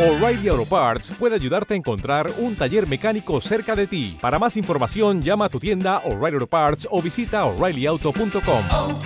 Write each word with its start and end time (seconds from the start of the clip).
O'Reilly 0.00 0.48
Auto 0.48 0.64
Parts 0.66 1.10
puede 1.18 1.34
ayudarte 1.34 1.74
a 1.74 1.76
encontrar 1.76 2.32
un 2.38 2.56
taller 2.56 2.88
mecánico 2.88 3.38
cerca 3.42 3.76
de 3.76 3.86
ti. 3.86 4.16
Para 4.18 4.38
más 4.38 4.56
información, 4.56 5.20
llama 5.20 5.44
a 5.44 5.48
tu 5.50 5.60
tienda 5.60 5.98
O'Reilly 6.06 6.36
Auto 6.36 6.46
Parts 6.46 6.88
o 6.90 7.02
visita 7.02 7.44
oreillyauto.com. 7.44 8.64
oh, 8.70 8.98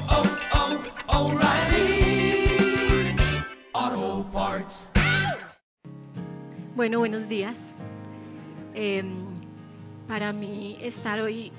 oh, 3.72 4.26
Parts. 4.32 4.74
Bueno, 6.76 7.00
buenos 7.00 7.28
días. 7.28 7.56
Eh, 8.74 9.02
para 10.06 10.32
mí 10.32 10.76
estar 10.80 11.20
hoy, 11.20 11.50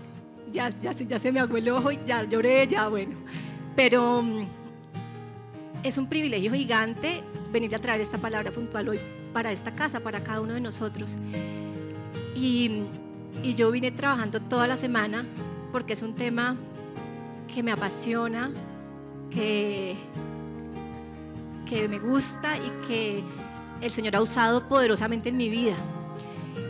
ya, 0.53 0.69
ya, 0.81 0.93
se- 0.93 1.05
ya 1.07 1.19
se 1.19 1.31
me 1.33 1.41
aguó 1.41 1.57
el 1.57 1.69
ojo 1.69 1.91
y 1.91 1.99
ya 2.05 2.23
lloré, 2.23 2.67
ya 2.67 2.87
bueno. 2.87 3.17
Pero 3.75 4.21
mm, 4.21 4.45
es 5.83 5.97
un 5.97 6.07
privilegio 6.07 6.53
gigante 6.53 7.21
venir 7.51 7.75
a 7.75 7.79
traer 7.79 7.99
esta 8.01 8.17
palabra 8.17 8.51
puntual 8.51 8.87
hoy 8.89 8.99
para 9.35 9.51
esta 9.51 9.75
casa, 9.75 9.99
para 9.99 10.23
cada 10.23 10.39
uno 10.39 10.53
de 10.53 10.61
nosotros. 10.61 11.09
Y, 12.33 12.83
yo 13.57 13.69
vine 13.69 13.91
trabajando 13.91 14.39
toda 14.39 14.65
la 14.65 14.77
semana 14.77 15.25
porque 15.73 15.93
es 15.93 16.01
un 16.01 16.15
tema 16.15 16.55
que 17.53 17.61
me 17.61 17.73
apasiona, 17.73 18.49
que, 19.29 19.97
que 21.69 21.87
me 21.89 21.99
gusta 21.99 22.57
y 22.57 22.71
que 22.87 23.23
el 23.81 23.91
Señor 23.91 24.15
ha 24.15 24.21
usado 24.21 24.69
poderosamente 24.69 25.29
en 25.29 25.37
mi 25.37 25.49
vida. 25.49 25.75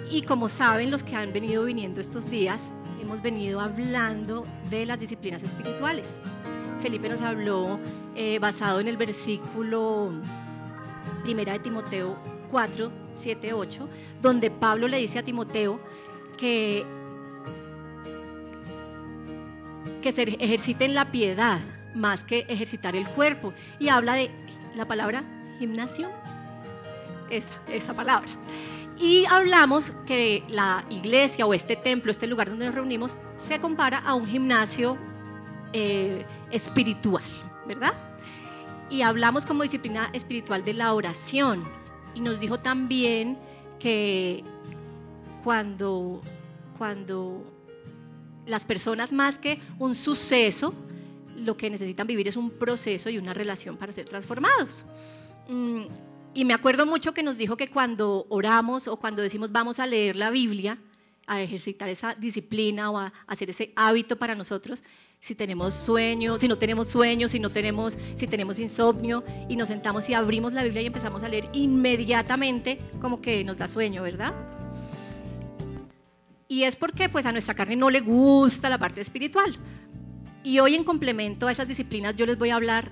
Y 0.09 0.23
como 0.23 0.49
saben 0.49 0.89
los 0.89 1.03
que 1.03 1.15
han 1.15 1.31
venido 1.31 1.65
viniendo 1.65 2.01
estos 2.01 2.27
días, 2.31 2.59
hemos 2.99 3.21
venido 3.21 3.61
hablando 3.61 4.43
de 4.71 4.87
las 4.87 4.99
disciplinas 4.99 5.43
espirituales. 5.43 6.05
Felipe 6.81 7.09
nos 7.09 7.21
habló 7.21 7.79
eh, 8.15 8.39
basado 8.39 8.79
en 8.79 8.87
el 8.87 8.97
versículo 8.97 10.11
primera 11.23 11.53
de 11.53 11.59
Timoteo 11.59 12.34
4, 12.45 12.91
7, 13.21 13.53
8, 13.53 13.89
donde 14.21 14.51
Pablo 14.51 14.87
le 14.87 14.97
dice 14.97 15.19
a 15.19 15.23
Timoteo 15.23 15.79
que, 16.37 16.85
que 20.01 20.13
se 20.13 20.21
ejerciten 20.23 20.93
la 20.93 21.11
piedad 21.11 21.61
más 21.95 22.23
que 22.23 22.45
ejercitar 22.47 22.95
el 22.95 23.07
cuerpo. 23.07 23.53
Y 23.79 23.89
habla 23.89 24.15
de 24.15 24.29
la 24.75 24.85
palabra 24.85 25.23
gimnasio, 25.59 26.09
esa, 27.29 27.73
esa 27.73 27.93
palabra. 27.93 28.29
Y 28.97 29.25
hablamos 29.25 29.91
que 30.05 30.43
la 30.47 30.85
iglesia 30.89 31.45
o 31.45 31.53
este 31.53 31.75
templo, 31.75 32.11
este 32.11 32.27
lugar 32.27 32.49
donde 32.49 32.65
nos 32.65 32.75
reunimos, 32.75 33.17
se 33.47 33.59
compara 33.59 33.99
a 33.99 34.13
un 34.15 34.25
gimnasio 34.25 34.97
eh, 35.73 36.25
espiritual, 36.51 37.23
¿verdad? 37.67 37.93
Y 38.89 39.01
hablamos 39.01 39.45
como 39.45 39.63
disciplina 39.63 40.09
espiritual 40.13 40.63
de 40.63 40.73
la 40.73 40.93
oración. 40.93 41.63
Y 42.15 42.21
nos 42.21 42.39
dijo 42.39 42.59
también 42.59 43.37
que 43.79 44.43
cuando, 45.43 46.21
cuando 46.77 47.43
las 48.47 48.65
personas 48.65 49.11
más 49.11 49.37
que 49.37 49.59
un 49.77 49.95
suceso, 49.95 50.73
lo 51.35 51.57
que 51.57 51.69
necesitan 51.69 52.07
vivir 52.07 52.27
es 52.27 52.37
un 52.37 52.51
proceso 52.51 53.09
y 53.09 53.17
una 53.17 53.33
relación 53.33 53.77
para 53.77 53.93
ser 53.93 54.07
transformados. 54.07 54.85
Mm, 55.49 55.83
y 56.33 56.45
me 56.45 56.53
acuerdo 56.53 56.85
mucho 56.85 57.13
que 57.13 57.23
nos 57.23 57.37
dijo 57.37 57.57
que 57.57 57.69
cuando 57.69 58.25
oramos 58.29 58.87
o 58.87 58.97
cuando 58.97 59.21
decimos 59.21 59.51
vamos 59.51 59.79
a 59.79 59.85
leer 59.85 60.15
la 60.15 60.31
Biblia, 60.31 60.77
a 61.27 61.41
ejercitar 61.41 61.89
esa 61.89 62.13
disciplina 62.15 62.91
o 62.91 62.97
a 62.97 63.13
hacer 63.27 63.49
ese 63.49 63.73
hábito 63.75 64.17
para 64.17 64.35
nosotros, 64.35 64.81
si 65.21 65.35
tenemos 65.35 65.73
sueño, 65.73 66.37
si 66.37 66.47
no 66.47 66.57
tenemos 66.57 66.87
sueño, 66.87 67.29
si 67.29 67.39
no 67.39 67.49
tenemos, 67.49 67.97
si 68.19 68.27
tenemos 68.27 68.59
insomnio 68.59 69.23
y 69.49 69.55
nos 69.55 69.67
sentamos 69.67 70.07
y 70.07 70.13
abrimos 70.13 70.53
la 70.53 70.63
Biblia 70.63 70.83
y 70.83 70.87
empezamos 70.87 71.23
a 71.23 71.29
leer 71.29 71.49
inmediatamente 71.53 72.79
como 73.01 73.21
que 73.21 73.43
nos 73.43 73.57
da 73.57 73.67
sueño, 73.67 74.03
¿verdad? 74.03 74.33
Y 76.47 76.63
es 76.63 76.75
porque 76.75 77.09
pues 77.09 77.25
a 77.25 77.31
nuestra 77.31 77.55
carne 77.55 77.75
no 77.75 77.89
le 77.89 78.01
gusta 78.01 78.69
la 78.69 78.77
parte 78.77 79.01
espiritual. 79.01 79.57
Y 80.43 80.59
hoy 80.59 80.75
en 80.75 80.83
complemento 80.83 81.47
a 81.47 81.51
esas 81.51 81.67
disciplinas 81.67 82.15
yo 82.15 82.27
les 82.27 82.37
voy 82.37 82.51
a 82.51 82.55
hablar 82.55 82.91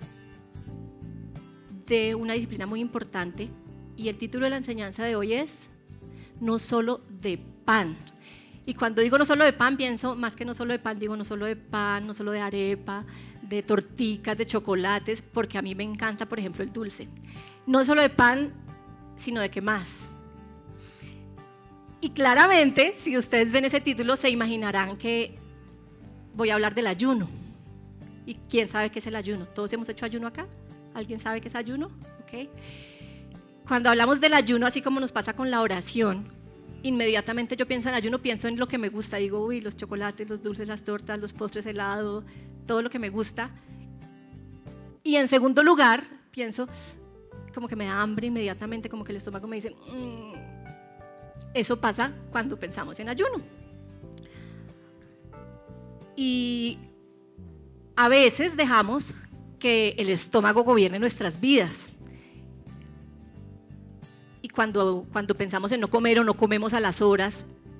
de 1.85 2.15
una 2.15 2.33
disciplina 2.33 2.65
muy 2.65 2.79
importante 2.79 3.49
y 3.95 4.09
el 4.09 4.17
título 4.17 4.45
de 4.45 4.49
la 4.49 4.57
enseñanza 4.57 5.03
de 5.03 5.15
hoy 5.15 5.33
es 5.33 5.51
no 6.39 6.57
solo 6.57 7.01
de 7.21 7.39
pan. 7.63 7.95
Y 8.65 8.75
cuando 8.75 9.01
digo 9.01 9.17
no 9.17 9.25
solo 9.25 9.43
de 9.43 9.53
pan, 9.53 9.75
pienso 9.75 10.15
más 10.15 10.35
que 10.35 10.45
no 10.45 10.53
solo 10.53 10.71
de 10.71 10.79
pan, 10.79 10.97
digo 10.97 11.17
no 11.17 11.25
solo 11.25 11.45
de 11.45 11.55
pan, 11.55 12.07
no 12.07 12.13
solo 12.13 12.31
de 12.31 12.39
arepa, 12.39 13.05
de 13.41 13.61
torticas, 13.61 14.37
de 14.37 14.45
chocolates, 14.45 15.21
porque 15.21 15.57
a 15.57 15.61
mí 15.61 15.75
me 15.75 15.83
encanta, 15.83 16.25
por 16.27 16.39
ejemplo, 16.39 16.63
el 16.63 16.71
dulce. 16.71 17.09
No 17.67 17.83
solo 17.83 18.01
de 18.01 18.09
pan, 18.09 18.53
sino 19.25 19.41
de 19.41 19.49
qué 19.49 19.61
más. 19.61 19.85
Y 21.99 22.11
claramente, 22.11 22.95
si 23.03 23.17
ustedes 23.17 23.51
ven 23.51 23.65
ese 23.65 23.81
título, 23.81 24.15
se 24.15 24.29
imaginarán 24.29 24.97
que 24.97 25.37
voy 26.33 26.49
a 26.49 26.55
hablar 26.55 26.73
del 26.73 26.87
ayuno. 26.87 27.29
¿Y 28.25 28.35
quién 28.49 28.69
sabe 28.69 28.89
qué 28.89 28.99
es 28.99 29.07
el 29.07 29.15
ayuno? 29.15 29.45
¿Todos 29.47 29.71
hemos 29.73 29.89
hecho 29.89 30.05
ayuno 30.05 30.27
acá? 30.27 30.47
¿Alguien 30.93 31.19
sabe 31.19 31.41
qué 31.41 31.49
es 31.49 31.55
ayuno? 31.55 31.87
¿Ok? 32.23 32.49
Cuando 33.67 33.89
hablamos 33.89 34.19
del 34.21 34.33
ayuno, 34.33 34.67
así 34.67 34.81
como 34.81 34.99
nos 34.99 35.11
pasa 35.11 35.33
con 35.33 35.51
la 35.51 35.61
oración, 35.61 36.27
inmediatamente 36.83 37.55
yo 37.55 37.65
pienso 37.65 37.89
en 37.89 37.95
ayuno, 37.95 38.19
pienso 38.19 38.47
en 38.47 38.59
lo 38.59 38.67
que 38.67 38.77
me 38.77 38.89
gusta. 38.89 39.17
Digo, 39.17 39.43
uy, 39.43 39.61
los 39.61 39.75
chocolates, 39.75 40.29
los 40.29 40.43
dulces, 40.43 40.67
las 40.67 40.81
tortas, 40.83 41.19
los 41.19 41.33
postres, 41.33 41.65
helado, 41.65 42.23
todo 42.67 42.81
lo 42.81 42.89
que 42.89 42.99
me 42.99 43.09
gusta. 43.09 43.49
Y 45.03 45.15
en 45.15 45.27
segundo 45.29 45.63
lugar, 45.63 46.03
pienso 46.31 46.67
como 47.53 47.67
que 47.67 47.75
me 47.75 47.85
da 47.85 48.01
hambre 48.01 48.27
inmediatamente, 48.27 48.89
como 48.89 49.03
que 49.03 49.11
el 49.11 49.17
estómago 49.17 49.47
me 49.47 49.57
dice, 49.57 49.71
"Mm". 49.71 50.33
eso 51.53 51.79
pasa 51.79 52.11
cuando 52.31 52.57
pensamos 52.57 52.99
en 52.99 53.09
ayuno. 53.09 53.41
Y 56.15 56.77
a 57.95 58.07
veces 58.07 58.55
dejamos 58.55 59.13
que 59.59 59.89
el 59.97 60.09
estómago 60.09 60.63
gobierne 60.63 60.99
nuestras 60.99 61.39
vidas. 61.39 61.71
Cuando, 64.53 65.05
cuando 65.11 65.35
pensamos 65.35 65.71
en 65.71 65.81
no 65.81 65.89
comer 65.89 66.19
o 66.19 66.23
no 66.23 66.35
comemos 66.35 66.73
a 66.73 66.79
las 66.79 67.01
horas, 67.01 67.33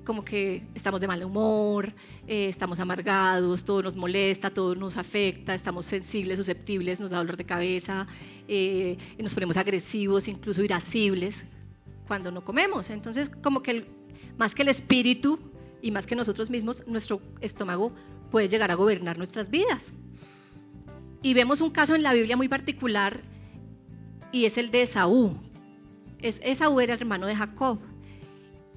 como 0.05 0.25
que 0.25 0.63
estamos 0.75 0.99
de 0.99 1.07
mal 1.07 1.23
humor, 1.23 1.93
eh, 2.27 2.49
estamos 2.49 2.79
amargados, 2.79 3.63
todo 3.63 3.83
nos 3.83 3.95
molesta, 3.95 4.49
todo 4.49 4.75
nos 4.75 4.97
afecta, 4.97 5.53
estamos 5.55 5.85
sensibles, 5.85 6.37
susceptibles, 6.37 6.99
nos 6.99 7.11
da 7.11 7.19
dolor 7.19 7.37
de 7.37 7.45
cabeza, 7.45 8.07
eh, 8.47 8.97
y 9.17 9.23
nos 9.23 9.33
ponemos 9.33 9.55
agresivos, 9.55 10.27
incluso 10.27 10.63
irascibles 10.63 11.35
cuando 12.07 12.31
no 12.31 12.43
comemos. 12.43 12.89
Entonces, 12.89 13.29
como 13.29 13.61
que 13.61 13.71
el- 13.71 13.85
más 14.37 14.53
que 14.55 14.63
el 14.63 14.69
espíritu 14.69 15.39
y 15.81 15.91
más 15.91 16.05
que 16.05 16.15
nosotros 16.15 16.49
mismos, 16.49 16.83
nuestro 16.87 17.21
estómago 17.39 17.93
puede 18.31 18.49
llegar 18.49 18.71
a 18.71 18.75
gobernar 18.75 19.17
nuestras 19.17 19.49
vidas. 19.49 19.81
Y 21.21 21.33
vemos 21.33 21.61
un 21.61 21.69
caso 21.69 21.95
en 21.95 22.03
la 22.03 22.13
Biblia 22.13 22.35
muy 22.35 22.49
particular 22.49 23.21
y 24.31 24.45
es 24.45 24.57
el 24.57 24.71
de 24.71 24.83
Esaú. 24.83 25.37
Es, 26.23 26.39
Esaú 26.41 26.79
era 26.79 26.93
el 26.93 27.01
hermano 27.01 27.27
de 27.27 27.35
Jacob. 27.35 27.79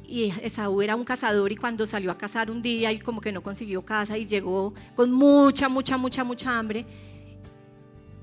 Y 0.03 0.33
Esaú 0.43 0.83
era 0.83 0.97
un 0.97 1.05
cazador 1.05 1.51
y 1.53 1.57
cuando 1.57 1.87
salió 1.87 2.11
a 2.11 2.19
cazar 2.19 2.51
un 2.51 2.61
día 2.61 2.91
y 2.91 2.99
como 2.99 3.21
que 3.21 3.31
no 3.31 3.41
consiguió 3.41 3.84
caza 3.84 4.19
y 4.19 4.27
llegó 4.27 4.75
con 4.97 5.12
mucha, 5.12 5.69
mucha, 5.69 5.97
mucha, 5.97 6.25
mucha 6.25 6.59
hambre. 6.59 6.84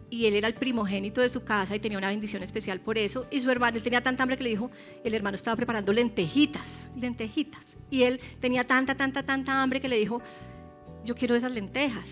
Y 0.09 0.25
él 0.25 0.35
era 0.35 0.50
el 0.50 0.56
primogénito 0.56 1.22
de 1.22 1.29
su 1.29 1.44
casa 1.44 1.73
y 1.73 1.79
tenía 1.79 1.97
una 1.97 2.09
bendición 2.09 2.44
especial 2.44 2.81
por 2.81 2.97
eso. 2.97 3.25
Y 3.31 3.39
su 3.39 3.50
hermano, 3.50 3.78
él 3.78 3.84
tenía 3.84 4.01
tanta 4.01 4.23
hambre 4.23 4.38
que 4.38 4.44
le 4.44 4.50
dijo, 4.50 4.69
el 5.06 5.13
hermano 5.13 5.38
estaba 5.38 5.55
preparando 5.55 5.94
lentejitas, 5.94 6.67
lentejitas. 6.97 7.63
Y 7.90 8.03
él 8.03 8.19
tenía 8.41 8.66
tanta, 8.66 8.95
tanta, 8.95 9.23
tanta 9.23 9.63
hambre 9.63 9.79
que 9.79 9.88
le 9.88 9.97
dijo, 9.97 10.22
yo 11.05 11.16
quiero 11.16 11.34
esas 11.34 11.51
lentejas. 11.51 12.05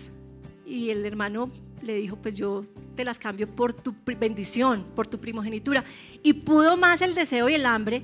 Y 0.66 0.90
el 0.90 1.04
hermano 1.04 1.50
le 1.82 1.96
dijo, 1.96 2.16
pues 2.16 2.36
yo 2.36 2.64
te 2.96 3.04
las 3.04 3.18
cambio 3.18 3.48
por 3.48 3.72
tu 3.72 3.94
bendición, 4.18 4.86
por 4.94 5.06
tu 5.06 5.18
primogenitura. 5.18 5.84
Y 6.22 6.32
pudo 6.34 6.76
más 6.76 7.00
el 7.02 7.14
deseo 7.14 7.48
y 7.48 7.54
el 7.54 7.66
hambre 7.66 8.02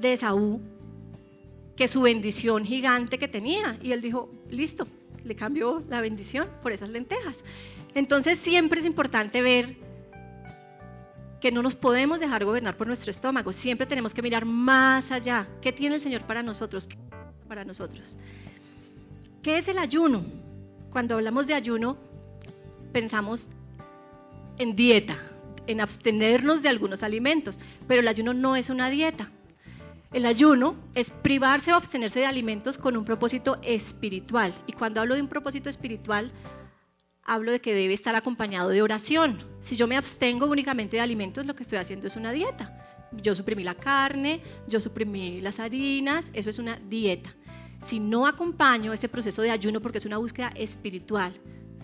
de 0.00 0.14
Esaú 0.14 0.60
que 1.76 1.88
su 1.88 2.02
bendición 2.02 2.64
gigante 2.64 3.18
que 3.18 3.28
tenía. 3.28 3.78
Y 3.80 3.92
él 3.92 4.00
dijo, 4.00 4.30
listo, 4.50 4.86
le 5.24 5.36
cambió 5.36 5.82
la 5.88 6.00
bendición 6.00 6.48
por 6.62 6.72
esas 6.72 6.88
lentejas. 6.88 7.36
Entonces 7.94 8.38
siempre 8.40 8.80
es 8.80 8.86
importante 8.86 9.42
ver 9.42 9.76
que 11.40 11.52
no 11.52 11.62
nos 11.62 11.76
podemos 11.76 12.18
dejar 12.18 12.44
gobernar 12.44 12.76
por 12.76 12.88
nuestro 12.88 13.10
estómago. 13.10 13.52
Siempre 13.52 13.86
tenemos 13.86 14.12
que 14.12 14.22
mirar 14.22 14.44
más 14.44 15.10
allá. 15.12 15.48
¿Qué 15.62 15.72
tiene 15.72 15.96
el 15.96 16.02
Señor 16.02 16.22
para 16.22 16.42
nosotros? 16.42 16.88
¿Qué 16.88 16.96
para 17.46 17.64
nosotros? 17.64 18.16
¿Qué 19.42 19.58
es 19.58 19.68
el 19.68 19.78
ayuno? 19.78 20.24
Cuando 20.90 21.14
hablamos 21.14 21.46
de 21.46 21.54
ayuno, 21.54 21.96
pensamos 22.92 23.48
en 24.58 24.74
dieta, 24.74 25.18
en 25.66 25.80
abstenernos 25.80 26.62
de 26.62 26.68
algunos 26.68 27.02
alimentos, 27.02 27.60
pero 27.86 28.00
el 28.00 28.08
ayuno 28.08 28.34
no 28.34 28.56
es 28.56 28.70
una 28.70 28.90
dieta. 28.90 29.30
El 30.12 30.24
ayuno 30.24 30.76
es 30.94 31.10
privarse 31.22 31.72
o 31.72 31.76
abstenerse 31.76 32.20
de 32.20 32.26
alimentos 32.26 32.78
con 32.78 32.96
un 32.96 33.04
propósito 33.04 33.58
espiritual. 33.62 34.54
Y 34.66 34.72
cuando 34.72 35.00
hablo 35.00 35.14
de 35.14 35.20
un 35.20 35.28
propósito 35.28 35.68
espiritual, 35.68 36.32
hablo 37.22 37.52
de 37.52 37.60
que 37.60 37.74
debe 37.74 37.92
estar 37.92 38.16
acompañado 38.16 38.70
de 38.70 38.80
oración. 38.80 39.38
Si 39.64 39.76
yo 39.76 39.86
me 39.86 39.98
abstengo 39.98 40.46
únicamente 40.46 40.96
de 40.96 41.02
alimentos, 41.02 41.44
lo 41.44 41.54
que 41.54 41.64
estoy 41.64 41.78
haciendo 41.78 42.06
es 42.06 42.16
una 42.16 42.32
dieta. 42.32 42.84
yo 43.22 43.34
suprimí 43.34 43.64
la 43.64 43.74
carne, 43.74 44.40
yo 44.66 44.80
suprimí 44.80 45.40
las 45.40 45.58
harinas, 45.58 46.24
eso 46.32 46.50
es 46.50 46.58
una 46.58 46.76
dieta. 46.76 47.34
Si 47.88 48.00
no 48.00 48.26
acompaño 48.26 48.92
ese 48.92 49.08
proceso 49.08 49.40
de 49.40 49.50
ayuno 49.50 49.80
porque 49.80 49.96
es 49.96 50.04
una 50.04 50.18
búsqueda 50.18 50.48
espiritual 50.54 51.32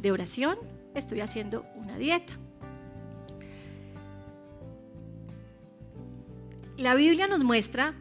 de 0.03 0.13
oración, 0.13 0.59
estoy 0.95 1.21
haciendo 1.21 1.65
una 1.77 1.97
dieta. 1.97 2.39
La 6.77 6.95
Biblia 6.95 7.27
nos 7.27 7.43
muestra 7.43 7.95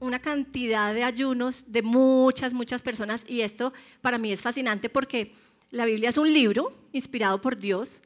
una 0.00 0.18
cantidad 0.18 0.92
de 0.92 1.02
ayunos 1.02 1.64
de 1.66 1.80
muchas, 1.80 2.52
muchas 2.52 2.82
personas 2.82 3.22
y 3.26 3.40
esto 3.40 3.72
para 4.02 4.18
mí 4.18 4.30
es 4.30 4.42
fascinante 4.42 4.90
porque 4.90 5.32
la 5.70 5.86
Biblia 5.86 6.10
es 6.10 6.18
un 6.18 6.30
libro 6.30 6.74
inspirado 6.92 7.40
por 7.40 7.56
Dios 7.56 8.02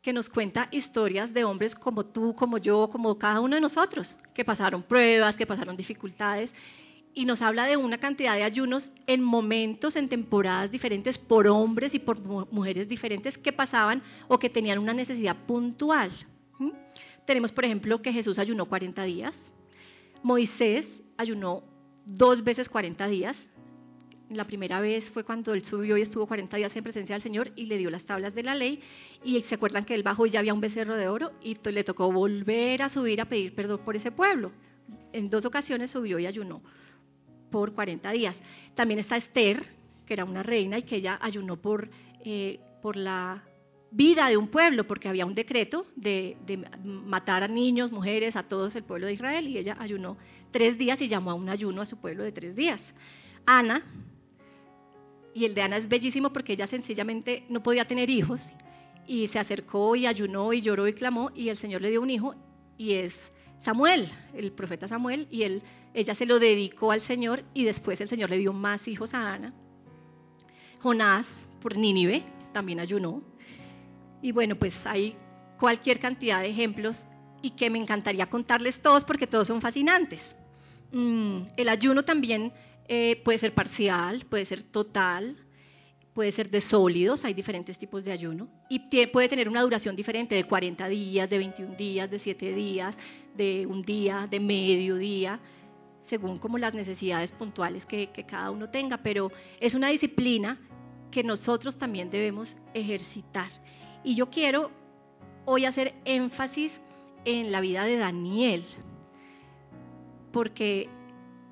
que 0.00 0.14
nos 0.14 0.30
cuenta 0.30 0.68
historias 0.70 1.34
de 1.34 1.44
hombres 1.44 1.74
como 1.74 2.06
tú, 2.06 2.34
como 2.34 2.56
yo, 2.56 2.88
como 2.90 3.18
cada 3.18 3.40
uno 3.40 3.56
de 3.56 3.60
nosotros, 3.60 4.16
que 4.34 4.44
pasaron 4.44 4.82
pruebas, 4.82 5.36
que 5.36 5.46
pasaron 5.46 5.76
dificultades 5.76 6.50
y 7.14 7.24
nos 7.24 7.40
habla 7.40 7.64
de 7.66 7.76
una 7.76 7.98
cantidad 7.98 8.34
de 8.34 8.42
ayunos 8.42 8.92
en 9.06 9.22
momentos, 9.22 9.96
en 9.96 10.08
temporadas 10.08 10.70
diferentes, 10.70 11.16
por 11.16 11.46
hombres 11.46 11.94
y 11.94 12.00
por 12.00 12.20
mujeres 12.52 12.88
diferentes 12.88 13.38
que 13.38 13.52
pasaban 13.52 14.02
o 14.28 14.38
que 14.38 14.50
tenían 14.50 14.78
una 14.78 14.92
necesidad 14.92 15.36
puntual. 15.46 16.10
Tenemos, 17.24 17.52
por 17.52 17.64
ejemplo, 17.64 18.02
que 18.02 18.12
Jesús 18.12 18.38
ayunó 18.38 18.66
40 18.66 19.02
días, 19.04 19.34
Moisés 20.22 20.86
ayunó 21.16 21.62
dos 22.04 22.42
veces 22.42 22.68
40 22.68 23.06
días. 23.06 23.36
La 24.30 24.46
primera 24.46 24.80
vez 24.80 25.10
fue 25.10 25.22
cuando 25.22 25.54
él 25.54 25.62
subió 25.64 25.96
y 25.96 26.02
estuvo 26.02 26.26
40 26.26 26.56
días 26.56 26.74
en 26.74 26.82
presencia 26.82 27.14
del 27.14 27.22
Señor 27.22 27.52
y 27.56 27.66
le 27.66 27.78
dio 27.78 27.90
las 27.90 28.04
tablas 28.04 28.34
de 28.34 28.42
la 28.42 28.54
ley. 28.54 28.80
Y 29.22 29.40
se 29.42 29.54
acuerdan 29.54 29.84
que 29.84 29.94
él 29.94 30.02
bajó 30.02 30.26
y 30.26 30.30
ya 30.30 30.40
había 30.40 30.54
un 30.54 30.62
becerro 30.62 30.96
de 30.96 31.08
oro 31.08 31.32
y 31.42 31.56
le 31.62 31.84
tocó 31.84 32.10
volver 32.10 32.82
a 32.82 32.88
subir 32.88 33.20
a 33.20 33.26
pedir 33.26 33.54
perdón 33.54 33.80
por 33.84 33.96
ese 33.96 34.10
pueblo. 34.10 34.50
En 35.12 35.28
dos 35.28 35.44
ocasiones 35.44 35.90
subió 35.90 36.18
y 36.18 36.26
ayunó 36.26 36.62
por 37.54 37.72
40 37.72 38.10
días. 38.10 38.34
También 38.74 38.98
está 38.98 39.16
Esther, 39.16 39.64
que 40.04 40.14
era 40.14 40.24
una 40.24 40.42
reina 40.42 40.76
y 40.76 40.82
que 40.82 40.96
ella 40.96 41.20
ayunó 41.22 41.56
por, 41.56 41.88
eh, 42.24 42.58
por 42.82 42.96
la 42.96 43.44
vida 43.92 44.26
de 44.26 44.36
un 44.36 44.48
pueblo, 44.48 44.88
porque 44.88 45.08
había 45.08 45.24
un 45.24 45.36
decreto 45.36 45.86
de, 45.94 46.36
matar 46.82 47.44
a 47.44 47.46
niños, 47.46 47.92
mujeres, 47.92 48.34
a 48.34 48.42
todos 48.42 48.74
el 48.74 48.82
pueblo 48.82 49.06
de 49.06 49.12
Israel, 49.12 49.46
y 49.46 49.56
ella 49.56 49.76
ayunó 49.78 50.16
tres 50.50 50.76
días 50.76 51.00
y 51.00 51.06
llamó 51.06 51.30
a 51.30 51.34
un 51.34 51.48
ayuno 51.48 51.80
a 51.80 51.86
su 51.86 51.96
pueblo 51.96 52.24
de 52.24 52.32
tres 52.32 52.56
días. 52.56 52.80
Ana, 53.46 53.84
y 55.32 55.44
el 55.44 55.54
de 55.54 55.62
Ana 55.62 55.76
es 55.76 55.88
bellísimo 55.88 56.32
porque 56.32 56.54
ella 56.54 56.66
sencillamente 56.66 57.44
no 57.48 57.62
podía 57.62 57.84
tener 57.84 58.10
hijos, 58.10 58.40
y 59.06 59.28
se 59.28 59.38
acercó 59.38 59.94
y 59.94 60.08
ayunó 60.08 60.52
y 60.52 60.60
lloró 60.60 60.88
y 60.88 60.92
clamó, 60.92 61.30
y 61.36 61.50
el 61.50 61.58
Señor 61.58 61.82
le 61.82 61.90
dio 61.90 62.02
un 62.02 62.10
hijo, 62.10 62.34
y 62.76 62.94
es 62.94 63.14
Samuel, 63.64 64.10
el 64.34 64.52
profeta 64.52 64.88
Samuel, 64.88 65.26
y 65.30 65.44
ella 65.94 66.14
se 66.14 66.26
lo 66.26 66.38
dedicó 66.38 66.92
al 66.92 67.00
Señor, 67.02 67.44
y 67.54 67.64
después 67.64 68.00
el 68.00 68.08
Señor 68.08 68.30
le 68.30 68.38
dio 68.38 68.52
más 68.52 68.86
hijos 68.86 69.14
a 69.14 69.34
Ana. 69.34 69.54
Jonás, 70.80 71.26
por 71.60 71.76
Nínive, 71.76 72.22
también 72.52 72.80
ayunó 72.80 73.22
y 74.24 74.32
bueno, 74.32 74.56
pues 74.56 74.72
hay 74.86 75.14
cualquier 75.58 76.00
cantidad 76.00 76.40
de 76.40 76.48
ejemplos 76.48 76.96
y 77.42 77.50
que 77.50 77.68
me 77.68 77.78
encantaría 77.78 78.24
contarles 78.30 78.80
todos 78.80 79.04
porque 79.04 79.26
todos 79.26 79.46
son 79.46 79.60
fascinantes. 79.60 80.18
Mm, 80.92 81.42
el 81.58 81.68
ayuno 81.68 82.04
también 82.04 82.50
eh, 82.88 83.20
puede 83.22 83.38
ser 83.38 83.52
parcial, 83.52 84.24
puede 84.30 84.46
ser 84.46 84.62
total, 84.62 85.36
puede 86.14 86.32
ser 86.32 86.48
de 86.48 86.60
sólidos, 86.60 87.24
hay 87.24 87.34
diferentes 87.34 87.76
tipos 87.76 88.04
de 88.04 88.12
ayuno, 88.12 88.48
y 88.68 88.78
puede 89.08 89.28
tener 89.28 89.48
una 89.48 89.62
duración 89.62 89.96
diferente 89.96 90.34
de 90.34 90.44
40 90.44 90.88
días, 90.88 91.28
de 91.28 91.38
21 91.38 91.74
días, 91.76 92.10
de 92.10 92.18
7 92.20 92.54
días, 92.54 92.96
de 93.36 93.66
un 93.66 93.82
día, 93.82 94.28
de 94.30 94.38
medio 94.38 94.96
día, 94.96 95.40
según 96.06 96.38
como 96.38 96.56
las 96.56 96.72
necesidades 96.72 97.32
puntuales 97.32 97.84
que 97.84 98.08
cada 98.28 98.50
uno 98.50 98.70
tenga, 98.70 98.98
pero 98.98 99.32
es 99.58 99.74
una 99.74 99.88
disciplina 99.88 100.58
que 101.10 101.24
nosotros 101.24 101.76
también 101.78 102.10
debemos 102.10 102.54
ejercitar. 102.74 103.50
Y 104.04 104.14
yo 104.14 104.30
quiero 104.30 104.70
hoy 105.46 105.64
hacer 105.64 105.94
énfasis 106.04 106.72
en 107.24 107.50
la 107.50 107.60
vida 107.60 107.84
de 107.84 107.96
Daniel, 107.96 108.64
porque 110.32 110.88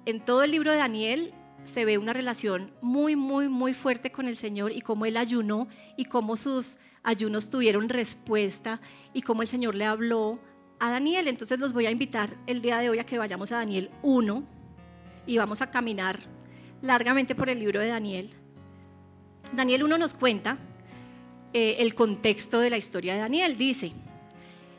en 0.05 0.25
todo 0.25 0.43
el 0.43 0.50
libro 0.50 0.70
de 0.70 0.76
Daniel 0.76 1.35
se 1.75 1.85
ve 1.85 1.99
una 1.99 2.12
relación 2.12 2.73
muy, 2.81 3.17
muy, 3.17 3.49
muy 3.49 3.75
fuerte 3.75 4.11
con 4.11 4.29
el 4.29 4.37
Señor 4.37 4.73
y 4.73 4.81
cómo 4.81 5.06
él 5.06 5.17
ayunó 5.17 5.69
y 5.97 6.05
cómo 6.05 6.37
sus 6.37 6.76
ayunos 7.03 7.50
tuvieron 7.50 7.88
respuesta 7.88 8.81
y 9.12 9.23
cómo 9.23 9.43
el 9.43 9.49
Señor 9.49 9.75
le 9.75 9.87
habló 9.87 10.38
a 10.79 10.91
Daniel. 10.91 11.29
Entonces 11.29 11.59
los 11.59 11.73
voy 11.73 11.87
a 11.87 11.91
invitar 11.91 12.37
el 12.47 12.62
día 12.62 12.79
de 12.79 12.91
hoy 12.91 12.99
a 12.99 13.06
que 13.06 13.19
vayamos 13.19 13.50
a 13.53 13.56
Daniel 13.56 13.91
1 14.03 14.43
y 15.26 15.38
vamos 15.38 15.62
a 15.62 15.70
caminar 15.70 16.19
largamente 16.82 17.35
por 17.35 17.49
el 17.49 17.61
libro 17.61 17.81
de 17.81 17.88
Daniel. 17.88 18.31
Daniel 19.53 19.85
1 19.85 19.99
nos 19.99 20.15
cuenta 20.15 20.58
eh, 21.53 21.76
el 21.79 21.94
contexto 21.94 22.61
de 22.61 22.70
la 22.70 22.79
historia 22.79 23.15
de 23.15 23.20
Daniel. 23.20 23.56
Dice, 23.56 23.93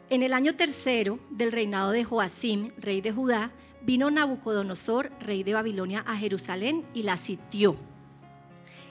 en 0.10 0.24
el 0.24 0.34
año 0.34 0.56
tercero 0.56 1.20
del 1.30 1.52
reinado 1.52 1.92
de 1.92 2.04
Joacim, 2.04 2.72
rey 2.78 3.02
de 3.02 3.12
Judá, 3.12 3.52
vino 3.84 4.10
Nabucodonosor, 4.10 5.12
rey 5.20 5.44
de 5.44 5.54
Babilonia, 5.54 6.04
a 6.08 6.16
Jerusalén 6.18 6.86
y 6.94 7.04
la 7.04 7.18
sitió. 7.18 7.76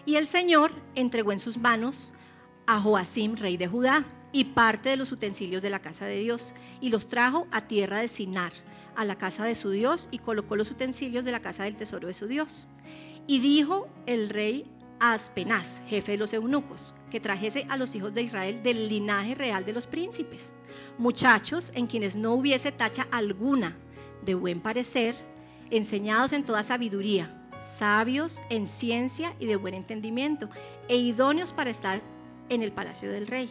Y 0.05 0.17
el 0.17 0.29
Señor 0.29 0.73
entregó 0.95 1.33
en 1.33 1.39
sus 1.39 1.57
manos 1.57 2.13
a 2.67 2.81
Joacim, 2.81 3.37
rey 3.37 3.57
de 3.57 3.69
Judá, 3.69 4.05
y 4.33 4.45
parte 4.45 4.89
de 4.89 4.97
los 4.97 5.13
utensilios 5.13 5.63
de 5.63 5.71
la 5.71 5.81
casa 5.81 6.07
de 6.07 6.19
Dios, 6.19 6.55
y 6.81 6.91
los 6.91 7.09
trajo 7.09 7.47
a 7.51 7.63
tierra 7.63 7.99
de 7.99 8.09
Sinar, 8.09 8.53
a 8.97 9.05
la 9.05 9.17
casa 9.17 9.45
de 9.45 9.55
su 9.55 9.71
Dios, 9.71 10.09
y 10.11 10.19
colocó 10.19 10.57
los 10.57 10.71
utensilios 10.71 11.25
de 11.25 11.33
la 11.33 11.41
casa 11.41 11.65
del 11.65 11.77
tesoro 11.77 12.09
de 12.09 12.15
su 12.15 12.27
Dios. 12.27 12.67
Y 13.27 13.41
dijo 13.41 13.89
el 14.07 14.31
rey 14.31 14.67
a 14.99 15.15
Aspenaz, 15.15 15.67
jefe 15.87 16.13
de 16.13 16.19
los 16.19 16.33
eunucos, 16.33 16.95
que 17.11 17.21
trajese 17.21 17.67
a 17.69 17.77
los 17.77 17.95
hijos 17.95 18.15
de 18.15 18.23
Israel 18.23 18.63
del 18.63 18.89
linaje 18.89 19.35
real 19.35 19.65
de 19.65 19.73
los 19.73 19.87
príncipes, 19.87 20.41
muchachos 20.99 21.71
en 21.75 21.87
quienes 21.87 22.17
no 22.17 22.35
hubiese 22.35 22.73
tacha 22.73 23.07
alguna, 23.11 23.77
de 24.23 24.35
buen 24.35 24.61
parecer, 24.61 25.15
enseñados 25.71 26.33
en 26.33 26.45
toda 26.45 26.65
sabiduría, 26.65 27.49
sabios 27.79 28.41
en 28.51 28.69
ciencia 28.79 29.35
y 29.39 29.47
de 29.47 29.57
buen 29.57 29.75
entendimiento, 29.75 30.49
e 30.89 30.97
idóneos 30.97 31.53
para 31.53 31.71
estar 31.71 32.01
en 32.49 32.63
el 32.63 32.73
palacio 32.73 33.11
del 33.11 33.27
rey, 33.27 33.49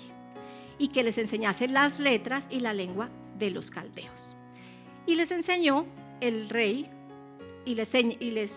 y 0.78 0.90
que 0.90 1.04
les 1.04 1.18
enseñase 1.18 1.68
las 1.68 2.00
letras 2.00 2.44
y 2.50 2.60
la 2.60 2.74
lengua 2.74 3.10
de 3.38 3.52
los 3.52 3.72
caldeos. 3.72 4.36
Y 5.06 5.16
les 5.16 5.32
enseñó 5.32 5.86
el 6.20 6.50
rey, 6.50 6.90
y 7.66 7.76
les, 7.76 7.90
y 7.94 8.32
les 8.32 8.52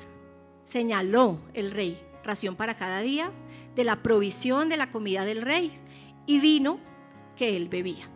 señaló 0.70 1.40
el 1.54 1.70
rey 1.70 1.98
ración 2.24 2.56
para 2.56 2.76
cada 2.76 3.00
día, 3.00 3.30
de 3.76 3.84
la 3.84 4.02
provisión 4.02 4.68
de 4.68 4.76
la 4.76 4.90
comida 4.90 5.24
del 5.24 5.42
rey 5.42 5.72
y 6.26 6.40
vino 6.40 6.78
que 7.36 7.56
él 7.56 7.68
bebía. 7.68 8.08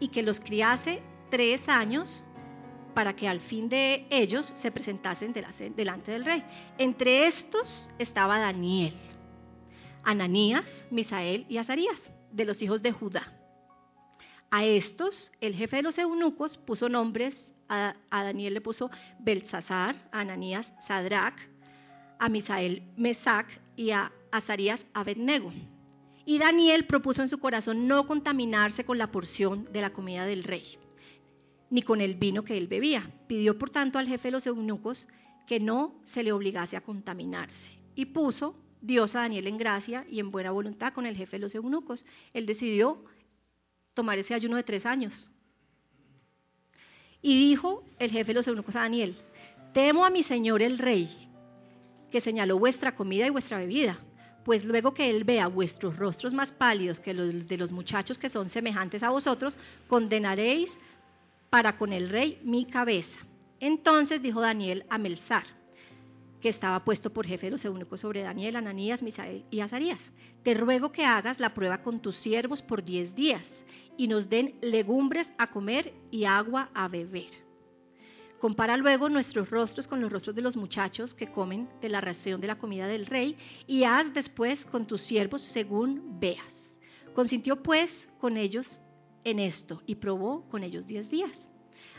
Y 0.00 0.08
que 0.08 0.22
los 0.22 0.40
criase 0.40 1.02
tres 1.30 1.68
años 1.68 2.22
para 2.98 3.14
que 3.14 3.28
al 3.28 3.38
fin 3.38 3.68
de 3.68 4.08
ellos 4.10 4.52
se 4.56 4.72
presentasen 4.72 5.32
delante 5.32 6.10
del 6.10 6.24
rey. 6.24 6.42
Entre 6.78 7.28
estos 7.28 7.88
estaba 7.96 8.40
Daniel, 8.40 8.92
Ananías, 10.02 10.64
Misael 10.90 11.46
y 11.48 11.58
Azarías, 11.58 11.96
de 12.32 12.44
los 12.44 12.60
hijos 12.60 12.82
de 12.82 12.90
Judá. 12.90 13.32
A 14.50 14.64
estos, 14.64 15.30
el 15.40 15.54
jefe 15.54 15.76
de 15.76 15.82
los 15.82 15.96
eunucos 15.96 16.58
puso 16.58 16.88
nombres, 16.88 17.36
a, 17.68 17.94
Daniel 18.10 18.54
le 18.54 18.60
puso 18.60 18.90
Belsasar, 19.20 19.94
a 20.10 20.18
Ananías 20.18 20.66
Sadrach, 20.88 21.38
a 22.18 22.28
Misael 22.28 22.82
Mesac 22.96 23.46
y 23.76 23.92
a 23.92 24.10
Azarías 24.32 24.84
Abednego. 24.92 25.52
Y 26.26 26.40
Daniel 26.40 26.84
propuso 26.84 27.22
en 27.22 27.28
su 27.28 27.38
corazón 27.38 27.86
no 27.86 28.08
contaminarse 28.08 28.82
con 28.82 28.98
la 28.98 29.12
porción 29.12 29.72
de 29.72 29.82
la 29.82 29.90
comida 29.90 30.26
del 30.26 30.42
rey, 30.42 30.78
ni 31.70 31.82
con 31.82 32.00
el 32.00 32.14
vino 32.14 32.44
que 32.44 32.56
él 32.56 32.66
bebía. 32.66 33.10
Pidió 33.26 33.58
por 33.58 33.70
tanto 33.70 33.98
al 33.98 34.08
jefe 34.08 34.28
de 34.28 34.32
los 34.32 34.46
eunucos 34.46 35.06
que 35.46 35.60
no 35.60 35.94
se 36.12 36.22
le 36.22 36.32
obligase 36.32 36.76
a 36.76 36.82
contaminarse. 36.82 37.78
Y 37.94 38.06
puso 38.06 38.54
Dios 38.80 39.14
a 39.14 39.20
Daniel 39.20 39.46
en 39.46 39.58
gracia 39.58 40.04
y 40.08 40.20
en 40.20 40.30
buena 40.30 40.50
voluntad 40.50 40.92
con 40.92 41.06
el 41.06 41.16
jefe 41.16 41.36
de 41.36 41.40
los 41.40 41.54
eunucos. 41.54 42.04
Él 42.32 42.46
decidió 42.46 43.02
tomar 43.94 44.18
ese 44.18 44.34
ayuno 44.34 44.56
de 44.56 44.62
tres 44.62 44.86
años. 44.86 45.30
Y 47.20 47.48
dijo 47.48 47.82
el 47.98 48.10
jefe 48.10 48.28
de 48.28 48.34
los 48.34 48.46
eunucos 48.46 48.76
a 48.76 48.80
Daniel, 48.80 49.16
temo 49.74 50.04
a 50.04 50.10
mi 50.10 50.22
señor 50.22 50.62
el 50.62 50.78
rey 50.78 51.28
que 52.10 52.20
señaló 52.20 52.58
vuestra 52.58 52.94
comida 52.94 53.26
y 53.26 53.30
vuestra 53.30 53.58
bebida, 53.58 53.98
pues 54.44 54.64
luego 54.64 54.94
que 54.94 55.10
él 55.10 55.24
vea 55.24 55.48
vuestros 55.48 55.96
rostros 55.96 56.32
más 56.32 56.52
pálidos 56.52 57.00
que 57.00 57.12
los 57.12 57.46
de 57.46 57.58
los 57.58 57.72
muchachos 57.72 58.18
que 58.18 58.30
son 58.30 58.48
semejantes 58.48 59.02
a 59.02 59.10
vosotros, 59.10 59.58
condenaréis 59.88 60.70
para 61.50 61.76
con 61.76 61.92
el 61.92 62.08
rey 62.08 62.40
mi 62.42 62.64
cabeza. 62.64 63.26
Entonces 63.60 64.22
dijo 64.22 64.40
Daniel 64.40 64.84
a 64.88 64.98
Melzar, 64.98 65.44
que 66.40 66.48
estaba 66.48 66.84
puesto 66.84 67.12
por 67.12 67.26
jefe 67.26 67.46
de 67.46 67.52
los 67.52 67.64
eunucos 67.64 68.00
sobre 68.00 68.22
Daniel, 68.22 68.56
Ananías, 68.56 69.02
Misael 69.02 69.44
y 69.50 69.60
Azarías. 69.60 70.00
Te 70.42 70.54
ruego 70.54 70.92
que 70.92 71.04
hagas 71.04 71.40
la 71.40 71.54
prueba 71.54 71.82
con 71.82 72.00
tus 72.00 72.16
siervos 72.16 72.62
por 72.62 72.84
diez 72.84 73.14
días 73.14 73.42
y 73.96 74.06
nos 74.06 74.28
den 74.28 74.54
legumbres 74.60 75.26
a 75.38 75.48
comer 75.48 75.92
y 76.10 76.24
agua 76.24 76.70
a 76.74 76.86
beber. 76.88 77.48
Compara 78.38 78.76
luego 78.76 79.08
nuestros 79.08 79.50
rostros 79.50 79.88
con 79.88 80.00
los 80.00 80.12
rostros 80.12 80.36
de 80.36 80.42
los 80.42 80.56
muchachos 80.56 81.12
que 81.12 81.32
comen 81.32 81.68
de 81.80 81.88
la 81.88 82.00
ración 82.00 82.40
de 82.40 82.46
la 82.46 82.58
comida 82.58 82.86
del 82.86 83.06
rey 83.06 83.36
y 83.66 83.82
haz 83.82 84.14
después 84.14 84.64
con 84.66 84.86
tus 84.86 85.00
siervos 85.02 85.42
según 85.42 86.20
veas. 86.20 86.46
Consintió 87.14 87.60
pues 87.60 87.90
con 88.20 88.36
ellos 88.36 88.80
en 89.24 89.38
esto 89.38 89.82
y 89.86 89.96
probó 89.96 90.48
con 90.48 90.62
ellos 90.62 90.86
diez 90.86 91.08
días. 91.10 91.32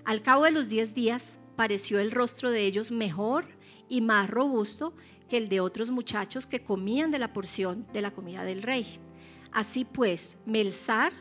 Al 0.05 0.21
cabo 0.21 0.43
de 0.43 0.51
los 0.51 0.69
diez 0.69 0.93
días 0.93 1.21
pareció 1.55 1.99
el 1.99 2.11
rostro 2.11 2.51
de 2.51 2.65
ellos 2.65 2.91
mejor 2.91 3.45
y 3.89 4.01
más 4.01 4.29
robusto 4.29 4.93
que 5.29 5.37
el 5.37 5.49
de 5.49 5.59
otros 5.59 5.89
muchachos 5.89 6.47
que 6.47 6.63
comían 6.63 7.11
de 7.11 7.19
la 7.19 7.33
porción 7.33 7.85
de 7.93 8.01
la 8.01 8.11
comida 8.11 8.43
del 8.43 8.63
rey. 8.63 8.99
Así 9.51 9.85
pues, 9.85 10.21
Melzar 10.45 11.13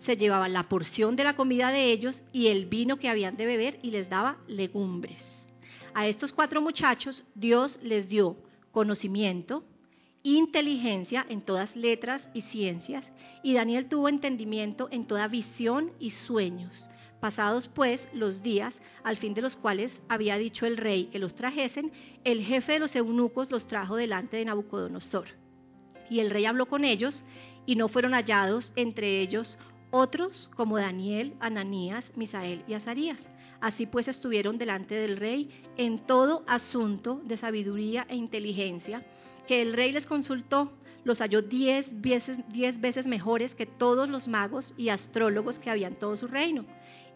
se 0.00 0.16
llevaba 0.16 0.48
la 0.48 0.68
porción 0.68 1.16
de 1.16 1.24
la 1.24 1.36
comida 1.36 1.70
de 1.70 1.90
ellos 1.90 2.22
y 2.32 2.48
el 2.48 2.66
vino 2.66 2.96
que 2.98 3.08
habían 3.08 3.36
de 3.36 3.46
beber 3.46 3.78
y 3.82 3.90
les 3.90 4.08
daba 4.08 4.38
legumbres. 4.46 5.18
A 5.94 6.06
estos 6.06 6.32
cuatro 6.32 6.60
muchachos 6.60 7.24
Dios 7.34 7.78
les 7.82 8.08
dio 8.08 8.36
conocimiento, 8.70 9.64
inteligencia 10.34 11.24
en 11.28 11.42
todas 11.42 11.76
letras 11.76 12.26
y 12.34 12.42
ciencias, 12.42 13.04
y 13.42 13.54
Daniel 13.54 13.88
tuvo 13.88 14.08
entendimiento 14.08 14.88
en 14.90 15.06
toda 15.06 15.28
visión 15.28 15.92
y 16.00 16.10
sueños. 16.10 16.72
Pasados 17.20 17.68
pues 17.68 18.06
los 18.12 18.42
días, 18.42 18.74
al 19.04 19.16
fin 19.16 19.34
de 19.34 19.42
los 19.42 19.56
cuales 19.56 19.92
había 20.08 20.36
dicho 20.36 20.66
el 20.66 20.76
rey 20.76 21.06
que 21.06 21.18
los 21.18 21.34
trajesen, 21.34 21.92
el 22.24 22.42
jefe 22.42 22.72
de 22.72 22.78
los 22.80 22.96
eunucos 22.96 23.50
los 23.50 23.66
trajo 23.66 23.96
delante 23.96 24.36
de 24.36 24.44
Nabucodonosor. 24.44 25.28
Y 26.10 26.20
el 26.20 26.30
rey 26.30 26.44
habló 26.44 26.66
con 26.66 26.84
ellos, 26.84 27.24
y 27.64 27.76
no 27.76 27.88
fueron 27.88 28.12
hallados 28.12 28.72
entre 28.76 29.20
ellos 29.20 29.58
otros 29.90 30.50
como 30.54 30.78
Daniel, 30.78 31.34
Ananías, 31.40 32.04
Misael 32.16 32.62
y 32.66 32.74
Azarías. 32.74 33.18
Así 33.60 33.86
pues 33.86 34.08
estuvieron 34.08 34.58
delante 34.58 34.94
del 34.94 35.16
rey 35.16 35.48
en 35.76 35.98
todo 35.98 36.44
asunto 36.46 37.20
de 37.24 37.36
sabiduría 37.36 38.06
e 38.08 38.16
inteligencia, 38.16 39.04
que 39.46 39.62
el 39.62 39.72
rey 39.72 39.92
les 39.92 40.06
consultó, 40.06 40.72
los 41.04 41.20
halló 41.20 41.42
diez 41.42 41.86
veces, 42.00 42.38
diez 42.48 42.80
veces 42.80 43.06
mejores 43.06 43.54
que 43.54 43.66
todos 43.66 44.08
los 44.08 44.26
magos 44.26 44.74
y 44.76 44.88
astrólogos 44.88 45.58
que 45.58 45.70
habían 45.70 45.94
todo 45.94 46.16
su 46.16 46.26
reino. 46.26 46.64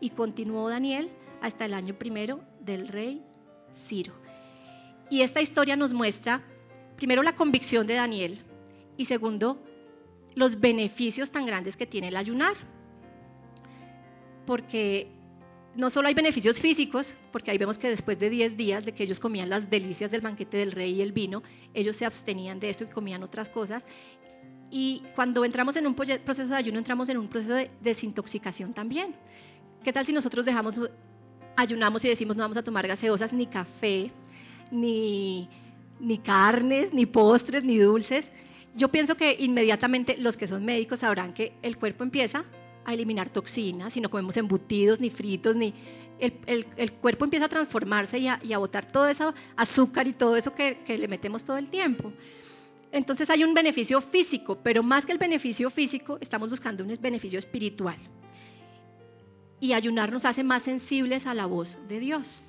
Y 0.01 0.11
continuó 0.11 0.69
Daniel 0.69 1.11
hasta 1.43 1.65
el 1.65 1.75
año 1.75 1.95
primero 1.95 2.41
del 2.61 2.89
rey 2.89 3.23
Ciro. 3.89 4.15
Y 5.11 5.23
esta 5.23 5.41
historia 5.41 5.75
nos 5.75 5.93
muestra, 5.93 6.43
primero, 6.97 7.23
la 7.23 7.35
convicción 7.35 7.87
de 7.87 7.95
Daniel 7.95 8.39
y 8.97 9.07
segundo, 9.07 9.59
los 10.35 10.61
beneficios 10.61 11.31
tan 11.31 11.47
grandes 11.47 11.77
que 11.77 11.87
tiene 11.87 12.09
el 12.09 12.17
ayunar. 12.17 12.55
Porque 14.47 15.09
no 15.75 15.91
solo 15.91 16.09
hay 16.09 16.15
beneficios 16.15 16.61
físicos, 16.61 17.07
porque 17.33 17.51
ahí 17.51 17.59
vemos 17.59 17.79
que 17.79 17.89
después 17.89 18.19
de 18.19 18.29
10 18.29 18.57
días 18.57 18.85
de 18.85 18.93
que 18.93 19.05
ellos 19.05 19.21
comían 19.21 19.49
las 19.49 19.71
delicias 19.71 20.11
del 20.11 20.21
banquete 20.21 20.57
del 20.57 20.73
rey 20.73 20.95
y 20.95 21.03
el 21.03 21.13
vino, 21.13 21.43
ellos 21.75 21.97
se 21.97 22.05
abstenían 22.05 22.59
de 22.59 22.71
eso 22.71 22.85
y 22.85 22.89
comían 22.89 23.23
otras 23.23 23.49
cosas. 23.51 23.85
Y 24.71 25.03
cuando 25.15 25.45
entramos 25.45 25.77
en 25.77 25.87
un 25.87 25.95
proceso 25.95 26.49
de 26.49 26.57
ayuno, 26.57 26.79
entramos 26.79 27.09
en 27.09 27.19
un 27.19 27.29
proceso 27.29 27.55
de 27.55 27.71
desintoxicación 27.81 28.73
también. 28.73 29.15
¿Qué 29.85 29.93
tal 29.93 30.07
si 30.07 30.13
nosotros 30.13 30.45
dejamos, 30.45 30.81
ayunamos 31.57 32.05
y 32.05 32.09
decimos 32.09 32.37
no 32.37 32.43
vamos 32.43 32.57
a 32.57 32.63
tomar 32.63 32.87
gaseosas, 32.87 33.33
ni 33.33 33.47
café, 33.47 34.11
ni, 34.71 35.49
ni 36.01 36.19
carnes, 36.19 36.93
ni 36.93 37.07
postres, 37.07 37.65
ni 37.65 37.79
dulces? 37.79 38.29
Yo 38.77 38.89
pienso 38.89 39.17
que 39.17 39.37
inmediatamente 39.39 40.17
los 40.19 40.37
que 40.37 40.47
son 40.47 40.65
médicos 40.65 41.01
sabrán 41.01 41.33
que 41.33 41.53
el 41.63 41.77
cuerpo 41.77 42.05
empieza 42.05 42.45
a 42.85 42.95
eliminar 42.95 43.31
toxinas, 43.31 43.93
si 43.93 44.01
no 44.01 44.11
comemos 44.11 44.37
embutidos, 44.37 45.01
ni 45.01 45.11
fritos, 45.11 45.57
ni... 45.57 45.75
El, 46.19 46.93
cuerpo 47.01 47.25
empieza 47.25 47.47
a 47.47 47.49
transformarse 47.49 48.19
y 48.19 48.29
a, 48.29 48.59
botar 48.59 48.93
todo 48.93 49.09
eso 49.09 49.33
azúcar 49.57 50.07
y 50.07 50.13
todo 50.13 50.37
eso 50.37 50.55
que, 50.55 50.83
que 50.85 50.99
le 50.99 51.09
metemos 51.09 51.47
todo 51.47 51.57
el 51.57 51.71
tiempo. 51.71 52.13
Entonces 52.93 53.31
hay 53.31 53.45
un 53.45 53.55
beneficio 53.55 54.01
físico, 54.01 54.59
pero 54.63 54.83
más 54.83 55.07
que 55.07 55.13
el 55.13 55.19
beneficio 55.19 55.71
físico, 55.71 56.19
estamos 56.21 56.51
buscando 56.51 56.85
un 56.85 56.95
beneficio 57.01 57.39
espiritual. 57.39 57.97
Y 59.61 59.73
ayunar 59.73 60.13
nos 60.13 60.25
hace 60.25 60.43
más 60.43 60.63
sensibles 60.63 61.27
a 61.27 61.35
la 61.35 61.47
voz 61.47 61.79
de 61.89 62.01
Dios, 62.01 62.43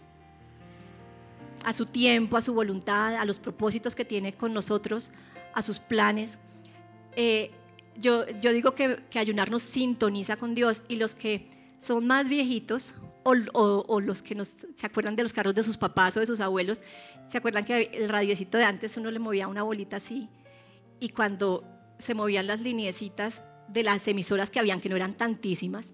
a 1.63 1.73
su 1.73 1.85
tiempo, 1.85 2.37
a 2.37 2.41
su 2.41 2.53
voluntad, 2.53 3.15
a 3.15 3.25
los 3.25 3.39
propósitos 3.39 3.95
que 3.95 4.05
tiene 4.05 4.33
con 4.33 4.53
nosotros, 4.53 5.11
a 5.53 5.61
sus 5.61 5.79
planes. 5.79 6.37
Eh, 7.15 7.51
yo, 7.97 8.27
yo, 8.41 8.53
digo 8.53 8.73
que, 8.75 8.99
que, 9.09 9.19
ayunar 9.19 9.51
nos 9.51 9.63
sintoniza 9.63 10.37
con 10.37 10.55
Dios 10.55 10.81
y 10.87 10.95
los 10.95 11.13
que 11.15 11.47
son 11.81 12.05
más 12.05 12.27
viejitos 12.27 12.93
o, 13.23 13.99
los 13.99 14.21
que 14.23 14.35
nos, 14.35 14.47
se 14.79 14.85
acuerdan 14.85 15.15
de 15.15 15.23
los 15.23 15.33
carros 15.33 15.53
de 15.53 15.63
sus 15.63 15.77
papás 15.77 16.15
o 16.17 16.19
de 16.19 16.25
sus 16.25 16.39
abuelos, 16.39 16.79
se 17.31 17.37
acuerdan 17.37 17.65
que 17.65 17.89
el 17.93 18.09
radiecito 18.09 18.57
de 18.57 18.63
antes 18.63 18.97
uno 18.97 19.11
le 19.11 19.19
movía 19.19 19.47
una 19.47 19.63
bolita 19.63 19.97
así 19.97 20.27
y 20.99 21.09
cuando 21.09 21.63
se 21.99 22.13
movían 22.13 22.47
las 22.47 22.59
lineecitas 22.59 23.33
de 23.67 23.83
las 23.83 24.07
emisoras 24.07 24.49
que 24.49 24.59
habían, 24.59 24.81
que 24.81 24.89
no 24.89 24.95
eran 24.95 25.15
tantísimas, 25.15 25.85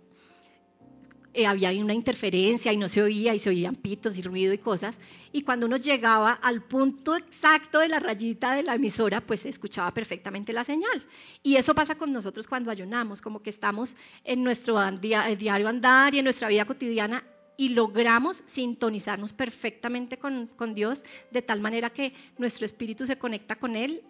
eh, 1.38 1.46
había 1.46 1.70
una 1.84 1.94
interferencia 1.94 2.74
y 2.74 2.77
no 2.77 2.89
se 2.89 3.00
oía 3.00 3.36
y 3.36 3.39
se 3.39 3.50
oían 3.50 3.75
pitos 3.75 4.17
y 4.17 4.24
ruido 4.24 4.53
y 4.53 4.58
cosas. 4.58 4.96
Y 5.32 5.44
cuando 5.44 5.67
uno 5.67 5.77
llegaba 5.77 6.32
al 6.32 6.63
punto 6.63 7.15
exacto 7.15 7.77
de 7.77 7.89
la 7.89 8.00
rayita 8.00 8.56
de 8.56 8.63
la 8.63 8.74
emisora, 8.74 9.22
pues 9.22 9.41
se 9.41 9.50
escuchaba 9.50 9.94
perfectamente 9.94 10.51
la 10.51 10.63
señal. 10.63 11.06
Y 11.44 11.58
eso 11.58 11.75
pasa 11.75 11.94
con 11.94 12.12
nosotros 12.12 12.48
cuando 12.48 12.72
ayunamos, 12.72 13.22
como 13.22 13.44
que 13.44 13.51
estamos 13.51 13.96
en 14.24 14.44
nuestro 14.44 14.79
diario 15.00 15.67
andar 15.67 16.15
y 16.15 16.20
en 16.20 16.24
nuestra 16.24 16.48
vida 16.48 16.65
cotidiana 16.65 17.24
y 17.56 17.70
logramos 17.70 18.44
sintonizarnos 18.56 19.32
perfectamente 19.34 20.17
con, 20.17 20.48
con 20.48 20.74
Dios 20.74 21.03
de 21.29 21.44
tal 21.44 21.62
manera 21.62 21.91
que 21.91 22.13
nuestro 22.39 22.65
espíritu 22.65 23.06
se 23.06 23.20
conecta 23.20 23.58
con 23.58 23.75
Él 23.75 24.01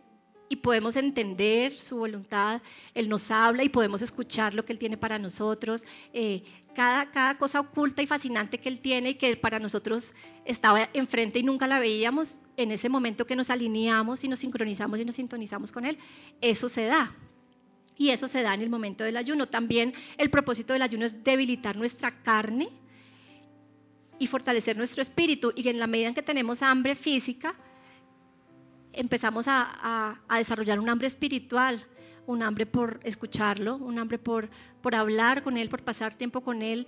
y 0.49 0.57
podemos 0.57 0.95
entender 0.95 1.77
su 1.77 1.97
voluntad, 1.97 2.61
Él 2.93 3.09
nos 3.09 3.29
habla 3.29 3.63
y 3.63 3.69
podemos 3.69 4.01
escuchar 4.01 4.53
lo 4.53 4.65
que 4.65 4.73
Él 4.73 4.79
tiene 4.79 4.97
para 4.97 5.19
nosotros, 5.19 5.83
eh, 6.13 6.43
cada, 6.75 7.11
cada 7.11 7.37
cosa 7.37 7.59
oculta 7.59 8.01
y 8.01 8.07
fascinante 8.07 8.59
que 8.59 8.69
Él 8.69 8.79
tiene 8.79 9.11
y 9.11 9.15
que 9.15 9.35
para 9.35 9.59
nosotros 9.59 10.13
estaba 10.45 10.89
enfrente 10.93 11.39
y 11.39 11.43
nunca 11.43 11.67
la 11.67 11.79
veíamos, 11.79 12.37
en 12.57 12.71
ese 12.71 12.89
momento 12.89 13.25
que 13.25 13.35
nos 13.35 13.49
alineamos 13.49 14.23
y 14.23 14.27
nos 14.27 14.39
sincronizamos 14.39 14.99
y 14.99 15.05
nos 15.05 15.15
sintonizamos 15.15 15.71
con 15.71 15.85
Él, 15.85 15.97
eso 16.41 16.67
se 16.67 16.85
da. 16.85 17.15
Y 17.95 18.09
eso 18.09 18.27
se 18.27 18.41
da 18.43 18.53
en 18.53 18.61
el 18.61 18.69
momento 18.69 19.03
del 19.03 19.17
ayuno. 19.17 19.47
También 19.47 19.93
el 20.17 20.29
propósito 20.29 20.73
del 20.73 20.81
ayuno 20.81 21.05
es 21.05 21.23
debilitar 21.23 21.75
nuestra 21.75 22.21
carne 22.21 22.69
y 24.19 24.27
fortalecer 24.27 24.77
nuestro 24.77 25.01
espíritu. 25.01 25.51
Y 25.55 25.67
en 25.69 25.79
la 25.79 25.87
medida 25.87 26.09
en 26.09 26.13
que 26.13 26.21
tenemos 26.21 26.61
hambre 26.61 26.95
física, 26.95 27.55
empezamos 28.97 29.45
a, 29.47 30.19
desarrollar 30.37 30.79
un 30.79 30.89
hambre 30.89 31.07
espiritual, 31.07 31.83
un 32.25 32.43
hambre 32.43 32.65
por 32.65 32.99
escucharlo, 33.03 33.77
un 33.77 33.99
hambre 33.99 34.17
por, 34.17 34.49
por 34.81 34.95
hablar 34.95 35.43
con 35.43 35.55
Él, 35.57 35.69
por 35.69 35.83
pasar 35.83 36.15
tiempo 36.15 36.41
con 36.41 36.61
Él, 36.61 36.87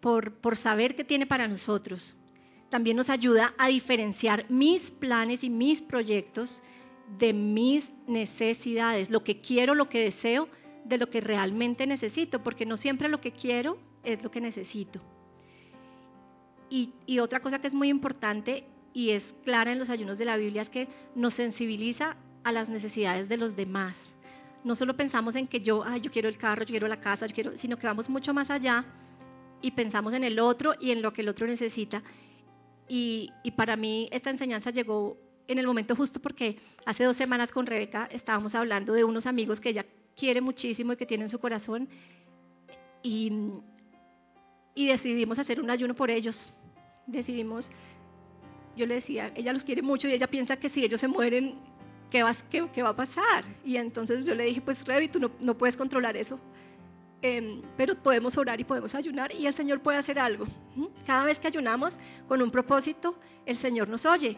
por, 0.00 0.34
por 0.34 0.56
saber 0.56 0.94
qué 0.96 1.04
tiene 1.04 1.26
para 1.26 1.48
nosotros. 1.48 2.14
También 2.70 2.96
nos 2.96 3.08
ayuda 3.08 3.54
a 3.56 3.68
diferenciar 3.68 4.46
mis 4.50 4.82
planes 4.92 5.42
y 5.44 5.50
mis 5.50 5.80
proyectos 5.80 6.62
de 7.18 7.32
mis 7.32 7.84
necesidades, 8.06 9.10
lo 9.10 9.22
que 9.22 9.40
quiero, 9.40 9.74
lo 9.74 9.88
que 9.88 10.04
deseo, 10.04 10.48
de 10.84 10.98
lo 10.98 11.08
que 11.08 11.20
realmente 11.20 11.86
necesito, 11.86 12.42
porque 12.42 12.66
no 12.66 12.76
siempre 12.76 13.08
lo 13.08 13.20
que 13.20 13.32
quiero 13.32 13.78
es 14.02 14.22
lo 14.22 14.30
que 14.30 14.40
necesito. 14.40 15.00
Y, 16.68 16.92
y 17.06 17.20
otra 17.20 17.40
cosa 17.40 17.60
que 17.60 17.68
es 17.68 17.74
muy 17.74 17.88
importante 17.88 18.66
y 18.94 19.10
es 19.10 19.24
clara 19.44 19.72
en 19.72 19.80
los 19.80 19.90
ayunos 19.90 20.16
de 20.18 20.24
la 20.24 20.36
Biblia 20.36 20.62
es 20.62 20.70
que 20.70 20.88
nos 21.16 21.34
sensibiliza 21.34 22.16
a 22.44 22.52
las 22.52 22.68
necesidades 22.68 23.28
de 23.28 23.36
los 23.36 23.56
demás. 23.56 23.96
No 24.62 24.76
solo 24.76 24.96
pensamos 24.96 25.34
en 25.34 25.48
que 25.48 25.60
yo, 25.60 25.82
ay, 25.84 26.00
yo 26.00 26.10
quiero 26.10 26.28
el 26.28 26.38
carro, 26.38 26.62
yo 26.62 26.70
quiero 26.70 26.88
la 26.88 27.00
casa, 27.00 27.26
yo 27.26 27.34
quiero, 27.34 27.58
sino 27.58 27.76
que 27.76 27.88
vamos 27.88 28.08
mucho 28.08 28.32
más 28.32 28.50
allá 28.50 28.84
y 29.60 29.72
pensamos 29.72 30.14
en 30.14 30.24
el 30.24 30.38
otro 30.38 30.74
y 30.80 30.92
en 30.92 31.02
lo 31.02 31.12
que 31.12 31.22
el 31.22 31.28
otro 31.28 31.46
necesita. 31.46 32.02
Y, 32.88 33.30
y 33.42 33.50
para 33.50 33.76
mí 33.76 34.08
esta 34.12 34.30
enseñanza 34.30 34.70
llegó 34.70 35.18
en 35.48 35.58
el 35.58 35.66
momento 35.66 35.96
justo 35.96 36.20
porque 36.20 36.58
hace 36.86 37.04
dos 37.04 37.16
semanas 37.16 37.50
con 37.50 37.66
Rebeca 37.66 38.08
estábamos 38.12 38.54
hablando 38.54 38.92
de 38.92 39.04
unos 39.04 39.26
amigos 39.26 39.60
que 39.60 39.70
ella 39.70 39.84
quiere 40.16 40.40
muchísimo 40.40 40.92
y 40.92 40.96
que 40.96 41.06
tiene 41.06 41.24
en 41.24 41.30
su 41.30 41.40
corazón 41.40 41.88
y, 43.02 43.32
y 44.74 44.86
decidimos 44.86 45.38
hacer 45.38 45.60
un 45.60 45.70
ayuno 45.70 45.94
por 45.94 46.10
ellos. 46.10 46.52
Decidimos 47.06 47.68
yo 48.76 48.86
le 48.86 48.96
decía, 48.96 49.32
ella 49.34 49.52
los 49.52 49.64
quiere 49.64 49.82
mucho 49.82 50.08
y 50.08 50.12
ella 50.12 50.26
piensa 50.26 50.56
que 50.56 50.70
si 50.70 50.84
ellos 50.84 51.00
se 51.00 51.08
mueren, 51.08 51.54
¿qué 52.10 52.22
va, 52.22 52.36
qué, 52.50 52.82
va 52.82 52.90
a 52.90 52.96
pasar? 52.96 53.44
Y 53.64 53.76
entonces 53.76 54.24
yo 54.24 54.34
le 54.34 54.44
dije, 54.44 54.60
pues 54.60 54.84
Revi, 54.84 55.08
tú 55.08 55.20
no, 55.40 55.54
puedes 55.54 55.76
controlar 55.76 56.16
eso, 56.16 56.38
em, 57.22 57.62
pero 57.76 57.94
podemos 57.96 58.36
orar 58.36 58.60
y 58.60 58.64
podemos 58.64 58.94
ayunar 58.94 59.32
y 59.32 59.46
el 59.46 59.54
Señor 59.54 59.80
puede 59.80 59.98
hacer 59.98 60.18
algo. 60.18 60.46
Cada 61.06 61.24
vez 61.24 61.38
que 61.38 61.48
ayunamos 61.48 61.96
con 62.28 62.42
un 62.42 62.50
propósito, 62.50 63.16
el 63.46 63.58
Señor 63.58 63.88
nos 63.88 64.04
oye. 64.06 64.36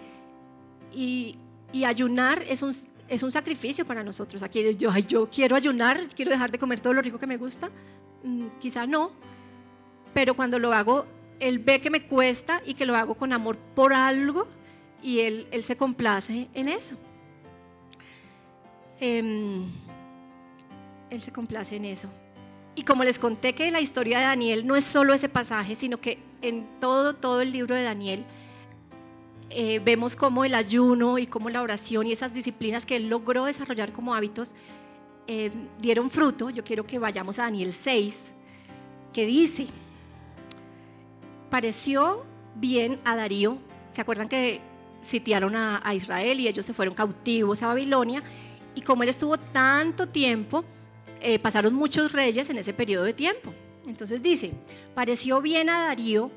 y, 0.92 1.36
y 1.72 1.84
ayunar 1.84 2.42
es 2.48 2.62
un, 2.62 2.74
es 3.08 3.22
un 3.22 3.32
sacrificio 3.32 3.84
para 3.84 4.02
nosotros. 4.02 4.42
Aquí 4.42 4.74
yo, 4.76 4.90
ay, 4.90 5.04
yo 5.08 5.28
quiero 5.28 5.56
ayunar, 5.56 6.08
quiero 6.14 6.30
dejar 6.30 6.50
de 6.50 6.58
comer 6.58 6.80
todo 6.80 6.92
lo 6.92 7.02
rico 7.02 7.18
que 7.18 7.26
me 7.26 7.36
gusta. 7.36 7.70
Mm, 8.22 8.46
quizá 8.60 8.86
no, 8.86 9.10
pero 10.14 10.34
cuando 10.34 10.58
lo 10.58 10.72
hago, 10.72 11.06
él 11.40 11.58
ve 11.58 11.80
que 11.80 11.90
me 11.90 12.06
cuesta 12.06 12.62
y 12.64 12.74
que 12.74 12.86
lo 12.86 12.96
hago 12.96 13.14
con 13.14 13.32
amor 13.32 13.56
por 13.74 13.92
algo 13.92 14.46
y 15.02 15.20
él, 15.20 15.46
él 15.50 15.64
se 15.64 15.76
complace 15.76 16.48
en 16.54 16.68
eso. 16.68 16.96
Em, 19.00 19.70
él 21.10 21.20
se 21.22 21.32
complace 21.32 21.76
en 21.76 21.84
eso. 21.84 22.08
Y 22.74 22.82
como 22.82 23.04
les 23.04 23.18
conté 23.18 23.54
que 23.54 23.70
la 23.70 23.80
historia 23.80 24.18
de 24.18 24.24
Daniel 24.24 24.66
no 24.66 24.76
es 24.76 24.84
solo 24.84 25.14
ese 25.14 25.28
pasaje, 25.28 25.76
sino 25.76 25.98
que 25.98 26.18
en 26.42 26.66
todo, 26.80 27.14
todo 27.14 27.40
el 27.40 27.52
libro 27.52 27.74
de 27.74 27.82
Daniel 27.82 28.24
eh, 29.48 29.80
vemos 29.84 30.16
cómo 30.16 30.44
el 30.44 30.54
ayuno 30.54 31.18
y 31.18 31.26
cómo 31.26 31.50
la 31.50 31.62
oración 31.62 32.06
y 32.06 32.12
esas 32.12 32.34
disciplinas 32.34 32.84
que 32.84 32.96
él 32.96 33.08
logró 33.08 33.44
desarrollar 33.44 33.92
como 33.92 34.14
hábitos 34.14 34.50
eh, 35.26 35.50
dieron 35.80 36.10
fruto. 36.10 36.50
Yo 36.50 36.64
quiero 36.64 36.84
que 36.84 36.98
vayamos 36.98 37.38
a 37.38 37.42
Daniel 37.42 37.74
6, 37.84 38.14
que 39.12 39.26
dice, 39.26 39.68
pareció 41.50 42.24
bien 42.56 43.00
a 43.04 43.16
Darío, 43.16 43.58
¿se 43.94 44.00
acuerdan 44.00 44.28
que 44.28 44.60
sitiaron 45.10 45.54
a, 45.56 45.94
Israel 45.94 46.40
y 46.40 46.48
ellos 46.48 46.66
se 46.66 46.74
fueron 46.74 46.94
cautivos 46.94 47.62
a 47.62 47.68
Babilonia? 47.68 48.22
Y 48.74 48.82
como 48.82 49.02
él 49.02 49.08
estuvo 49.08 49.38
tanto 49.38 50.08
tiempo, 50.08 50.64
eh, 51.20 51.38
pasaron 51.38 51.74
muchos 51.74 52.12
reyes 52.12 52.50
en 52.50 52.58
ese 52.58 52.74
periodo 52.74 53.04
de 53.04 53.14
tiempo. 53.14 53.52
Entonces 53.86 54.22
dice, 54.22 54.52
pareció 54.94 55.40
bien 55.40 55.70
a 55.70 55.86
Darío 55.86 56.30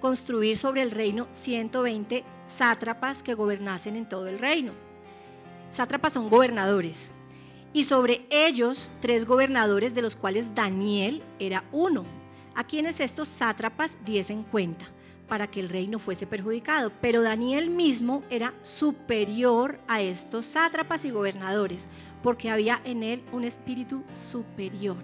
construir 0.00 0.56
sobre 0.56 0.82
el 0.82 0.90
reino 0.90 1.28
120 1.42 2.24
sátrapas 2.58 3.22
que 3.22 3.34
gobernasen 3.34 3.96
en 3.96 4.08
todo 4.08 4.26
el 4.28 4.38
reino. 4.38 4.72
Sátrapas 5.76 6.12
son 6.12 6.28
gobernadores. 6.28 6.96
Y 7.72 7.84
sobre 7.84 8.26
ellos 8.30 8.90
tres 9.00 9.24
gobernadores 9.24 9.94
de 9.94 10.02
los 10.02 10.14
cuales 10.14 10.54
Daniel 10.54 11.22
era 11.38 11.64
uno, 11.72 12.04
a 12.54 12.64
quienes 12.64 12.98
estos 13.00 13.28
sátrapas 13.28 13.90
diesen 14.04 14.42
cuenta, 14.42 14.84
para 15.28 15.46
que 15.46 15.60
el 15.60 15.68
reino 15.68 15.98
fuese 15.98 16.26
perjudicado. 16.26 16.92
Pero 17.00 17.22
Daniel 17.22 17.70
mismo 17.70 18.22
era 18.30 18.54
superior 18.62 19.78
a 19.88 20.00
estos 20.00 20.46
sátrapas 20.46 21.04
y 21.04 21.10
gobernadores, 21.10 21.84
porque 22.22 22.50
había 22.50 22.80
en 22.84 23.02
él 23.02 23.22
un 23.32 23.44
espíritu 23.44 24.04
superior. 24.30 25.02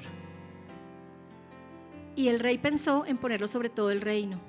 Y 2.16 2.28
el 2.28 2.40
rey 2.40 2.58
pensó 2.58 3.06
en 3.06 3.18
ponerlo 3.18 3.48
sobre 3.48 3.70
todo 3.70 3.90
el 3.90 4.00
reino 4.00 4.40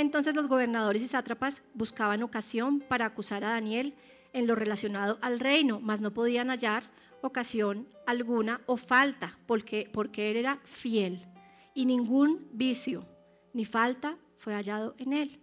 entonces 0.00 0.34
los 0.34 0.48
gobernadores 0.48 1.02
y 1.02 1.08
sátrapas 1.08 1.62
buscaban 1.74 2.22
ocasión 2.22 2.80
para 2.80 3.04
acusar 3.04 3.44
a 3.44 3.50
Daniel 3.50 3.94
en 4.32 4.46
lo 4.46 4.54
relacionado 4.54 5.18
al 5.20 5.40
reino, 5.40 5.78
mas 5.78 6.00
no 6.00 6.12
podían 6.12 6.48
hallar 6.48 6.84
ocasión 7.20 7.86
alguna 8.06 8.62
o 8.64 8.78
falta, 8.78 9.36
porque, 9.46 9.90
porque 9.92 10.30
él 10.30 10.38
era 10.38 10.58
fiel 10.80 11.26
y 11.74 11.86
ningún 11.86 12.48
vicio 12.52 13.04
ni 13.52 13.64
falta 13.64 14.16
fue 14.38 14.54
hallado 14.54 14.94
en 14.98 15.12
él, 15.12 15.40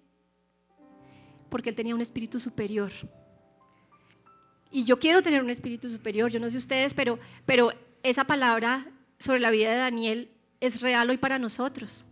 porque 1.50 1.70
él 1.70 1.76
tenía 1.76 1.96
un 1.96 2.02
espíritu 2.02 2.40
superior. 2.40 2.92
Y 4.72 4.84
yo 4.84 5.00
quiero 5.00 5.22
tener 5.22 5.42
un 5.42 5.50
espíritu 5.50 5.90
superior, 5.90 6.30
yo 6.30 6.40
no 6.40 6.50
sé 6.50 6.58
ustedes, 6.58 6.94
pero, 6.94 7.20
pero 7.46 7.72
esa 8.04 8.26
palabra 8.26 8.92
sobre 9.20 9.40
la 9.40 9.52
vida 9.52 9.72
de 9.72 9.78
Daniel 9.78 10.32
es 10.60 10.82
real 10.82 11.10
hoy 11.10 11.18
para 11.18 11.40
nosotros 11.40 12.06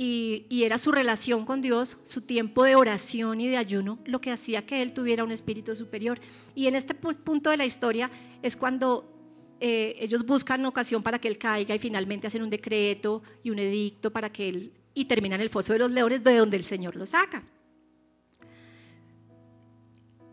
y, 0.00 0.62
era 0.62 0.78
su 0.78 0.92
relación 0.92 1.44
con 1.44 1.62
Dios, 1.62 1.98
su 2.04 2.20
tiempo 2.20 2.64
de 2.64 2.76
oración 2.76 3.40
y 3.40 3.48
de 3.48 3.56
ayuno, 3.56 3.98
lo 4.04 4.20
que 4.20 4.30
hacía 4.30 4.66
que 4.66 4.82
él 4.82 4.92
tuviera 4.92 5.24
un 5.24 5.32
espíritu 5.32 5.74
superior. 5.74 6.20
Y 6.54 6.66
en 6.66 6.74
este 6.76 6.94
punto 6.94 7.50
de 7.50 7.56
la 7.56 7.66
historia 7.66 8.10
es 8.42 8.56
cuando 8.56 9.17
eh, 9.60 9.96
ellos 9.98 10.24
buscan 10.24 10.64
ocasión 10.66 11.02
para 11.02 11.18
que 11.18 11.28
él 11.28 11.36
caiga 11.36 11.74
y 11.74 11.78
finalmente 11.78 12.28
hacen 12.28 12.42
un 12.42 12.50
decreto 12.50 13.22
y 13.42 13.50
un 13.50 13.58
edicto 13.58 14.12
para 14.12 14.30
que 14.30 14.48
él, 14.48 14.72
y 14.94 15.06
terminan 15.06 15.40
el 15.40 15.50
foso 15.50 15.72
de 15.72 15.80
los 15.80 15.90
leones 15.90 16.22
de 16.22 16.36
donde 16.36 16.56
el 16.56 16.64
Señor 16.64 16.94
lo 16.94 17.06
saca. 17.06 17.42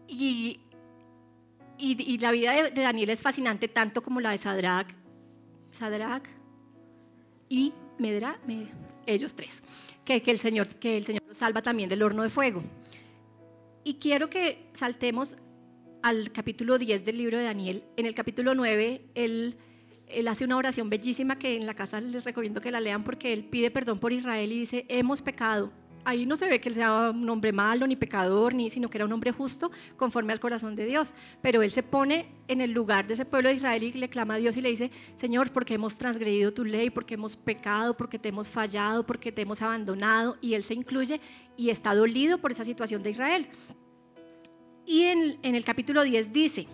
Y, 0.07 0.59
y, 1.77 2.17
la 2.19 2.31
vida 2.31 2.53
de, 2.53 2.71
Daniel 2.71 3.09
es 3.09 3.21
fascinante 3.21 3.67
tanto 3.67 4.01
como 4.01 4.21
la 4.21 4.31
de 4.31 4.37
Sadrach, 4.37 4.87
Sadrach 5.79 6.23
y 7.49 7.73
Medra, 7.97 8.39
ellos 9.07 9.33
tres, 9.35 9.51
que, 10.05 10.21
el 10.25 10.39
Señor, 10.39 10.67
que 10.75 10.97
el 10.97 11.05
Señor 11.05 11.23
los 11.27 11.37
salva 11.37 11.61
también 11.63 11.89
del 11.89 12.03
horno 12.03 12.23
de 12.23 12.29
fuego. 12.29 12.63
Y 13.83 13.95
quiero 13.95 14.29
que 14.29 14.69
saltemos 14.79 15.35
al 16.05 16.31
capítulo 16.31 16.77
10 16.77 17.03
del 17.03 17.17
libro 17.17 17.39
de 17.39 17.45
Daniel. 17.45 17.83
En 17.97 18.05
el 18.05 18.13
capítulo 18.13 18.53
9, 18.53 19.01
él, 19.15 19.57
hace 20.27 20.45
una 20.45 20.55
oración 20.55 20.87
bellísima 20.87 21.39
que 21.39 21.57
en 21.57 21.65
la 21.65 21.73
casa 21.73 21.99
les 21.99 22.23
recomiendo 22.23 22.61
que 22.61 22.69
la 22.69 22.79
lean 22.79 23.03
porque 23.03 23.33
él 23.33 23.45
pide 23.45 23.71
perdón 23.71 23.97
por 23.97 24.13
Israel 24.13 24.51
y 24.51 24.59
dice, 24.59 24.85
hemos 24.87 25.23
pecado, 25.23 25.71
ahí 26.03 26.27
no 26.27 26.35
se 26.35 26.47
ve 26.47 26.61
que 26.61 26.69
él 26.69 26.75
sea 26.75 27.09
un 27.09 27.27
hombre 27.27 27.51
malo 27.51 27.87
ni 27.87 27.95
pecador, 27.95 28.53
ni, 28.53 28.69
sino 28.69 28.87
que 28.87 28.99
era 28.99 29.05
un 29.05 29.13
hombre 29.13 29.31
justo 29.31 29.71
conforme 29.97 30.31
al 30.31 30.39
corazón 30.39 30.75
de 30.75 30.85
Dios. 30.85 31.11
Pero 31.41 31.63
él 31.63 31.71
se 31.71 31.81
pone 31.81 32.27
en 32.47 32.61
el 32.61 32.71
lugar 32.71 33.07
de 33.07 33.15
ese 33.15 33.25
pueblo 33.25 33.49
de 33.49 33.55
Israel 33.55 33.81
y 33.81 33.91
le 33.93 34.07
clama 34.07 34.35
a 34.35 34.37
Dios 34.37 34.55
y 34.55 34.61
le 34.61 34.69
dice, 34.69 34.91
Señor, 35.19 35.51
porque 35.53 35.73
hemos 35.73 35.97
transgredido 35.97 36.53
tu 36.53 36.63
ley, 36.65 36.91
porque 36.91 37.15
hemos 37.15 37.35
pecado, 37.35 37.97
porque 37.97 38.19
te 38.19 38.29
hemos 38.29 38.47
fallado, 38.47 39.07
porque 39.07 39.31
te 39.31 39.41
hemos 39.41 39.59
abandonado. 39.59 40.37
Y 40.39 40.53
él 40.53 40.63
se 40.65 40.75
incluye 40.75 41.19
y 41.57 41.71
está 41.71 41.95
dolido 41.95 42.37
por 42.37 42.51
esa 42.51 42.63
situación 42.63 43.01
de 43.01 43.09
Israel. 43.09 43.47
Y 44.85 45.03
en, 45.03 45.37
en 45.41 45.55
el 45.55 45.63
capítulo 45.65 46.03
10 46.03 46.31
dice, 46.31 46.67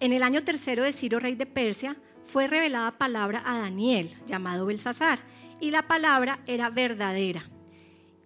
en 0.00 0.12
el 0.12 0.22
año 0.22 0.44
tercero 0.44 0.82
de 0.82 0.92
Ciro, 0.94 1.20
rey 1.20 1.34
de 1.34 1.46
Persia, 1.46 1.96
fue 2.32 2.48
revelada 2.48 2.98
palabra 2.98 3.42
a 3.44 3.58
Daniel, 3.58 4.10
llamado 4.26 4.66
Belsasar, 4.66 5.20
y 5.60 5.70
la 5.70 5.86
palabra 5.86 6.40
era 6.46 6.70
verdadera 6.70 7.44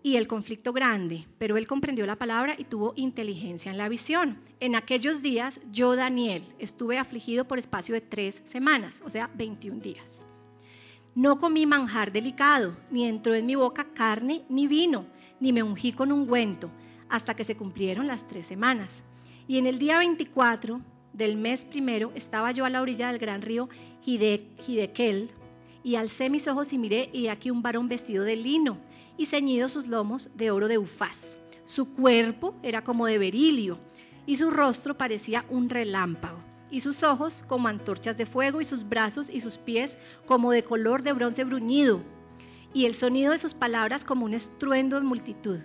y 0.03 0.17
el 0.17 0.27
conflicto 0.27 0.73
grande, 0.73 1.27
pero 1.39 1.57
él 1.57 1.67
comprendió 1.67 2.07
la 2.07 2.17
palabra 2.17 2.55
y 2.57 2.65
tuvo 2.65 2.93
inteligencia 2.97 3.71
en 3.71 3.79
la 3.79 3.89
visión. 3.89 4.39
En 4.61 4.75
aquellos 4.75 5.23
días 5.23 5.59
yo, 5.71 5.97
Daniel, 5.97 6.45
estuve 6.59 6.99
afligido 6.99 7.47
por 7.47 7.59
espacio 7.59 7.95
de 7.95 8.01
tres 8.01 8.41
semanas, 8.51 8.95
o 9.05 9.11
sea, 9.11 9.29
21 9.35 9.81
días. 9.81 10.05
No 11.15 11.39
comí 11.39 11.67
manjar 11.67 12.13
delicado, 12.13 12.77
ni 12.91 13.07
entró 13.07 13.35
en 13.35 13.47
mi 13.47 13.55
boca 13.55 13.89
carne 13.93 14.45
ni 14.49 14.67
vino, 14.67 15.07
ni 15.41 15.53
me 15.53 15.63
ungí 15.63 15.93
con 15.93 16.13
ungüento, 16.13 16.71
hasta 17.09 17.35
que 17.35 17.45
se 17.45 17.57
cumplieron 17.57 18.07
las 18.07 18.27
tres 18.29 18.47
semanas. 18.47 18.89
Y 19.49 19.57
en 19.57 19.67
el 19.67 19.79
día 19.79 19.99
24 19.99 20.83
del 21.15 21.37
mes 21.39 21.65
primero 21.65 22.13
estaba 22.15 22.53
yo 22.53 22.67
a 22.67 22.71
la 22.71 22.83
orilla 22.83 23.09
del 23.09 23.19
gran 23.19 23.41
río 23.41 23.71
Hidekel, 24.05 25.31
y 25.83 25.95
alcé 25.95 26.29
mis 26.29 26.47
ojos 26.47 26.71
y 26.71 26.77
miré, 26.77 27.09
y 27.15 27.29
aquí 27.29 27.51
un 27.51 27.63
varón 27.63 27.89
vestido 27.89 28.25
de 28.25 28.37
lino 28.37 28.77
y 29.17 29.25
ceñidos 29.25 29.73
sus 29.73 29.87
lomos 29.87 30.29
de 30.35 30.51
oro 30.51 30.69
de 30.69 30.77
ufaz. 30.77 31.17
Su 31.65 31.95
cuerpo 31.95 32.57
era 32.63 32.85
como 32.85 33.07
de 33.07 33.17
berilio 33.17 33.79
y 34.27 34.37
su 34.37 34.51
rostro 34.51 34.99
parecía 34.99 35.47
un 35.49 35.71
relámpago 35.71 36.39
y 36.71 36.83
sus 36.83 37.03
ojos 37.03 37.43
como 37.49 37.69
antorchas 37.69 38.19
de 38.19 38.27
fuego 38.27 38.61
y 38.61 38.67
sus 38.67 38.87
brazos 38.87 39.31
y 39.31 39.41
sus 39.41 39.57
pies 39.57 39.97
como 40.27 40.51
de 40.51 40.65
color 40.65 41.03
de 41.03 41.15
bronce 41.15 41.45
bruñido 41.45 42.03
y 42.75 42.85
el 42.85 42.97
sonido 42.97 43.33
de 43.33 43.39
sus 43.39 43.55
palabras 43.55 44.05
como 44.05 44.27
un 44.27 44.35
estruendo 44.35 44.97
de 44.97 45.07
multitud. 45.07 45.61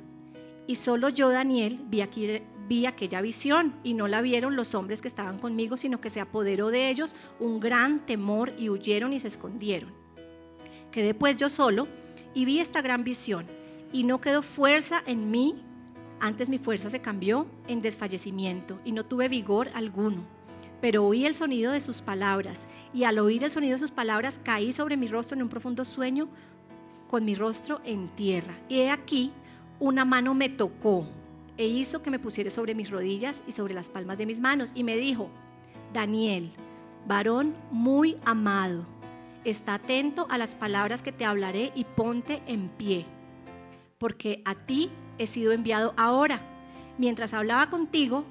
Y 0.68 0.76
solo 0.76 1.10
yo, 1.10 1.30
Daniel, 1.30 1.80
vi, 1.90 2.00
aquí, 2.00 2.40
vi 2.68 2.86
aquella 2.86 3.22
visión 3.22 3.74
y 3.84 3.94
no 3.94 4.08
la 4.08 4.22
vieron 4.22 4.56
los 4.56 4.74
hombres 4.76 5.02
que 5.02 5.08
estaban 5.08 5.40
conmigo, 5.40 5.78
sino 5.78 6.00
que 6.02 6.10
se 6.10 6.22
apoderó 6.22 6.70
de 6.70 6.90
ellos 6.90 7.16
un 7.40 7.60
gran 7.60 8.06
temor 8.06 8.54
y 8.58 8.70
huyeron 8.70 9.14
y 9.14 9.20
se 9.20 9.28
escondieron. 9.28 9.92
Quedé 10.92 11.14
pues 11.14 11.38
yo 11.38 11.50
solo 11.50 11.88
y 12.34 12.46
vi 12.46 12.60
esta 12.60 12.82
gran 12.82 13.04
visión 13.04 13.46
y 13.92 14.04
no 14.04 14.22
quedó 14.22 14.42
fuerza 14.42 15.02
en 15.06 15.30
mí, 15.32 15.56
antes 16.20 16.50
mi 16.50 16.58
fuerza 16.58 16.90
se 16.90 17.02
cambió 17.02 17.48
en 17.68 17.82
desfallecimiento 17.82 18.80
y 18.86 18.92
no 18.92 19.06
tuve 19.06 19.28
vigor 19.28 19.70
alguno. 19.74 20.24
Pero 20.82 21.06
oí 21.06 21.26
el 21.26 21.36
sonido 21.36 21.72
de 21.72 21.82
sus 21.82 22.02
palabras 22.02 22.58
y 22.94 23.04
al 23.06 23.20
oír 23.20 23.44
el 23.44 23.52
sonido 23.52 23.74
de 23.74 23.80
sus 23.80 23.92
palabras 23.92 24.40
caí 24.44 24.74
sobre 24.74 24.98
mi 24.98 25.08
rostro 25.08 25.36
en 25.36 25.44
un 25.44 25.50
profundo 25.50 25.86
sueño 25.86 26.28
con 27.10 27.26
mi 27.26 27.36
rostro 27.36 27.82
en 27.86 28.10
tierra. 28.10 28.58
Y 28.70 28.80
he 28.80 28.90
aquí 28.90 29.32
una 29.80 30.06
mano 30.06 30.34
me 30.34 30.50
tocó 30.50 31.08
e 31.58 31.66
hizo 31.66 32.02
que 32.02 32.10
me 32.10 32.20
pusiera 32.20 32.52
sobre 32.52 32.76
mis 32.76 32.90
rodillas 32.90 33.36
y 33.48 33.54
sobre 33.54 33.74
las 33.74 33.88
palmas 33.88 34.18
de 34.18 34.26
mis 34.26 34.40
manos 34.40 34.72
y 34.74 34.84
me 34.84 34.98
dijo, 34.98 35.30
Daniel, 35.94 36.50
varón 37.08 37.56
muy 37.72 38.18
amado, 38.26 38.86
está 39.44 39.76
atento 39.76 40.26
a 40.30 40.38
las 40.38 40.56
palabras 40.56 41.02
que 41.02 41.12
te 41.12 41.26
hablaré 41.26 41.72
y 41.76 41.84
ponte 41.84 42.42
en 42.48 42.70
pie, 42.70 43.06
porque 43.98 44.42
a 44.46 44.56
ti 44.56 44.90
he 45.18 45.28
sido 45.28 45.52
enviado 45.52 45.94
ahora. 45.98 46.42
Mientras 46.98 47.34
hablaba 47.34 47.70
contigo, 47.70 48.24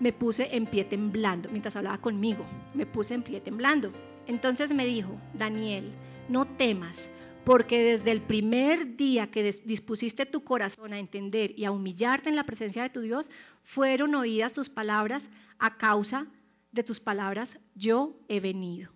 me 0.00 0.12
puse 0.12 0.54
en 0.56 0.66
pie 0.66 0.84
temblando, 0.84 1.48
mientras 1.50 1.76
hablaba 1.76 1.98
conmigo, 1.98 2.44
me 2.74 2.86
puse 2.86 3.14
en 3.14 3.22
pie 3.22 3.40
temblando. 3.40 3.92
Entonces 4.26 4.72
me 4.72 4.86
dijo, 4.86 5.10
Daniel, 5.34 5.92
no 6.28 6.46
temas, 6.46 6.96
porque 7.44 7.82
desde 7.82 8.10
el 8.10 8.22
primer 8.22 8.96
día 8.96 9.30
que 9.30 9.60
dispusiste 9.64 10.26
tu 10.26 10.44
corazón 10.44 10.92
a 10.92 10.98
entender 10.98 11.52
y 11.56 11.64
a 11.64 11.72
humillarte 11.72 12.28
en 12.28 12.36
la 12.36 12.44
presencia 12.44 12.82
de 12.82 12.90
tu 12.90 13.00
Dios, 13.00 13.28
fueron 13.64 14.14
oídas 14.14 14.52
tus 14.52 14.68
palabras 14.68 15.22
a 15.58 15.76
causa 15.76 16.26
de 16.72 16.84
tus 16.84 17.00
palabras, 17.00 17.48
yo 17.74 18.16
he 18.28 18.40
venido. 18.40 18.90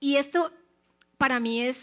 Y 0.00 0.16
esto 0.16 0.52
para 1.18 1.40
mí 1.40 1.62
es, 1.62 1.76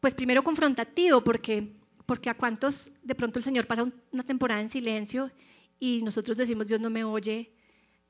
pues 0.00 0.14
primero 0.14 0.42
confrontativo, 0.42 1.22
porque, 1.22 1.72
porque 2.06 2.30
a 2.30 2.34
cuántos 2.34 2.90
de 3.02 3.14
pronto 3.14 3.38
el 3.38 3.44
Señor 3.44 3.66
pasa 3.66 3.86
una 4.10 4.24
temporada 4.24 4.60
en 4.60 4.70
silencio 4.70 5.30
y 5.78 6.02
nosotros 6.02 6.36
decimos, 6.36 6.66
Dios 6.66 6.80
no 6.80 6.90
me 6.90 7.04
oye, 7.04 7.52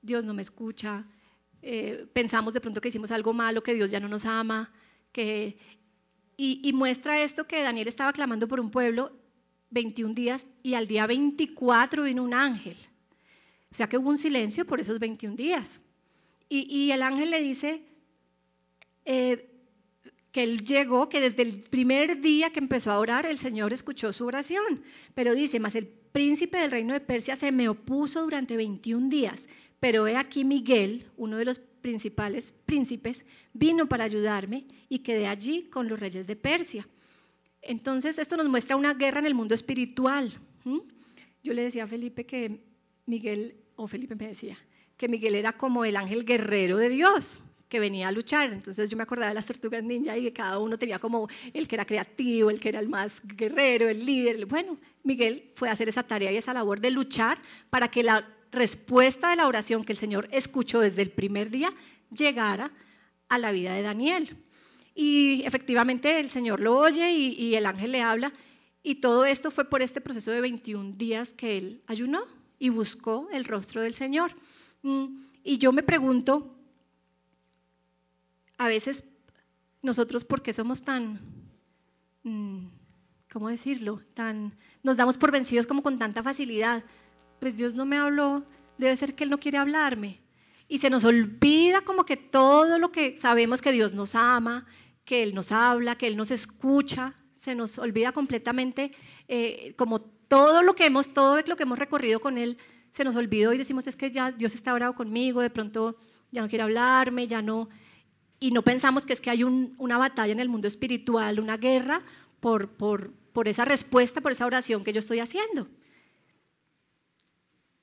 Dios 0.01 0.25
no 0.25 0.35
me 0.35 0.43
escucha, 0.43 1.05
eh, 1.61 2.07
pensamos 2.13 2.53
de 2.55 2.61
pronto 2.61 2.81
que 2.81 2.89
hicimos 2.89 3.11
algo 3.11 3.33
malo, 3.33 3.63
que 3.63 3.75
Dios 3.75 3.91
ya 3.91 4.01
no 4.01 4.09
nos 4.09 4.25
ama, 4.25 4.73
que, 5.12 5.57
y, 6.37 6.72
muestra 6.72 7.22
esto 7.22 7.46
que 7.46 7.62
Daniel 7.62 7.88
estaba 7.88 8.12
clamando 8.12 8.48
por 8.48 8.59
un 8.59 8.70
pueblo 8.70 9.12
21 9.70 10.14
días 10.14 10.44
y 10.62 10.75
al 10.75 10.87
día 10.87 11.07
24 11.07 12.03
vino 12.03 12.25
un 12.25 12.35
ángel. 12.35 12.77
O 13.70 13.75
sea 13.75 13.88
que 13.88 13.96
hubo 13.96 14.11
un 14.11 14.18
silencio 14.18 14.64
por 14.64 14.81
esos 14.81 14.98
21 14.98 15.37
días. 15.37 15.66
Y, 16.48 16.90
el 16.90 17.03
ángel 17.03 17.31
le 17.31 17.40
dice 17.40 17.83
eh, 19.07 19.48
que 20.33 20.42
él 20.42 20.64
llegó, 20.64 21.09
que 21.09 21.20
desde 21.20 21.42
el 21.42 21.62
primer 21.62 22.20
día 22.20 22.51
que 22.51 22.59
empezó 22.59 22.90
a 22.90 22.98
orar, 22.98 23.25
el 23.25 23.38
Señor 23.38 23.72
escuchó 23.72 24.12
su 24.12 24.27
oración. 24.27 24.83
Pero 25.14 25.35
dice, 25.35 25.61
más 25.61 25.75
el 25.75 25.87
príncipe 25.87 26.59
del 26.59 26.70
reino 26.70 26.92
de 26.92 27.01
Persia 27.01 27.37
se 27.37 27.53
me 27.53 27.68
opuso 27.68 28.22
durante 28.22 28.57
21 28.57 29.09
días. 29.09 29.38
Pero 29.81 30.07
he 30.07 30.16
aquí 30.16 30.44
Miguel, 30.44 31.07
uno 31.16 31.38
de 31.38 31.46
los 31.46 31.61
principales 31.83 32.45
príncipes, 32.64 33.18
vino 33.53 33.87
para 33.87 34.05
ayudarme 34.05 34.64
y 34.88 35.01
quedé 35.01 35.27
allí 35.27 35.64
con 35.64 35.88
los 35.88 36.01
reyes 36.01 36.27
de 36.27 36.37
Persia. 36.37 36.88
Entonces, 37.61 38.18
esto 38.18 38.37
nos 38.37 38.49
muestra 38.49 38.77
una 38.77 38.95
guerra 38.95 39.21
en 39.21 39.27
el 39.27 39.35
mundo 39.35 39.55
espiritual. 39.55 40.33
Yo 41.42 41.53
le 41.53 41.62
decía 41.62 41.85
a 41.85 41.88
Felipe 41.88 42.25
que 42.25 42.61
Miguel, 43.07 43.57
o 43.77 43.87
Felipe 43.87 44.14
me 44.14 44.29
decía, 44.29 44.57
que 44.97 45.09
Miguel 45.09 45.35
era 45.35 45.53
como 45.55 45.85
el 45.85 45.97
ángel 45.97 46.25
guerrero 46.25 46.79
de 46.79 46.88
Dios 46.88 47.25
que 47.68 47.81
venía 47.81 48.09
a 48.09 48.12
luchar. 48.12 48.53
Entonces 48.53 48.90
yo 48.90 48.99
me 48.99 49.03
acordaba 49.03 49.31
de 49.31 49.35
las 49.35 49.47
tortugas 49.47 49.83
ninja 49.83 50.16
y 50.18 50.25
que 50.25 50.33
cada 50.35 50.59
uno 50.59 50.77
tenía 50.77 50.99
como 50.99 51.29
el 51.55 51.66
que 51.66 51.77
era 51.77 51.87
creativo, 51.87 52.51
el 52.51 52.61
que 52.61 52.68
era 52.68 52.81
el 52.81 52.88
más 52.88 53.11
guerrero, 53.25 53.88
el 53.88 54.05
líder. 54.05 54.45
Bueno, 54.45 54.77
Miguel 55.03 55.51
fue 55.57 55.71
a 55.71 55.73
hacer 55.73 55.88
esa 55.88 56.03
tarea 56.03 56.31
y 56.31 56.37
esa 56.37 56.53
labor 56.53 56.81
de 56.81 56.90
luchar 56.90 57.38
para 57.71 57.88
que 57.88 58.03
la 58.03 58.29
respuesta 58.53 59.31
de 59.31 59.37
la 59.37 59.49
oración 59.49 59.85
que 59.85 59.93
el 59.93 59.99
Señor 59.99 60.29
escuchó 60.31 60.81
desde 60.81 61.03
el 61.03 61.11
primer 61.11 61.51
día 61.51 61.73
llegara 62.11 62.71
a 63.29 63.38
la 63.38 63.51
vida 63.51 63.75
de 63.75 63.83
Daniel. 63.83 64.37
Y 64.95 65.43
efectivamente 65.45 66.21
el 66.21 66.31
Señor 66.31 66.61
lo 66.61 66.77
oye 66.77 67.11
y, 67.11 67.55
el 67.55 67.65
ángel 67.65 67.93
le 67.93 68.03
habla. 68.03 68.33
Y 68.83 68.97
todo 68.97 69.25
esto 69.25 69.51
fue 69.51 69.65
por 69.65 69.81
este 69.81 70.01
proceso 70.01 70.31
de 70.31 70.43
21 70.43 70.97
días 70.97 71.31
que 71.31 71.57
él 71.57 71.83
ayunó 71.87 72.25
y 72.59 72.69
buscó 72.69 73.29
el 73.33 73.47
rostro 73.47 73.81
del 73.81 73.95
Señor. 73.95 74.33
Mm, 74.83 75.25
y 75.45 75.59
yo 75.59 75.73
me 75.73 75.83
pregunto, 75.83 76.55
a 78.59 78.69
veces 78.69 79.03
nosotros, 79.81 80.25
¿por 80.25 80.43
qué 80.43 80.53
somos 80.53 80.83
tan, 80.83 81.21
mm, 82.23 82.67
cómo 83.33 83.49
decirlo, 83.49 84.03
tan, 84.15 84.55
nos 84.83 84.97
damos 84.97 85.17
por 85.17 85.33
vencidos 85.33 85.67
como 85.67 85.83
con 85.83 85.99
tanta 85.99 86.23
facilidad? 86.23 86.85
Pues 87.42 87.57
Dios 87.57 87.74
no 87.74 87.85
me 87.85 87.98
habló, 87.98 88.44
debe 88.78 88.96
ser 88.96 89.16
que 89.16 89.24
Él 89.24 89.31
no 89.31 89.40
quiere 89.40 89.59
hablarme. 89.59 90.20
Y 90.68 90.78
se 90.78 90.90
nos 90.90 91.05
olvida 91.05 91.81
como 91.81 92.05
que 92.05 92.16
todo 92.16 92.78
lo 92.78 92.92
que 92.92 93.18
sabemos 93.20 93.61
que 93.61 93.72
Dios 93.72 93.92
nos 93.94 94.14
ama, 94.14 94.64
que 95.05 95.24
Él 95.24 95.35
nos 95.35 95.50
habla, 95.50 95.98
que 95.98 96.07
Él 96.07 96.16
nos 96.16 96.31
escucha, 96.31 97.14
se 97.40 97.57
nos 97.57 97.76
olvida 97.81 98.12
completamente 98.12 98.92
eh, 99.26 99.74
como 99.76 100.02
todo 100.02 100.62
lo 100.62 100.76
que 100.76 100.87
hemos, 100.87 101.12
todo 101.12 101.40
lo 101.44 101.57
que 101.57 101.64
hemos 101.64 101.81
recorrido 101.81 102.20
con 102.20 102.38
Él, 102.38 102.59
se 102.92 103.02
nos 103.02 103.16
olvidó 103.16 103.52
y 103.52 103.59
decimos 103.59 103.88
es 103.88 103.96
que 103.96 104.12
ya 104.12 104.31
Dios 104.31 104.55
está 104.55 104.72
orado 104.72 104.94
conmigo, 104.94 105.40
de 105.40 105.50
pronto 105.50 105.96
ya 106.31 106.42
no 106.42 106.48
quiere 106.48 106.62
hablarme, 106.62 107.26
ya 107.26 107.42
no, 107.42 107.70
y 108.38 108.52
no 108.52 108.62
pensamos 108.62 109.05
que 109.05 109.14
es 109.14 109.20
que 109.20 109.31
hay 109.31 109.42
una 109.42 109.98
batalla 109.98 110.33
en 110.33 110.38
el 110.38 110.48
mundo 110.48 110.68
espiritual, 110.68 111.40
una 111.40 111.57
guerra 111.57 112.02
por, 112.38 112.68
por, 112.68 113.11
por 113.33 113.48
esa 113.48 113.64
respuesta, 113.64 114.20
por 114.20 114.31
esa 114.31 114.46
oración 114.46 114.85
que 114.85 114.92
yo 114.92 115.00
estoy 115.00 115.18
haciendo. 115.18 115.66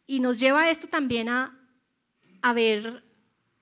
Y 0.09 0.21
nos 0.21 0.39
lleva 0.39 0.71
esto 0.71 0.87
también 0.87 1.29
a, 1.29 1.53
ver 2.55 3.03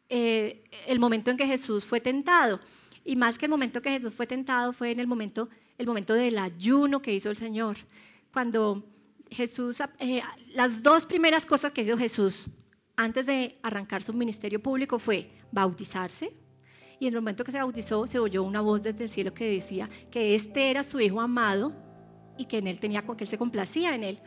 eh, 0.07 0.63
el 0.87 0.97
momento 0.97 1.29
en 1.29 1.35
que 1.35 1.45
Jesús 1.45 1.85
fue 1.85 1.99
tentado. 1.99 2.61
Y 3.03 3.17
más 3.17 3.37
que 3.37 3.47
el 3.47 3.49
momento 3.49 3.81
que 3.81 3.89
Jesús 3.89 4.13
fue 4.13 4.27
tentado, 4.27 4.71
fue 4.71 4.91
en 4.91 5.01
el 5.01 5.07
momento, 5.07 5.49
el 5.77 5.85
momento 5.85 6.13
del 6.13 6.37
ayuno 6.37 7.01
que 7.01 7.13
hizo 7.13 7.29
el 7.29 7.37
Señor. 7.37 7.75
Cuando 8.31 8.81
Jesús, 9.29 9.77
eh, 9.99 10.21
las 10.53 10.81
dos 10.81 11.05
primeras 11.05 11.45
cosas 11.45 11.73
que 11.73 11.81
hizo 11.81 11.97
Jesús 11.97 12.49
antes 12.95 13.25
de 13.25 13.57
arrancar 13.61 14.03
su 14.03 14.13
ministerio 14.13 14.63
público 14.63 14.99
fue 14.99 15.29
bautizarse. 15.51 16.31
Y 16.97 17.07
en 17.07 17.13
el 17.13 17.19
momento 17.19 17.43
que 17.43 17.51
se 17.51 17.57
bautizó, 17.57 18.07
se 18.07 18.19
oyó 18.19 18.43
una 18.43 18.61
voz 18.61 18.81
desde 18.81 19.03
el 19.03 19.09
cielo 19.09 19.33
que 19.33 19.51
decía 19.51 19.89
que 20.11 20.35
este 20.35 20.71
era 20.71 20.85
su 20.85 21.01
hijo 21.01 21.19
amado 21.19 21.73
y 22.37 22.45
que 22.45 22.59
en 22.59 22.67
él 22.67 22.79
tenía, 22.79 23.01
que 23.01 23.25
él 23.25 23.29
se 23.29 23.37
complacía 23.37 23.93
en 23.93 24.05
él. 24.05 24.19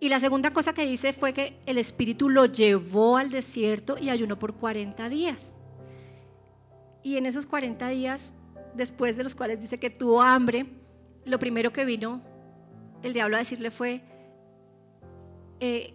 Y 0.00 0.08
la 0.08 0.18
segunda 0.18 0.52
cosa 0.52 0.72
que 0.72 0.86
dice 0.86 1.12
fue 1.12 1.34
que 1.34 1.58
el 1.66 1.76
Espíritu 1.76 2.30
lo 2.30 2.46
llevó 2.46 3.18
al 3.18 3.30
desierto 3.30 3.98
y 3.98 4.08
ayunó 4.08 4.38
por 4.38 4.54
40 4.54 5.08
días. 5.10 5.38
Y 7.02 7.18
en 7.18 7.26
esos 7.26 7.46
40 7.46 7.86
días, 7.88 8.20
después 8.74 9.18
de 9.18 9.24
los 9.24 9.34
cuales 9.34 9.60
dice 9.60 9.78
que 9.78 9.90
tuvo 9.90 10.22
hambre, 10.22 10.66
lo 11.26 11.38
primero 11.38 11.70
que 11.70 11.84
vino 11.84 12.22
el 13.02 13.12
diablo 13.12 13.36
a 13.36 13.40
decirle 13.40 13.70
fue, 13.70 14.00
eh, 15.60 15.92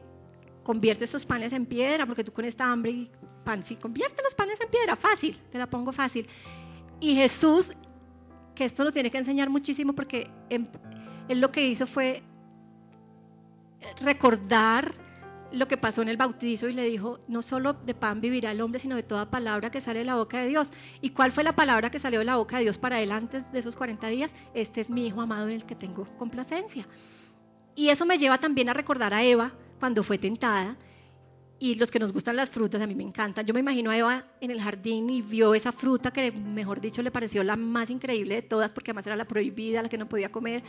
convierte 0.63 1.05
estos 1.05 1.25
panes 1.25 1.51
en 1.51 1.65
piedra, 1.65 2.05
porque 2.05 2.23
tú 2.23 2.31
con 2.31 2.45
esta 2.45 2.71
hambre 2.71 2.91
y 2.91 3.11
pan, 3.43 3.63
sí, 3.65 3.75
convierte 3.75 4.21
los 4.23 4.35
panes 4.35 4.59
en 4.61 4.69
piedra, 4.69 4.95
fácil, 4.95 5.35
te 5.51 5.57
la 5.57 5.67
pongo 5.67 5.91
fácil. 5.91 6.27
Y 6.99 7.15
Jesús, 7.15 7.71
que 8.53 8.65
esto 8.65 8.83
lo 8.83 8.91
tiene 8.91 9.09
que 9.09 9.17
enseñar 9.17 9.49
muchísimo 9.49 9.93
porque 9.93 10.29
él 10.49 10.69
lo 11.41 11.51
que 11.51 11.65
hizo 11.67 11.87
fue 11.87 12.23
recordar 14.01 14.93
lo 15.51 15.67
que 15.67 15.77
pasó 15.77 16.01
en 16.01 16.09
el 16.09 16.17
bautizo 16.17 16.67
y 16.67 16.73
le 16.73 16.83
dijo, 16.83 17.19
no 17.27 17.41
solo 17.41 17.73
de 17.73 17.93
pan 17.93 18.19
vivirá 18.19 18.51
el 18.51 18.61
hombre, 18.61 18.81
sino 18.81 18.95
de 18.95 19.03
toda 19.03 19.29
palabra 19.29 19.69
que 19.69 19.81
sale 19.81 19.99
de 19.99 20.05
la 20.05 20.15
boca 20.15 20.39
de 20.39 20.47
Dios. 20.47 20.69
¿Y 21.01 21.11
cuál 21.11 21.31
fue 21.31 21.43
la 21.43 21.55
palabra 21.55 21.89
que 21.89 21.99
salió 21.99 22.19
de 22.19 22.25
la 22.25 22.35
boca 22.35 22.57
de 22.57 22.63
Dios 22.63 22.77
para 22.77 22.99
él 22.99 23.11
antes 23.11 23.49
de 23.51 23.59
esos 23.59 23.75
40 23.75 24.07
días? 24.07 24.31
Este 24.53 24.81
es 24.81 24.89
mi 24.89 25.07
hijo 25.07 25.21
amado 25.21 25.47
en 25.47 25.53
el 25.53 25.65
que 25.65 25.75
tengo 25.75 26.05
complacencia. 26.17 26.87
Y 27.75 27.89
eso 27.89 28.05
me 28.05 28.17
lleva 28.17 28.37
también 28.37 28.69
a 28.69 28.73
recordar 28.73 29.13
a 29.13 29.23
Eva 29.23 29.51
cuando 29.79 30.03
fue 30.03 30.17
tentada. 30.17 30.75
Y 31.57 31.75
los 31.75 31.89
que 31.89 31.99
nos 31.99 32.11
gustan 32.11 32.35
las 32.35 32.49
frutas, 32.49 32.81
a 32.81 32.87
mí 32.87 32.95
me 32.95 33.03
encantan. 33.03 33.45
Yo 33.45 33.53
me 33.53 33.61
imagino 33.61 33.91
a 33.91 33.97
Eva 33.97 34.25
en 34.41 34.51
el 34.51 34.61
jardín 34.61 35.09
y 35.09 35.21
vio 35.21 35.55
esa 35.55 35.71
fruta 35.71 36.11
que, 36.11 36.31
mejor 36.31 36.81
dicho, 36.81 37.01
le 37.01 37.11
pareció 37.11 37.43
la 37.43 37.55
más 37.55 37.89
increíble 37.89 38.35
de 38.35 38.41
todas, 38.41 38.71
porque 38.71 38.91
además 38.91 39.07
era 39.07 39.15
la 39.15 39.25
prohibida, 39.25 39.81
la 39.81 39.87
que 39.87 39.97
no 39.97 40.09
podía 40.09 40.31
comer. 40.31 40.63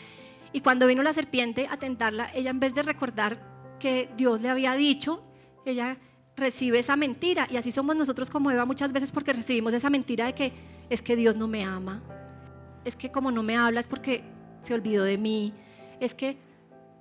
Y 0.52 0.61
cuando 0.61 0.87
vino 0.87 1.02
la 1.02 1.12
serpiente 1.12 1.66
a 1.70 1.76
tentarla, 1.76 2.30
ella 2.35 2.50
en 2.50 2.61
vez 2.61 2.74
de 2.74 2.82
recordar 2.82 3.38
que 3.78 4.09
Dios 4.16 4.40
le 4.40 4.48
había 4.48 4.74
dicho, 4.74 5.22
ella 5.64 5.96
recibe 6.37 6.78
esa 6.80 6.96
mentira. 6.96 7.46
Y 7.50 7.56
así 7.56 7.72
somos 7.72 7.96
nosotros 7.96 8.30
como 8.30 8.50
Eva 8.50 8.64
muchas 8.64 8.92
veces 8.92 9.11
porque 9.11 9.32
recibimos 9.32 9.72
esa 9.72 9.90
mentira 9.90 10.26
de 10.26 10.35
que 10.35 10.52
es 10.88 11.02
que 11.02 11.16
Dios 11.16 11.37
no 11.37 11.48
me 11.48 11.64
ama. 11.64 12.02
Es 12.85 12.94
que 12.96 13.11
como 13.11 13.30
no 13.30 13.42
me 13.42 13.56
habla 13.56 13.80
es 13.80 13.88
porque 13.88 14.22
se 14.64 14.74
olvidó 14.74 15.04
de 15.04 15.18
mí. 15.18 15.52
Es 16.00 16.14
que 16.14 16.38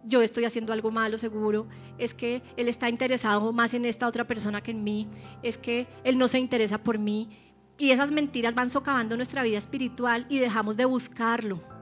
yo 0.03 0.21
estoy 0.21 0.45
haciendo 0.45 0.73
algo 0.73 0.91
malo 0.91 1.17
seguro. 1.17 1.67
Es 1.97 2.13
que 2.13 2.41
Él 2.57 2.67
está 2.67 2.89
interesado 2.89 3.51
más 3.53 3.73
en 3.73 3.85
esta 3.85 4.07
otra 4.07 4.25
persona 4.25 4.61
que 4.61 4.71
en 4.71 4.83
mí. 4.83 5.07
Es 5.43 5.57
que 5.57 5.87
Él 6.03 6.17
no 6.17 6.27
se 6.27 6.39
interesa 6.39 6.79
por 6.79 6.97
mí. 6.97 7.29
Y 7.77 7.91
esas 7.91 8.09
mentiras 8.09 8.55
van 8.55 8.69
socavando 8.69 9.17
nuestra 9.17 9.43
vida 9.43 9.57
espiritual 9.57 10.25
y 10.29 10.39
dejamos 10.39 10.77
de 10.77 10.85
buscarlo 10.85 11.74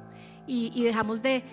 y, 0.48 0.84
dejamos 0.84 1.22
de, 1.22 1.44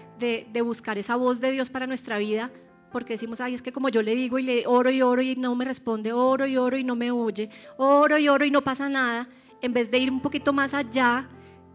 buscar 0.65 0.99
esa 0.99 1.17
voz 1.17 1.41
de 1.41 1.53
Dios 1.53 1.71
para 1.71 1.87
nuestra 1.87 2.19
vida 2.19 2.51
porque 2.93 3.13
decimos, 3.13 3.41
ay, 3.41 3.55
es 3.55 3.63
que 3.63 3.73
como 3.73 3.89
yo 3.89 4.03
le 4.03 4.17
digo 4.17 4.39
y 4.41 4.43
le 4.43 4.67
oro 4.67 4.91
y 4.91 5.01
oro 5.01 5.23
y 5.23 5.37
no 5.37 5.55
me 5.55 5.65
responde, 5.65 6.13
oro 6.13 6.47
y 6.47 6.57
oro 6.57 6.77
y 6.77 6.83
no 6.83 6.97
me 6.97 7.13
oye, 7.13 7.49
oro 7.77 8.19
y 8.19 8.29
oro 8.29 8.45
y 8.45 8.51
no 8.51 8.63
pasa 8.63 8.89
nada, 8.89 9.29
en 9.63 9.73
vez 9.73 9.93
de 9.93 9.99
ir 9.99 10.11
un 10.11 10.21
poquito 10.21 10.53
más 10.53 10.75
allá 10.75 11.29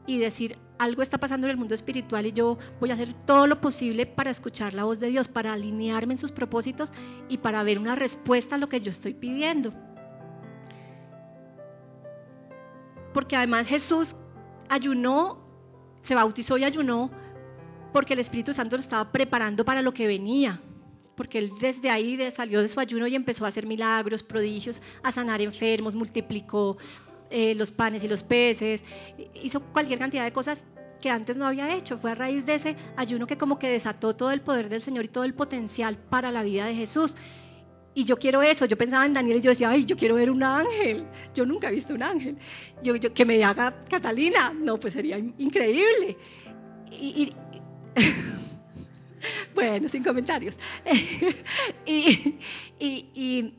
y 0.06 0.20
decir, 0.20 0.58
algo 0.78 1.02
está 1.02 1.18
pasando 1.18 1.48
en 1.48 1.52
el 1.52 1.58
mundo 1.58 1.74
espiritual 1.74 2.26
y 2.26 2.34
yo 2.34 2.58
voy 2.80 2.92
a 2.92 2.96
hacer 2.96 3.14
todo 3.26 3.48
lo 3.48 3.62
posible 3.62 4.06
para 4.06 4.32
escuchar 4.32 4.74
la 4.74 4.84
voz 4.84 5.00
de 5.00 5.08
Dios, 5.08 5.28
para 5.28 5.54
alinearme 5.54 6.16
en 6.16 6.20
sus 6.20 6.32
propósitos 6.32 6.92
y 7.30 7.38
para 7.38 7.64
ver 7.64 7.80
una 7.80 7.96
respuesta 7.96 8.56
a 8.56 8.58
lo 8.58 8.68
que 8.68 8.82
yo 8.82 8.92
estoy 8.92 9.14
pidiendo. 9.14 9.74
Porque 13.14 13.38
además 13.38 13.68
Jesús 13.68 14.18
ayunó 14.68 15.45
se 16.08 16.16
bautizó 16.16 16.58
y 16.58 16.64
ayunó 16.64 17.12
porque 17.94 18.14
el 18.14 18.20
Espíritu 18.20 18.54
Santo 18.54 18.76
lo 18.76 18.82
estaba 18.82 19.12
preparando 19.12 19.64
para 19.64 19.82
lo 19.82 19.94
que 19.94 20.08
venía. 20.08 20.60
Porque 21.16 21.38
él 21.40 21.52
desde 21.62 21.90
ahí 21.90 22.20
salió 22.36 22.62
de 22.62 22.68
su 22.68 22.80
ayuno 22.80 23.08
y 23.08 23.16
empezó 23.16 23.46
a 23.46 23.48
hacer 23.48 23.66
milagros, 23.66 24.22
prodigios, 24.22 24.82
a 25.02 25.14
sanar 25.14 25.42
enfermos, 25.42 25.96
multiplicó 25.96 26.78
eh, 27.30 27.56
los 27.56 27.72
panes 27.72 28.04
y 28.04 28.08
los 28.08 28.22
peces, 28.22 28.82
hizo 29.34 29.62
cualquier 29.62 29.98
cantidad 29.98 30.24
de 30.24 30.34
cosas 30.34 30.60
que 31.02 31.10
antes 31.10 31.38
no 31.38 31.46
había 31.46 31.74
hecho. 31.74 31.98
Fue 31.98 32.12
a 32.12 32.16
raíz 32.16 32.46
de 32.46 32.56
ese 32.56 32.76
ayuno 32.98 33.28
que 33.28 33.38
como 33.38 33.58
que 33.60 33.70
desató 33.70 34.16
todo 34.16 34.32
el 34.32 34.42
poder 34.42 34.70
del 34.70 34.82
Señor 34.82 35.06
y 35.06 35.10
todo 35.10 35.24
el 35.24 35.34
potencial 35.34 35.98
para 35.98 36.32
la 36.32 36.44
vida 36.44 36.66
de 36.66 36.76
Jesús. 36.76 37.16
Y 37.98 38.04
yo 38.04 38.18
quiero 38.18 38.44
eso, 38.44 38.66
yo 38.66 38.78
pensaba 38.78 39.06
en 39.06 39.14
Daniel 39.14 39.38
y 39.38 39.42
yo 39.42 39.52
decía, 39.52 39.70
ay, 39.70 39.86
yo 39.86 39.96
quiero 39.96 40.16
ver 40.16 40.30
un 40.30 40.44
ángel. 40.44 41.06
Yo 41.34 41.46
nunca 41.46 41.70
he 41.70 41.76
visto 41.76 41.94
un 41.94 42.04
ángel. 42.04 42.38
Yo, 42.84 42.98
yo 42.98 43.14
que 43.14 43.24
me 43.24 43.42
haga 43.42 43.74
Catalina, 43.90 44.54
no, 44.54 44.78
pues 44.78 44.94
sería 44.94 45.18
increíble. 45.18 46.18
Y, 46.92 47.34
bueno, 49.56 49.88
sin 49.88 50.04
comentarios. 50.04 50.56
y, 51.86 52.36
y, 52.78 53.54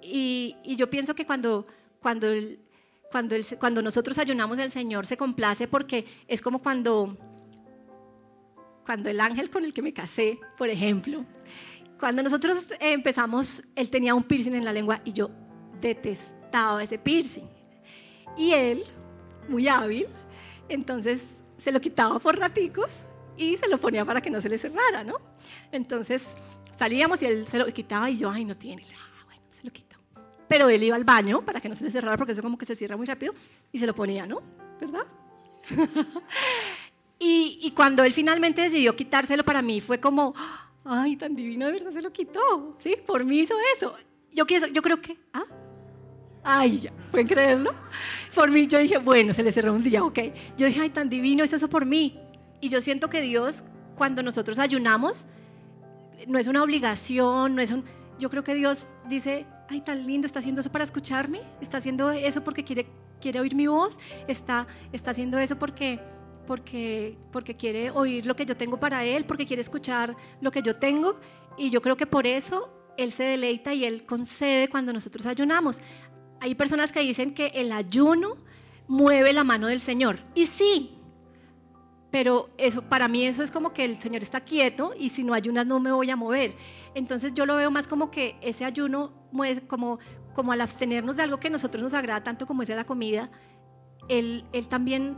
y, 0.00 0.76
yo 0.76 0.88
pienso 0.88 1.12
que 1.16 1.26
cuando, 1.26 1.66
cuando, 2.00 2.28
cuando, 3.10 3.34
cuando 3.58 3.82
nosotros 3.82 4.16
ayunamos 4.16 4.58
el 4.58 4.70
Señor 4.70 5.06
se 5.06 5.16
complace 5.16 5.66
porque 5.66 6.06
es 6.28 6.40
como 6.40 6.60
cuando, 6.60 7.16
cuando 8.86 9.10
el 9.10 9.20
ángel 9.20 9.50
con 9.50 9.64
el 9.64 9.72
que 9.72 9.82
me 9.82 9.92
casé, 9.92 10.38
por 10.56 10.68
ejemplo, 10.70 11.24
cuando 12.02 12.24
nosotros 12.24 12.66
empezamos, 12.80 13.62
él 13.76 13.88
tenía 13.88 14.12
un 14.12 14.24
piercing 14.24 14.54
en 14.54 14.64
la 14.64 14.72
lengua 14.72 15.00
y 15.04 15.12
yo 15.12 15.30
detestaba 15.80 16.82
ese 16.82 16.98
piercing. 16.98 17.48
Y 18.36 18.50
él, 18.50 18.82
muy 19.48 19.68
hábil, 19.68 20.08
entonces 20.68 21.20
se 21.58 21.70
lo 21.70 21.80
quitaba 21.80 22.18
por 22.18 22.36
raticos 22.36 22.90
y 23.36 23.56
se 23.56 23.68
lo 23.68 23.78
ponía 23.78 24.04
para 24.04 24.20
que 24.20 24.30
no 24.30 24.42
se 24.42 24.48
le 24.48 24.58
cerrara, 24.58 25.04
¿no? 25.04 25.14
Entonces 25.70 26.20
salíamos 26.76 27.22
y 27.22 27.26
él 27.26 27.46
se 27.52 27.58
lo 27.58 27.66
quitaba 27.66 28.10
y 28.10 28.18
yo, 28.18 28.30
ay, 28.30 28.46
no 28.46 28.56
tiene. 28.56 28.84
Ah, 28.96 29.24
bueno, 29.24 29.42
se 29.60 29.64
lo 29.64 29.70
quito. 29.70 29.96
Pero 30.48 30.68
él 30.68 30.82
iba 30.82 30.96
al 30.96 31.04
baño 31.04 31.44
para 31.44 31.60
que 31.60 31.68
no 31.68 31.76
se 31.76 31.84
le 31.84 31.92
cerrara 31.92 32.16
porque 32.16 32.32
eso 32.32 32.42
como 32.42 32.58
que 32.58 32.66
se 32.66 32.74
cierra 32.74 32.96
muy 32.96 33.06
rápido 33.06 33.32
y 33.70 33.78
se 33.78 33.86
lo 33.86 33.94
ponía, 33.94 34.26
¿no? 34.26 34.42
¿Verdad? 34.80 35.06
y, 37.20 37.60
y 37.62 37.70
cuando 37.70 38.02
él 38.02 38.12
finalmente 38.12 38.60
decidió 38.60 38.96
quitárselo 38.96 39.44
para 39.44 39.62
mí 39.62 39.80
fue 39.80 40.00
como, 40.00 40.34
ay, 40.84 41.16
tan 41.16 41.34
divino, 41.34 41.66
de 41.66 41.72
verdad 41.72 41.92
se 41.92 42.02
lo 42.02 42.12
quitó, 42.12 42.76
¿sí? 42.82 42.96
Por 43.06 43.24
mí 43.24 43.40
hizo 43.40 43.54
eso. 43.76 43.94
Yo, 44.32 44.46
quiero, 44.46 44.66
yo 44.68 44.82
creo 44.82 45.00
que, 45.00 45.16
¿ah? 45.32 45.44
Ay, 46.44 46.88
¿pueden 47.10 47.28
creerlo? 47.28 47.72
Por 48.34 48.50
mí 48.50 48.66
yo 48.66 48.78
dije, 48.78 48.98
bueno, 48.98 49.32
se 49.32 49.42
le 49.42 49.52
cerró 49.52 49.72
un 49.74 49.84
día, 49.84 50.04
ok. 50.04 50.18
Yo 50.58 50.66
dije, 50.66 50.80
ay, 50.80 50.90
tan 50.90 51.08
divino, 51.08 51.44
es 51.44 51.52
eso 51.52 51.68
por 51.68 51.86
mí. 51.86 52.18
Y 52.60 52.68
yo 52.68 52.80
siento 52.80 53.08
que 53.08 53.20
Dios, 53.20 53.62
cuando 53.96 54.22
nosotros 54.22 54.58
ayunamos, 54.58 55.24
no 56.26 56.38
es 56.38 56.46
una 56.46 56.62
obligación, 56.62 57.54
no 57.54 57.62
es 57.62 57.70
un... 57.70 57.84
Yo 58.18 58.30
creo 58.30 58.42
que 58.42 58.54
Dios 58.54 58.78
dice, 59.08 59.46
ay, 59.68 59.80
tan 59.82 60.06
lindo, 60.06 60.26
está 60.26 60.40
haciendo 60.40 60.60
eso 60.60 60.70
para 60.70 60.84
escucharme, 60.84 61.40
está 61.60 61.78
haciendo 61.78 62.10
eso 62.10 62.42
porque 62.42 62.64
quiere, 62.64 62.86
quiere 63.20 63.40
oír 63.40 63.54
mi 63.54 63.66
voz, 63.66 63.96
está, 64.26 64.66
está 64.92 65.12
haciendo 65.12 65.38
eso 65.38 65.56
porque 65.56 66.00
porque, 66.52 67.16
porque 67.32 67.56
quiere 67.56 67.90
oír 67.90 68.26
lo 68.26 68.36
que 68.36 68.44
yo 68.44 68.58
tengo 68.58 68.78
para 68.78 69.06
Él, 69.06 69.24
porque 69.24 69.46
quiere 69.46 69.62
escuchar 69.62 70.14
lo 70.42 70.50
que 70.50 70.60
yo 70.60 70.76
tengo. 70.76 71.18
Y 71.56 71.70
yo 71.70 71.80
creo 71.80 71.96
que 71.96 72.06
por 72.06 72.26
eso 72.26 72.68
Él 72.98 73.14
se 73.14 73.22
deleita 73.22 73.72
y 73.72 73.86
Él 73.86 74.04
concede 74.04 74.68
cuando 74.68 74.92
nosotros 74.92 75.24
ayunamos. 75.24 75.78
Hay 76.40 76.54
personas 76.54 76.92
que 76.92 77.00
dicen 77.00 77.32
que 77.32 77.46
el 77.54 77.72
ayuno 77.72 78.36
mueve 78.86 79.32
la 79.32 79.44
mano 79.44 79.68
del 79.68 79.80
Señor. 79.80 80.18
Y 80.34 80.46
sí, 80.48 80.98
pero 82.10 82.50
eso, 82.58 82.82
para 82.82 83.08
mí 83.08 83.24
eso 83.24 83.42
es 83.42 83.50
como 83.50 83.72
que 83.72 83.86
el 83.86 84.02
Señor 84.02 84.22
está 84.22 84.42
quieto 84.42 84.92
y 84.94 85.08
si 85.08 85.24
no 85.24 85.32
ayunas 85.32 85.64
no 85.64 85.80
me 85.80 85.90
voy 85.90 86.10
a 86.10 86.16
mover. 86.16 86.52
Entonces 86.94 87.32
yo 87.32 87.46
lo 87.46 87.56
veo 87.56 87.70
más 87.70 87.86
como 87.86 88.10
que 88.10 88.36
ese 88.42 88.66
ayuno, 88.66 89.10
como, 89.68 90.00
como 90.34 90.52
al 90.52 90.60
abstenernos 90.60 91.16
de 91.16 91.22
algo 91.22 91.40
que 91.40 91.48
a 91.48 91.50
nosotros 91.50 91.82
nos 91.82 91.94
agrada 91.94 92.22
tanto 92.22 92.46
como 92.46 92.62
es 92.62 92.68
la 92.68 92.84
comida, 92.84 93.30
él, 94.10 94.44
él 94.52 94.68
también 94.68 95.16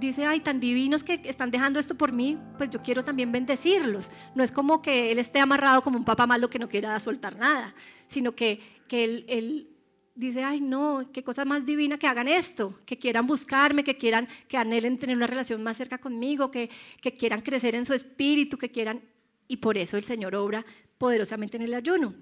dice, 0.00 0.24
ay, 0.24 0.40
tan 0.40 0.58
divinos 0.58 1.04
que 1.04 1.20
están 1.24 1.50
dejando 1.50 1.78
esto 1.78 1.94
por 1.94 2.12
mí, 2.12 2.38
pues 2.58 2.70
yo 2.70 2.82
quiero 2.82 3.04
también 3.04 3.30
bendecirlos. 3.30 4.10
No 4.34 4.42
es 4.42 4.50
como 4.50 4.82
que 4.82 5.12
él 5.12 5.18
esté 5.18 5.38
amarrado 5.38 5.82
como 5.82 5.98
un 5.98 6.04
papá 6.04 6.26
malo 6.26 6.50
que 6.50 6.58
no 6.58 6.68
quiera 6.68 6.98
soltar 7.00 7.36
nada, 7.36 7.74
sino 8.08 8.34
que, 8.34 8.60
que 8.88 9.04
él, 9.04 9.68
dice, 10.14 10.42
ay, 10.42 10.60
no, 10.60 11.10
qué 11.12 11.22
cosa 11.22 11.44
más 11.44 11.64
divina 11.64 11.98
que 11.98 12.06
hagan 12.06 12.28
esto, 12.28 12.80
que 12.84 12.98
quieran 12.98 13.26
buscarme, 13.26 13.84
que 13.84 13.96
quieran, 13.96 14.28
que 14.48 14.56
anhelen 14.56 14.98
tener 14.98 15.16
una 15.16 15.26
relación 15.26 15.62
más 15.62 15.76
cerca 15.76 15.98
conmigo, 15.98 16.50
que, 16.50 16.70
que 17.00 17.16
quieran 17.16 17.42
crecer 17.42 17.74
en 17.74 17.86
su 17.86 17.94
espíritu, 17.94 18.58
que 18.58 18.70
quieran, 18.70 19.02
y 19.46 19.58
por 19.58 19.78
eso 19.78 19.96
el 19.96 20.04
Señor 20.04 20.34
obra 20.34 20.64
poderosamente 20.98 21.56
en 21.56 21.62
el 21.62 21.74
ayuno. 21.74 22.14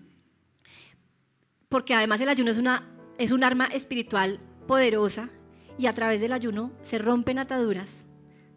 Porque 1.68 1.94
además 1.94 2.20
el 2.20 2.28
ayuno 2.28 2.50
es, 2.50 2.58
una, 2.58 3.14
es 3.18 3.30
un 3.32 3.44
arma 3.44 3.66
espiritual 3.66 4.40
poderosa 4.66 5.30
y 5.78 5.86
a 5.86 5.94
través 5.94 6.20
del 6.20 6.32
ayuno 6.32 6.72
se 6.90 6.98
rompen 6.98 7.38
ataduras, 7.38 7.88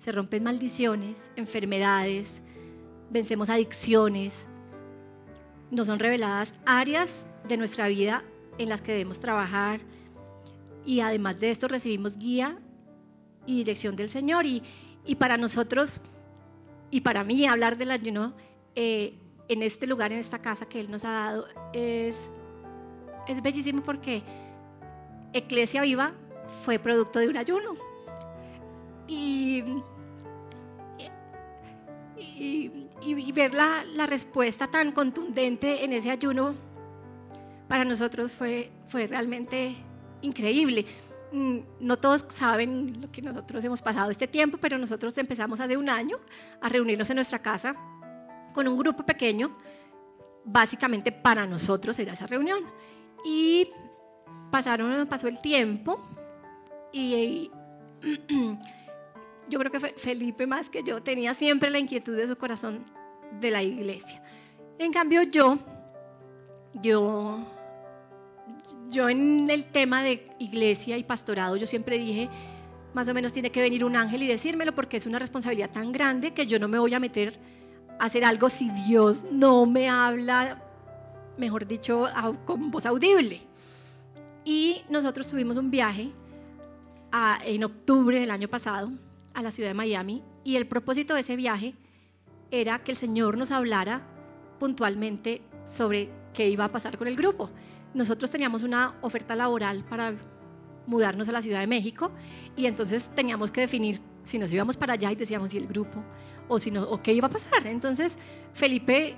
se 0.04 0.12
rompen 0.12 0.44
maldiciones, 0.44 1.16
enfermedades, 1.36 2.28
vencemos 3.12 3.50
adicciones, 3.50 4.34
nos 5.70 5.88
son 5.88 6.00
reveladas 6.00 6.52
áreas 6.66 7.10
de 7.48 7.58
nuestra 7.58 7.88
vida 7.88 8.24
en 8.58 8.70
las 8.70 8.82
que 8.82 8.92
debemos 8.92 9.20
trabajar 9.20 9.82
y 10.86 11.00
además 11.02 11.40
de 11.40 11.52
esto 11.52 11.68
recibimos 11.68 12.18
guía 12.18 12.58
y 13.46 13.58
dirección 13.58 13.96
del 13.96 14.10
Señor. 14.10 14.46
Y, 14.46 14.64
para 15.18 15.38
nosotros 15.38 16.02
y 16.90 17.02
para 17.02 17.24
mí 17.24 17.46
hablar 17.46 17.78
del 17.78 17.92
ayuno 17.92 18.34
eh, 18.76 19.14
en 19.48 19.64
este 19.64 19.86
lugar, 19.86 20.12
en 20.12 20.20
esta 20.20 20.40
casa 20.40 20.66
que 20.68 20.80
Él 20.80 20.90
nos 20.90 21.04
ha 21.04 21.12
dado 21.12 21.48
es, 21.74 22.16
es 23.28 23.42
bellísimo 23.42 23.84
porque 23.84 24.24
Iglesia 25.34 25.82
Viva 25.82 26.14
fue 26.65 26.80
producto 26.80 27.19
de 27.19 27.30
un 27.30 27.38
ayuno. 27.38 27.76
Y, 29.08 29.63
y, 32.17 33.32
ver 33.34 33.54
la, 33.54 33.84
la, 33.84 34.06
respuesta 34.06 34.67
tan 34.67 34.91
contundente 34.91 35.84
en 35.84 35.93
ese 35.93 36.12
ayuno 36.12 36.56
para 37.67 37.84
nosotros 37.84 38.32
fue, 38.34 38.71
fue 38.89 39.08
realmente 39.08 39.76
increíble. 40.21 40.86
Mm, 41.32 41.60
no 41.80 41.97
todos 41.97 42.26
saben 42.38 43.02
lo 43.02 43.12
que 43.12 43.21
nosotros 43.21 43.63
hemos 43.63 43.82
pasado 43.82 44.12
este 44.12 44.28
tiempo, 44.28 44.58
pero 44.60 44.78
nosotros 44.78 45.17
empezamos 45.17 45.60
hace 45.60 45.78
un 45.78 45.89
año 45.89 46.17
a 46.62 46.69
reunirnos 46.69 47.10
en 47.10 47.15
nuestra 47.15 47.39
casa 47.39 47.76
con 48.54 48.67
un 48.67 48.78
grupo 48.78 49.06
pequeño, 49.06 49.58
básicamente 50.43 51.12
para 51.12 51.45
nosotros 51.45 51.97
era 52.00 52.13
esa 52.13 52.28
reunión. 52.28 52.63
Y 53.26 53.69
pasaron, 54.52 55.08
pasó 55.08 55.28
el 55.28 55.41
tiempo 55.41 56.02
y 56.91 57.51
yo 59.49 59.60
creo 59.60 59.71
que 59.71 59.80
Felipe 59.99 60.47
más 60.47 60.69
que 60.69 60.84
yo 60.84 61.01
tenía 61.01 61.36
siempre 61.36 61.69
la 61.69 61.80
inquietud 61.80 62.15
de 62.15 62.27
su 62.27 62.36
corazón 62.36 62.86
de 63.39 63.51
la 63.51 63.63
iglesia. 63.63 64.21
En 64.80 64.91
cambio 64.91 65.23
yo, 65.23 65.60
yo, 66.82 67.39
yo 68.89 69.10
en 69.10 69.49
el 69.49 69.65
tema 69.71 70.04
de 70.04 70.27
iglesia 70.39 70.97
y 70.97 71.04
pastorado, 71.04 71.56
yo 71.56 71.67
siempre 71.67 71.99
dije, 71.99 72.30
más 72.93 73.08
o 73.08 73.13
menos 73.13 73.34
tiene 73.34 73.51
que 73.51 73.62
venir 73.62 73.86
un 73.86 73.95
ángel 73.95 74.23
y 74.23 74.27
decírmelo 74.27 74.73
porque 74.73 74.97
es 74.97 75.06
una 75.06 75.19
responsabilidad 75.19 75.71
tan 75.71 75.91
grande 75.91 76.34
que 76.34 76.47
yo 76.47 76.60
no 76.60 76.67
me 76.67 76.80
voy 76.80 76.93
a 76.93 76.99
meter 76.99 77.38
a 77.99 78.06
hacer 78.06 78.25
algo 78.25 78.49
si 78.49 78.69
Dios 78.88 79.21
no 79.32 79.65
me 79.65 79.89
habla, 79.89 80.62
mejor 81.38 81.67
dicho, 81.67 82.08
con 82.45 82.71
voz 82.71 82.86
audible. 82.86 83.41
Y 84.43 84.82
nosotros 84.89 85.30
tuvimos 85.30 85.58
un 85.58 85.69
viaje 85.69 86.12
en 87.43 87.63
octubre 87.63 88.19
del 88.19 88.32
año 88.32 88.47
pasado 88.47 88.91
a 89.34 89.41
la 89.41 89.52
ciudad 89.52 89.69
de 89.69 89.74
Miami 89.74 90.24
y 90.43 90.56
el 90.56 90.67
propósito 90.67 91.13
de 91.13 91.21
ese 91.21 91.36
viaje 91.36 91.76
era 92.52 92.80
que 92.80 92.91
el 92.91 92.97
Señor 92.97 93.38
nos 93.38 93.52
hablara 93.52 94.02
puntualmente 94.60 95.41
sobre 95.78 96.10
qué 96.34 96.50
iba 96.50 96.65
a 96.65 96.71
pasar 96.71 96.97
con 96.97 97.08
el 97.08 97.15
grupo. 97.15 97.50
Nosotros 97.93 98.32
teníamos 98.32 98.63
una 98.63 98.95
oferta 99.02 99.36
laboral 99.36 99.84
para 99.89 100.13
mudarnos 100.88 101.28
a 101.30 101.32
la 101.32 101.41
Ciudad 101.41 101.60
de 101.60 101.67
México 101.67 102.12
y 102.56 102.65
entonces 102.65 103.04
teníamos 103.15 103.52
que 103.52 103.62
definir 103.62 104.00
si 104.26 104.38
nos 104.38 104.52
íbamos 104.52 104.78
para 104.78 104.93
allá 104.93 105.12
y 105.12 105.15
decíamos 105.15 105.52
si 105.52 105.58
el 105.58 105.67
grupo 105.67 106.04
o 106.47 106.60
si 106.60 106.71
no 106.71 106.84
o 106.84 107.02
qué 107.02 107.13
iba 107.13 107.28
a 107.28 107.32
pasar. 107.32 107.67
Entonces 107.67 108.12
Felipe 108.54 109.15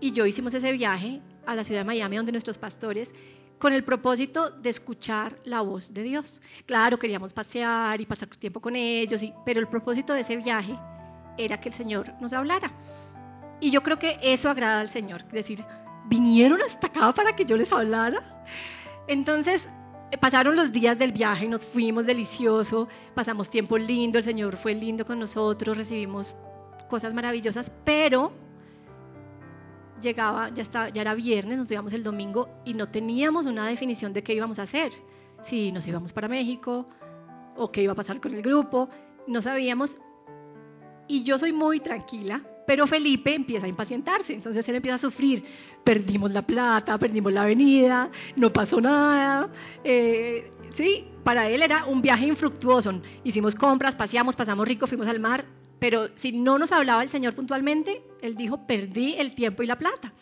y 0.00 0.12
yo 0.12 0.26
hicimos 0.26 0.54
ese 0.54 0.72
viaje 0.72 1.20
a 1.46 1.54
la 1.54 1.64
ciudad 1.64 1.80
de 1.80 1.84
Miami 1.84 2.16
donde 2.16 2.32
nuestros 2.32 2.58
pastores 2.58 3.10
con 3.58 3.72
el 3.72 3.84
propósito 3.84 4.50
de 4.50 4.70
escuchar 4.70 5.36
la 5.44 5.60
voz 5.60 5.92
de 5.92 6.02
Dios. 6.02 6.40
Claro, 6.66 6.98
queríamos 6.98 7.32
pasear 7.32 8.00
y 8.00 8.06
pasar 8.06 8.28
tiempo 8.28 8.60
con 8.60 8.76
ellos, 8.76 9.20
pero 9.44 9.60
el 9.60 9.68
propósito 9.68 10.12
de 10.12 10.20
ese 10.20 10.36
viaje 10.36 10.74
era 11.36 11.60
que 11.60 11.68
el 11.68 11.74
Señor 11.76 12.12
nos 12.20 12.32
hablara. 12.32 12.72
Y 13.60 13.70
yo 13.70 13.82
creo 13.82 13.98
que 13.98 14.18
eso 14.22 14.48
agrada 14.48 14.80
al 14.80 14.92
Señor, 14.92 15.24
decir, 15.28 15.64
vinieron 16.06 16.60
hasta 16.62 16.86
acá 16.86 17.12
para 17.12 17.34
que 17.34 17.44
yo 17.44 17.56
les 17.56 17.72
hablara. 17.72 18.44
Entonces, 19.08 19.62
eh, 20.10 20.18
pasaron 20.18 20.56
los 20.56 20.72
días 20.72 20.98
del 20.98 21.12
viaje, 21.12 21.48
nos 21.48 21.64
fuimos 21.66 22.06
delicioso, 22.06 22.88
pasamos 23.14 23.50
tiempo 23.50 23.76
lindo, 23.76 24.18
el 24.18 24.24
Señor 24.24 24.56
fue 24.58 24.74
lindo 24.74 25.04
con 25.04 25.18
nosotros, 25.18 25.76
recibimos 25.76 26.36
cosas 26.88 27.12
maravillosas, 27.12 27.70
pero 27.84 28.32
llegaba, 30.00 30.50
ya, 30.50 30.62
estaba, 30.62 30.88
era 30.88 31.14
viernes, 31.14 31.58
nos 31.58 31.70
íbamos 31.70 31.92
el 31.92 32.02
domingo 32.02 32.48
y 32.64 32.74
no 32.74 32.88
teníamos 32.88 33.46
una 33.46 33.66
definición 33.66 34.12
de 34.12 34.22
qué 34.22 34.34
íbamos 34.34 34.58
a 34.58 34.62
hacer. 34.62 34.92
si 35.48 35.72
nos 35.72 35.86
íbamos 35.86 36.12
para 36.12 36.28
México 36.28 36.86
o 37.56 37.70
qué 37.72 37.82
iba 37.82 37.92
a 37.92 37.96
pasar 37.96 38.20
con 38.20 38.34
el 38.34 38.42
grupo, 38.42 38.88
no 39.26 39.42
sabíamos. 39.42 39.94
Y 41.06 41.22
yo 41.22 41.38
soy 41.38 41.52
muy 41.52 41.80
tranquila, 41.80 42.42
pero 42.66 42.86
Felipe 42.86 43.34
empieza 43.34 43.64
a 43.64 43.68
impacientarse, 43.68 44.34
entonces 44.34 44.68
él 44.68 44.74
empieza 44.74 44.96
a 44.96 44.98
sufrir. 44.98 45.42
Perdimos 45.84 46.32
la 46.32 46.42
plata, 46.42 46.98
perdimos 46.98 47.32
la 47.32 47.42
avenida, 47.42 48.10
no 48.36 48.52
pasó 48.52 48.80
nada. 48.80 49.48
Eh, 49.84 50.50
sí, 50.76 51.06
para 51.24 51.48
él 51.48 51.62
era 51.62 51.86
un 51.86 52.02
viaje 52.02 52.26
infructuoso. 52.26 53.00
Hicimos 53.24 53.54
compras, 53.54 53.96
paseamos, 53.96 54.36
pasamos 54.36 54.68
rico, 54.68 54.86
fuimos 54.86 55.06
al 55.06 55.18
mar, 55.18 55.46
pero 55.78 56.08
si 56.16 56.32
no 56.32 56.58
nos 56.58 56.72
hablaba 56.72 57.02
el 57.02 57.10
Señor 57.10 57.34
puntualmente, 57.34 58.02
él 58.22 58.36
dijo, 58.36 58.66
perdí 58.66 59.14
el 59.14 59.34
tiempo 59.34 59.62
y 59.62 59.66
la 59.66 59.76
plata. 59.76 60.12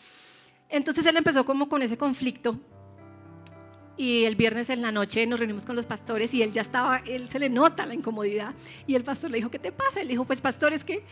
Entonces 0.69 1.05
él 1.05 1.17
empezó 1.17 1.45
como 1.45 1.69
con 1.69 1.81
ese 1.81 1.97
conflicto 1.97 2.59
y 3.97 4.25
el 4.25 4.35
viernes 4.35 4.69
en 4.69 4.81
la 4.81 4.91
noche 4.91 5.25
nos 5.25 5.39
reunimos 5.39 5.65
con 5.65 5.75
los 5.75 5.85
pastores 5.85 6.31
y 6.33 6.43
él 6.43 6.51
ya 6.51 6.61
estaba, 6.61 6.97
él 7.05 7.29
se 7.31 7.39
le 7.39 7.49
nota 7.49 7.85
la 7.85 7.95
incomodidad 7.95 8.53
y 8.85 8.95
el 8.95 9.03
pastor 9.03 9.31
le 9.31 9.37
dijo, 9.37 9.49
¿qué 9.49 9.59
te 9.59 9.71
pasa? 9.71 10.01
Él 10.01 10.07
dijo, 10.07 10.25
pues 10.25 10.39
pastor, 10.39 10.73
es 10.73 10.83
que 10.83 11.03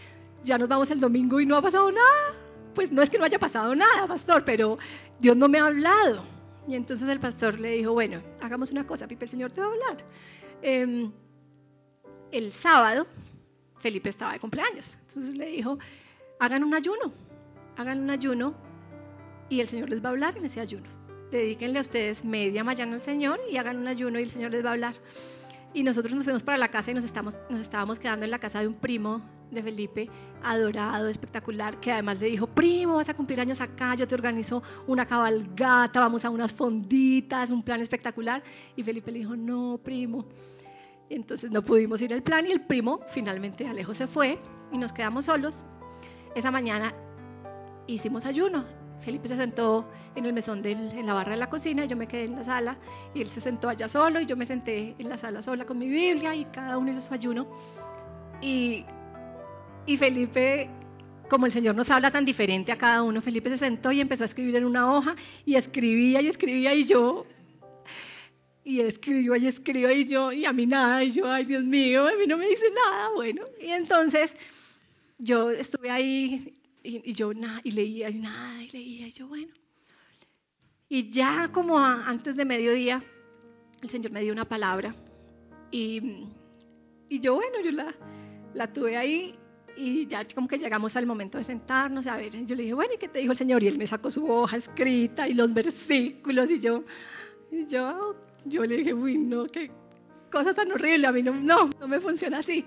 ya 0.43 0.57
nos 0.57 0.69
vamos 0.69 0.91
el 0.91 0.99
domingo 0.99 1.39
y 1.39 1.45
no 1.45 1.57
ha 1.57 1.61
pasado 1.61 1.91
nada. 1.91 2.35
Pues 2.75 2.91
no 2.91 3.01
es 3.01 3.09
que 3.09 3.17
no 3.17 3.25
haya 3.25 3.39
pasado 3.39 3.73
nada, 3.73 4.05
pastor, 4.05 4.43
pero 4.45 4.77
Dios 5.19 5.35
no 5.35 5.47
me 5.47 5.59
ha 5.59 5.65
hablado. 5.65 6.25
Y 6.67 6.75
entonces 6.75 7.07
el 7.09 7.19
pastor 7.19 7.59
le 7.59 7.71
dijo, 7.71 7.93
bueno, 7.93 8.21
hagamos 8.41 8.71
una 8.71 8.85
cosa, 8.85 9.07
Pipe, 9.07 9.25
el 9.25 9.31
Señor 9.31 9.51
te 9.51 9.61
va 9.61 9.67
a 9.67 9.69
hablar. 9.69 9.97
Em, 10.61 11.11
el 12.31 12.53
sábado, 12.61 13.07
Felipe 13.85 14.09
estaba 14.09 14.33
de 14.33 14.39
cumpleaños. 14.39 14.85
Entonces 15.09 15.37
le 15.37 15.45
dijo, 15.45 15.77
hagan 16.39 16.63
un 16.63 16.73
ayuno, 16.73 17.13
hagan 17.77 17.99
un 17.99 18.09
ayuno 18.09 18.55
y 19.47 19.59
el 19.59 19.69
Señor 19.69 19.91
les 19.91 20.03
va 20.03 20.09
a 20.09 20.11
hablar 20.13 20.35
en 20.37 20.45
ese 20.45 20.59
ayuno 20.59 20.89
dedíquenle 21.31 21.79
a 21.79 21.81
ustedes 21.81 22.23
media 22.23 22.63
mañana 22.63 22.95
al 22.95 23.01
Señor 23.01 23.39
y 23.51 23.57
hagan 23.57 23.77
un 23.77 23.87
ayuno 23.87 24.19
y 24.19 24.23
el 24.23 24.31
Señor 24.31 24.51
les 24.51 24.63
va 24.63 24.69
a 24.69 24.73
hablar. 24.73 24.95
Y 25.73 25.83
nosotros 25.83 26.13
nos 26.13 26.23
fuimos 26.23 26.41
para 26.41 26.57
la 26.57 26.69
casa 26.69 26.91
y 26.91 26.93
nos, 26.93 27.03
nos 27.49 27.61
estábamos 27.61 27.99
quedando 27.99 28.25
en 28.25 28.31
la 28.31 28.39
casa 28.39 28.59
de 28.61 28.67
un 28.67 28.75
primo 28.75 29.21
de 29.51 29.61
Felipe, 29.61 30.09
adorado, 30.41 31.07
espectacular, 31.07 31.79
que 31.79 31.91
además 31.91 32.19
le 32.19 32.27
dijo, 32.27 32.47
primo, 32.47 32.95
vas 32.95 33.09
a 33.09 33.13
cumplir 33.13 33.39
años 33.39 33.61
acá, 33.61 33.95
yo 33.95 34.07
te 34.07 34.15
organizo 34.15 34.63
una 34.87 35.05
cabalgata, 35.05 35.99
vamos 35.99 36.25
a 36.25 36.29
unas 36.29 36.53
fonditas, 36.53 37.49
un 37.49 37.61
plan 37.61 37.81
espectacular. 37.81 38.41
Y 38.75 38.83
Felipe 38.83 39.11
le 39.11 39.19
dijo, 39.19 39.35
no, 39.35 39.79
primo. 39.83 40.25
Entonces 41.09 41.51
no 41.51 41.63
pudimos 41.63 42.01
ir 42.01 42.13
al 42.13 42.23
plan 42.23 42.45
y 42.47 42.51
el 42.51 42.61
primo 42.61 43.01
finalmente 43.13 43.67
Alejo 43.67 43.93
se 43.93 44.07
fue 44.07 44.39
y 44.71 44.77
nos 44.77 44.93
quedamos 44.93 45.25
solos. 45.25 45.53
Esa 46.35 46.51
mañana 46.51 46.93
hicimos 47.87 48.25
ayuno 48.25 48.65
Felipe 49.05 49.27
se 49.27 49.37
sentó 49.37 49.87
en 50.15 50.25
el 50.25 50.33
mesón 50.33 50.63
de 50.63 50.71
en 50.71 51.05
la 51.05 51.13
barra 51.13 51.31
de 51.31 51.37
la 51.37 51.49
cocina, 51.49 51.85
y 51.85 51.87
yo 51.87 51.95
me 51.95 52.07
quedé 52.07 52.25
en 52.25 52.35
la 52.35 52.43
sala 52.43 52.77
y 53.13 53.21
él 53.21 53.29
se 53.29 53.39
sentó 53.39 53.69
allá 53.69 53.87
solo 53.87 54.19
y 54.19 54.25
yo 54.25 54.35
me 54.35 54.47
senté 54.47 54.95
en 54.97 55.09
la 55.09 55.17
sala 55.19 55.43
sola 55.43 55.65
con 55.65 55.77
mi 55.77 55.87
Biblia 55.87 56.33
y 56.35 56.45
cada 56.45 56.77
uno 56.77 56.91
hizo 56.91 57.01
su 57.01 57.13
ayuno. 57.13 57.45
Y, 58.41 58.83
y 59.85 59.97
Felipe, 59.97 60.69
como 61.29 61.45
el 61.45 61.53
Señor 61.53 61.75
nos 61.75 61.89
habla 61.91 62.09
tan 62.09 62.25
diferente 62.25 62.71
a 62.71 62.77
cada 62.77 63.03
uno, 63.03 63.21
Felipe 63.21 63.49
se 63.51 63.59
sentó 63.59 63.91
y 63.91 64.01
empezó 64.01 64.23
a 64.23 64.27
escribir 64.27 64.55
en 64.55 64.65
una 64.65 64.91
hoja 64.91 65.15
y 65.45 65.55
escribía 65.55 66.21
y 66.21 66.27
escribía 66.27 66.73
y 66.73 66.85
yo 66.85 67.27
y 68.65 68.81
escribo 68.81 69.35
y 69.35 69.47
escribo 69.47 69.91
y 69.91 70.07
yo, 70.07 70.31
y 70.31 70.43
a 70.45 70.51
mí 70.51 70.65
nada, 70.65 71.03
y 71.03 71.11
yo, 71.11 71.31
ay 71.31 71.45
Dios 71.45 71.63
mío, 71.63 72.07
a 72.07 72.15
mí 72.15 72.25
no 72.27 72.35
me 72.35 72.47
dice 72.47 72.65
nada, 72.71 73.11
bueno. 73.13 73.43
Y 73.61 73.67
entonces 73.67 74.33
yo 75.19 75.51
estuve 75.51 75.91
ahí 75.91 76.57
y, 76.81 77.13
yo 77.13 77.31
nada, 77.33 77.61
y 77.63 77.71
leía 77.71 78.09
y 78.09 78.15
nada, 78.15 78.63
y 78.63 78.69
leía, 78.71 79.07
y 79.07 79.11
yo 79.11 79.27
bueno. 79.27 79.53
Y 80.89 81.11
ya 81.11 81.51
como 81.51 81.77
antes 81.77 82.35
de 82.35 82.43
mediodía, 82.43 83.03
el 83.83 83.89
Señor 83.91 84.11
me 84.11 84.21
dio 84.21 84.33
una 84.33 84.45
palabra. 84.45 84.95
Y, 85.69 86.25
y 87.07 87.19
yo, 87.19 87.35
bueno, 87.35 87.61
yo 87.63 87.71
la, 87.71 87.93
la 88.55 88.73
tuve 88.73 88.97
ahí 88.97 89.35
y 89.77 90.07
ya 90.07 90.25
como 90.33 90.47
que 90.47 90.57
llegamos 90.57 90.95
al 90.95 91.05
momento 91.05 91.37
de 91.37 91.43
sentarnos, 91.43 92.07
a 92.07 92.17
ver, 92.17 92.31
yo 92.45 92.55
le 92.55 92.63
dije, 92.63 92.73
bueno, 92.73 92.93
¿y 92.95 92.97
qué 92.97 93.09
te 93.09 93.19
dijo 93.19 93.33
el 93.33 93.37
Señor? 93.37 93.61
Y 93.61 93.67
él 93.67 93.77
me 93.77 93.85
sacó 93.85 94.09
su 94.09 94.27
hoja 94.27 94.57
escrita 94.57 95.27
y 95.27 95.33
los 95.33 95.53
versículos 95.53 96.49
y 96.49 96.59
yo, 96.59 96.83
y 97.51 97.67
yo, 97.67 98.15
yo 98.45 98.65
le 98.65 98.77
dije, 98.77 98.93
uy, 98.93 99.17
no, 99.17 99.45
qué 99.47 99.71
cosa 100.31 100.53
tan 100.53 100.71
horrible, 100.71 101.07
a 101.07 101.11
mí 101.11 101.23
no, 101.23 101.33
no, 101.33 101.69
no 101.79 101.87
me 101.87 101.99
funciona 101.99 102.39
así. 102.39 102.65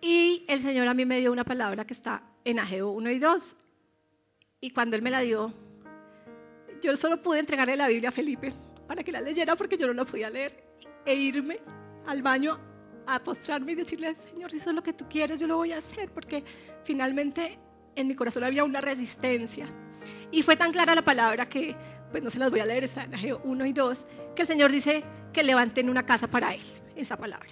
Y 0.00 0.44
el 0.48 0.62
Señor 0.62 0.88
a 0.88 0.94
mí 0.94 1.04
me 1.04 1.18
dio 1.18 1.32
una 1.32 1.44
palabra 1.44 1.84
que 1.84 1.94
está 1.94 2.22
en 2.44 2.58
Ageo 2.58 2.90
1 2.90 3.10
y 3.10 3.18
2. 3.18 3.42
Y 4.60 4.70
cuando 4.70 4.96
Él 4.96 5.02
me 5.02 5.10
la 5.10 5.20
dio, 5.20 5.52
yo 6.82 6.96
solo 6.96 7.22
pude 7.22 7.40
entregarle 7.40 7.76
la 7.76 7.88
Biblia 7.88 8.10
a 8.10 8.12
Felipe 8.12 8.52
para 8.86 9.02
que 9.02 9.12
la 9.12 9.20
leyera 9.20 9.56
porque 9.56 9.76
yo 9.76 9.86
no 9.86 9.92
la 9.92 10.04
podía 10.04 10.30
leer 10.30 10.64
e 11.04 11.14
irme 11.14 11.60
al 12.06 12.22
baño 12.22 12.58
a 13.06 13.18
postrarme 13.20 13.72
y 13.72 13.76
decirle, 13.76 14.16
Señor, 14.30 14.50
si 14.50 14.58
eso 14.58 14.70
es 14.70 14.76
lo 14.76 14.82
que 14.82 14.92
tú 14.92 15.06
quieres, 15.08 15.40
yo 15.40 15.46
lo 15.46 15.56
voy 15.56 15.72
a 15.72 15.78
hacer 15.78 16.10
porque 16.10 16.44
finalmente 16.84 17.58
en 17.96 18.06
mi 18.06 18.14
corazón 18.14 18.44
había 18.44 18.64
una 18.64 18.80
resistencia. 18.80 19.66
Y 20.30 20.42
fue 20.42 20.56
tan 20.56 20.72
clara 20.72 20.94
la 20.94 21.02
palabra 21.02 21.48
que, 21.48 21.74
pues 22.10 22.22
no 22.22 22.30
se 22.30 22.38
las 22.38 22.50
voy 22.50 22.60
a 22.60 22.66
leer, 22.66 22.84
está 22.84 23.04
en 23.04 23.14
Ageo 23.14 23.40
1 23.44 23.66
y 23.66 23.72
2, 23.72 24.04
que 24.38 24.42
el 24.42 24.48
Señor 24.48 24.70
dice 24.70 25.02
que 25.32 25.42
levanten 25.42 25.90
una 25.90 26.06
casa 26.06 26.28
para 26.28 26.54
Él, 26.54 26.62
esa 26.94 27.16
palabra. 27.16 27.48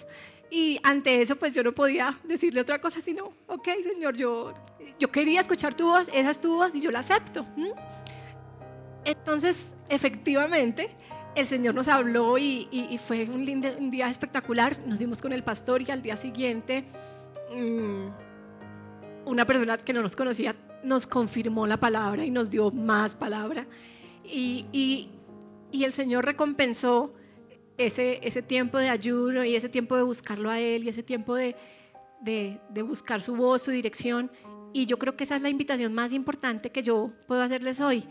Y 0.49 0.79
ante 0.83 1.21
eso, 1.21 1.35
pues 1.35 1.51
yo 1.53 1.61
no 1.61 1.73
podía 1.73 2.17
decirle 2.23 2.61
otra 2.61 2.79
cosa 2.79 3.01
sino, 3.01 3.33
ok, 3.47 3.67
Señor, 3.93 4.15
yo, 4.15 4.53
yo 4.97 5.11
quería 5.11 5.41
escuchar 5.41 5.75
tu 5.75 5.85
voz, 5.85 6.07
esa 6.13 6.31
es 6.31 6.39
tu 6.39 6.55
voz 6.55 6.73
y 6.73 6.79
yo 6.79 6.89
la 6.89 6.99
acepto. 6.99 7.45
Entonces, 9.03 9.57
efectivamente, 9.89 10.89
el 11.35 11.49
Señor 11.49 11.75
nos 11.75 11.89
habló 11.89 12.37
y, 12.37 12.97
fue 13.05 13.25
un, 13.25 13.45
lindo, 13.45 13.67
un 13.77 13.91
día 13.91 14.09
espectacular. 14.09 14.77
Nos 14.85 14.97
dimos 14.97 15.21
con 15.21 15.33
el 15.33 15.43
pastor 15.43 15.81
y 15.81 15.91
al 15.91 16.01
día 16.01 16.15
siguiente 16.15 16.85
mm, 17.53 18.07
una 19.25 19.43
persona 19.45 19.77
que 19.77 19.91
no 19.91 20.01
nos 20.01 20.15
conocía 20.15 20.55
nos 20.83 21.05
confirmó 21.05 21.67
la 21.67 21.75
palabra 21.75 22.23
y 22.23 22.31
nos 22.31 22.49
dio 22.49 22.71
más 22.71 23.13
palabra. 23.15 23.65
Y, 24.23 24.67
y, 24.71 25.16
y 25.71 25.83
el 25.83 25.93
Señor 25.93 26.25
recompensó 26.25 27.13
ese, 27.77 28.19
ese 28.23 28.41
tiempo 28.41 28.77
de 28.77 28.89
ayuno 28.89 29.43
y 29.43 29.55
ese 29.55 29.69
tiempo 29.69 29.95
de 29.95 30.03
buscarlo 30.03 30.49
a 30.49 30.59
Él 30.59 30.83
y 30.83 30.89
ese 30.89 31.03
tiempo 31.03 31.35
de, 31.35 31.55
de, 32.21 32.59
de, 32.69 32.81
buscar 32.81 33.21
su 33.21 33.35
voz, 33.35 33.61
su 33.61 33.71
dirección. 33.71 34.31
Y 34.73 34.85
yo 34.85 34.97
creo 34.97 35.15
que 35.15 35.23
esa 35.23 35.35
es 35.35 35.41
la 35.41 35.49
invitación 35.49 35.93
más 35.93 36.11
importante 36.11 36.71
que 36.71 36.83
yo 36.83 37.11
puedo 37.27 37.41
hacerles 37.41 37.79
hoy. 37.79 38.05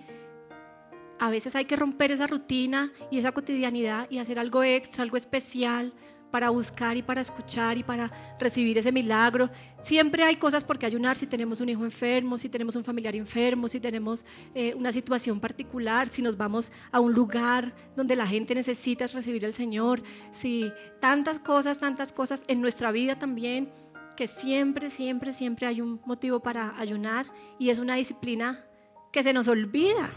A 1.18 1.30
veces 1.30 1.54
hay 1.54 1.64
que 1.64 1.76
romper 1.76 2.12
esa 2.12 2.26
rutina 2.26 2.92
y 3.10 3.18
esa 3.18 3.32
cotidianidad 3.32 4.06
y 4.10 4.18
hacer 4.18 4.38
algo 4.38 4.62
extra, 4.62 5.02
algo 5.02 5.16
especial, 5.16 5.92
para 6.36 6.50
buscar 6.50 6.94
y 6.98 7.02
para 7.02 7.22
escuchar 7.22 7.78
y 7.78 7.82
para 7.82 8.10
recibir 8.38 8.76
ese 8.76 8.92
milagro. 8.92 9.48
Siempre 9.84 10.22
hay 10.22 10.36
cosas 10.36 10.64
por 10.64 10.78
qué 10.78 10.84
ayunar 10.84 11.16
si 11.16 11.26
tenemos 11.26 11.62
un 11.62 11.70
hijo 11.70 11.82
enfermo, 11.82 12.36
si 12.36 12.50
tenemos 12.50 12.76
un 12.76 12.84
familiar 12.84 13.16
enfermo, 13.16 13.68
si 13.68 13.80
tenemos 13.80 14.22
eh, 14.54 14.74
una 14.74 14.92
situación 14.92 15.40
particular, 15.40 16.10
si 16.10 16.20
nos 16.20 16.36
vamos 16.36 16.70
a 16.92 17.00
un 17.00 17.14
lugar 17.14 17.72
donde 17.96 18.14
la 18.16 18.26
gente 18.26 18.54
necesita 18.54 19.06
recibir 19.06 19.46
al 19.46 19.54
Señor, 19.54 20.02
si 20.42 20.70
tantas 21.00 21.38
cosas, 21.38 21.78
tantas 21.78 22.12
cosas 22.12 22.38
en 22.48 22.60
nuestra 22.60 22.92
vida 22.92 23.18
también, 23.18 23.70
que 24.14 24.28
siempre, 24.28 24.90
siempre, 24.90 25.32
siempre 25.32 25.66
hay 25.66 25.80
un 25.80 26.02
motivo 26.04 26.40
para 26.40 26.78
ayunar 26.78 27.24
y 27.58 27.70
es 27.70 27.78
una 27.78 27.94
disciplina 27.94 28.62
que 29.10 29.22
se 29.22 29.32
nos 29.32 29.48
olvida, 29.48 30.10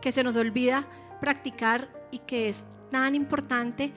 que 0.00 0.12
se 0.12 0.24
nos 0.24 0.36
olvida 0.36 0.86
practicar 1.20 1.90
y 2.10 2.20
que 2.20 2.48
es 2.48 2.56
tan 2.90 3.14
importante 3.14 3.92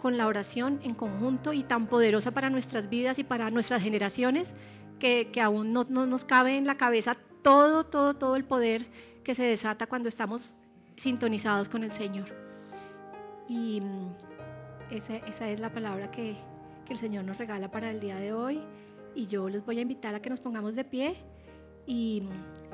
con 0.00 0.16
la 0.16 0.26
oración 0.26 0.80
en 0.82 0.94
conjunto 0.94 1.52
y 1.52 1.62
tan 1.64 1.86
poderosa 1.86 2.30
para 2.30 2.50
nuestras 2.50 2.88
vidas 2.88 3.18
y 3.18 3.24
para 3.24 3.50
nuestras 3.50 3.82
generaciones 3.82 4.48
que, 4.98 5.30
aún 5.42 5.72
no, 5.72 5.84
nos 5.84 6.24
cabe 6.24 6.56
en 6.56 6.66
la 6.66 6.76
cabeza 6.76 7.16
todo, 7.42 7.84
todo, 7.84 8.14
todo 8.14 8.36
el 8.36 8.44
poder 8.44 8.86
que 9.24 9.34
se 9.34 9.42
desata 9.42 9.86
cuando 9.86 10.08
estamos 10.08 10.54
sintonizados 10.96 11.68
con 11.68 11.84
el 11.84 11.92
Señor. 11.92 12.26
Y 13.48 13.80
mm, 13.80 14.14
esa, 14.90 15.48
es 15.48 15.60
la 15.60 15.70
palabra 15.70 16.10
que, 16.10 16.36
el 16.88 16.98
Señor 16.98 17.24
nos 17.24 17.36
regala 17.36 17.68
para 17.68 17.90
el 17.90 17.98
día 17.98 18.16
de 18.16 18.32
hoy. 18.32 18.60
Y 19.14 19.26
yo 19.26 19.48
les 19.48 19.64
voy 19.66 19.78
a 19.78 19.82
invitar 19.82 20.14
a 20.14 20.20
que 20.20 20.30
nos 20.30 20.38
pongamos 20.38 20.76
de 20.76 20.84
pie 20.84 21.16
y, 21.84 22.22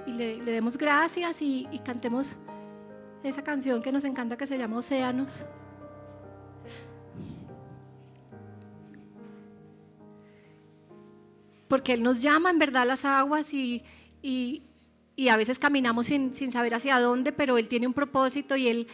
le, 0.07 0.43
demos 0.43 0.77
gracias 0.77 1.37
y 1.41 1.81
cantemos 1.85 2.27
esa 3.23 3.43
canción 3.43 3.83
que 3.83 3.93
nos 3.93 4.05
encanta 4.05 4.37
que 4.37 4.47
se 4.47 4.59
llama 4.59 4.79
Océanos. 4.79 5.33
Porque 11.73 11.95
Él 11.95 12.03
nos 12.03 12.21
llama 12.21 12.51
en 12.51 12.59
verdad 12.59 12.83
a 12.83 12.85
las 12.85 13.03
aguas 13.03 13.47
y, 13.51 13.83
y, 14.21 14.63
a 15.31 15.37
veces 15.39 15.59
caminamos 15.59 16.07
sin, 16.07 16.37
sin, 16.37 16.53
saber 16.53 16.75
hacia 16.75 17.01
dónde, 17.01 17.33
pero 17.33 17.57
Él 17.57 17.67
tiene 17.67 17.87
un 17.87 17.95
propósito 17.95 18.57
y 18.57 18.69
Él, 18.69 18.87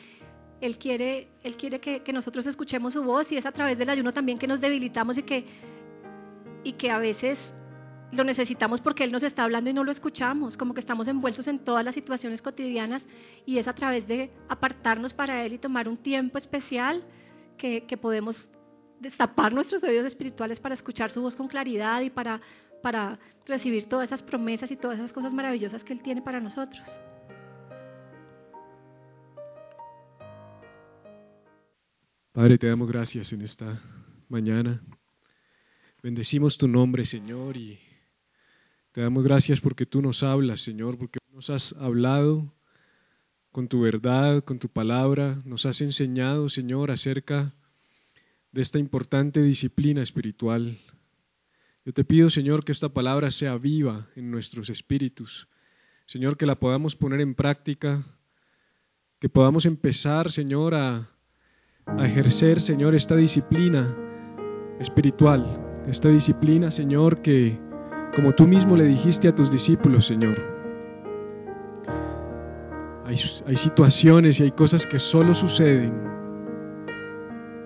él 0.60 0.78
quiere, 0.78 1.26
él 1.42 1.56
quiere 1.56 1.80
que, 1.80 2.04
que, 2.04 2.12
nosotros 2.12 2.46
escuchemos 2.46 2.92
su 2.92 3.02
voz 3.02 3.32
y 3.32 3.36
es 3.36 3.46
a 3.46 3.50
través 3.50 3.78
del 3.78 3.90
ayuno 3.90 4.12
también 4.12 4.38
que 4.38 4.46
nos 4.46 4.60
debilitamos 4.60 5.18
y 5.18 5.24
que, 5.24 5.44
y 6.62 6.74
que 6.74 6.92
a 6.92 6.98
veces 6.98 7.36
lo 8.12 8.22
necesitamos 8.22 8.80
porque 8.80 9.02
Él 9.02 9.10
nos 9.10 9.24
está 9.24 9.42
hablando 9.42 9.70
y 9.70 9.72
no 9.72 9.82
lo 9.82 9.90
escuchamos, 9.90 10.56
como 10.56 10.72
que 10.72 10.78
estamos 10.78 11.08
envueltos 11.08 11.48
en 11.48 11.58
todas 11.58 11.84
las 11.84 11.96
situaciones 11.96 12.42
cotidianas 12.42 13.04
y 13.44 13.58
es 13.58 13.66
a 13.66 13.72
través 13.72 14.06
de 14.06 14.30
apartarnos 14.48 15.12
para 15.14 15.44
Él 15.44 15.54
y 15.54 15.58
tomar 15.58 15.88
un 15.88 15.96
tiempo 15.96 16.38
especial 16.38 17.02
que, 17.56 17.86
que 17.86 17.96
podemos 17.96 18.48
destapar 19.00 19.52
nuestros 19.52 19.82
oídos 19.82 20.06
espirituales 20.06 20.60
para 20.60 20.76
escuchar 20.76 21.10
su 21.10 21.22
voz 21.22 21.36
con 21.36 21.48
claridad 21.48 22.00
y 22.02 22.10
para, 22.10 22.40
para 22.82 23.18
recibir 23.46 23.88
todas 23.88 24.06
esas 24.06 24.22
promesas 24.22 24.70
y 24.70 24.76
todas 24.76 24.98
esas 24.98 25.12
cosas 25.12 25.32
maravillosas 25.32 25.84
que 25.84 25.92
Él 25.92 26.02
tiene 26.02 26.22
para 26.22 26.40
nosotros. 26.40 26.86
Padre, 32.32 32.56
te 32.58 32.68
damos 32.68 32.86
gracias 32.86 33.32
en 33.32 33.42
esta 33.42 33.82
mañana. 34.28 34.80
Bendecimos 36.02 36.56
tu 36.56 36.68
nombre, 36.68 37.04
Señor, 37.04 37.56
y 37.56 37.78
te 38.92 39.00
damos 39.00 39.24
gracias 39.24 39.60
porque 39.60 39.86
tú 39.86 40.00
nos 40.00 40.22
hablas, 40.22 40.60
Señor, 40.60 40.96
porque 40.98 41.18
nos 41.32 41.50
has 41.50 41.72
hablado 41.72 42.54
con 43.50 43.66
tu 43.66 43.80
verdad, 43.80 44.44
con 44.44 44.60
tu 44.60 44.68
palabra, 44.68 45.42
nos 45.44 45.66
has 45.66 45.80
enseñado, 45.80 46.48
Señor, 46.48 46.92
acerca 46.92 47.54
de 48.52 48.62
esta 48.62 48.78
importante 48.78 49.42
disciplina 49.42 50.02
espiritual. 50.02 50.78
Yo 51.88 51.94
te 51.94 52.04
pido, 52.04 52.28
Señor, 52.28 52.66
que 52.66 52.72
esta 52.72 52.90
palabra 52.90 53.30
sea 53.30 53.56
viva 53.56 54.08
en 54.14 54.30
nuestros 54.30 54.68
espíritus. 54.68 55.48
Señor, 56.04 56.36
que 56.36 56.44
la 56.44 56.56
podamos 56.56 56.94
poner 56.94 57.22
en 57.22 57.34
práctica, 57.34 58.04
que 59.18 59.30
podamos 59.30 59.64
empezar, 59.64 60.30
Señor, 60.30 60.74
a, 60.74 61.08
ejercer, 62.00 62.60
Señor, 62.60 62.94
esta 62.94 63.16
disciplina 63.16 63.96
espiritual, 64.78 65.86
esta 65.86 66.10
disciplina, 66.10 66.70
Señor, 66.70 67.22
que 67.22 67.58
como 68.14 68.34
tú 68.34 68.46
mismo 68.46 68.76
le 68.76 68.84
dijiste 68.84 69.26
a 69.26 69.34
tus 69.34 69.50
discípulos, 69.50 70.06
Señor, 70.06 70.36
hay 73.06 73.56
situaciones 73.56 74.38
y 74.40 74.42
hay 74.42 74.50
cosas 74.50 74.86
que 74.86 74.98
solo 74.98 75.34
suceden 75.34 75.94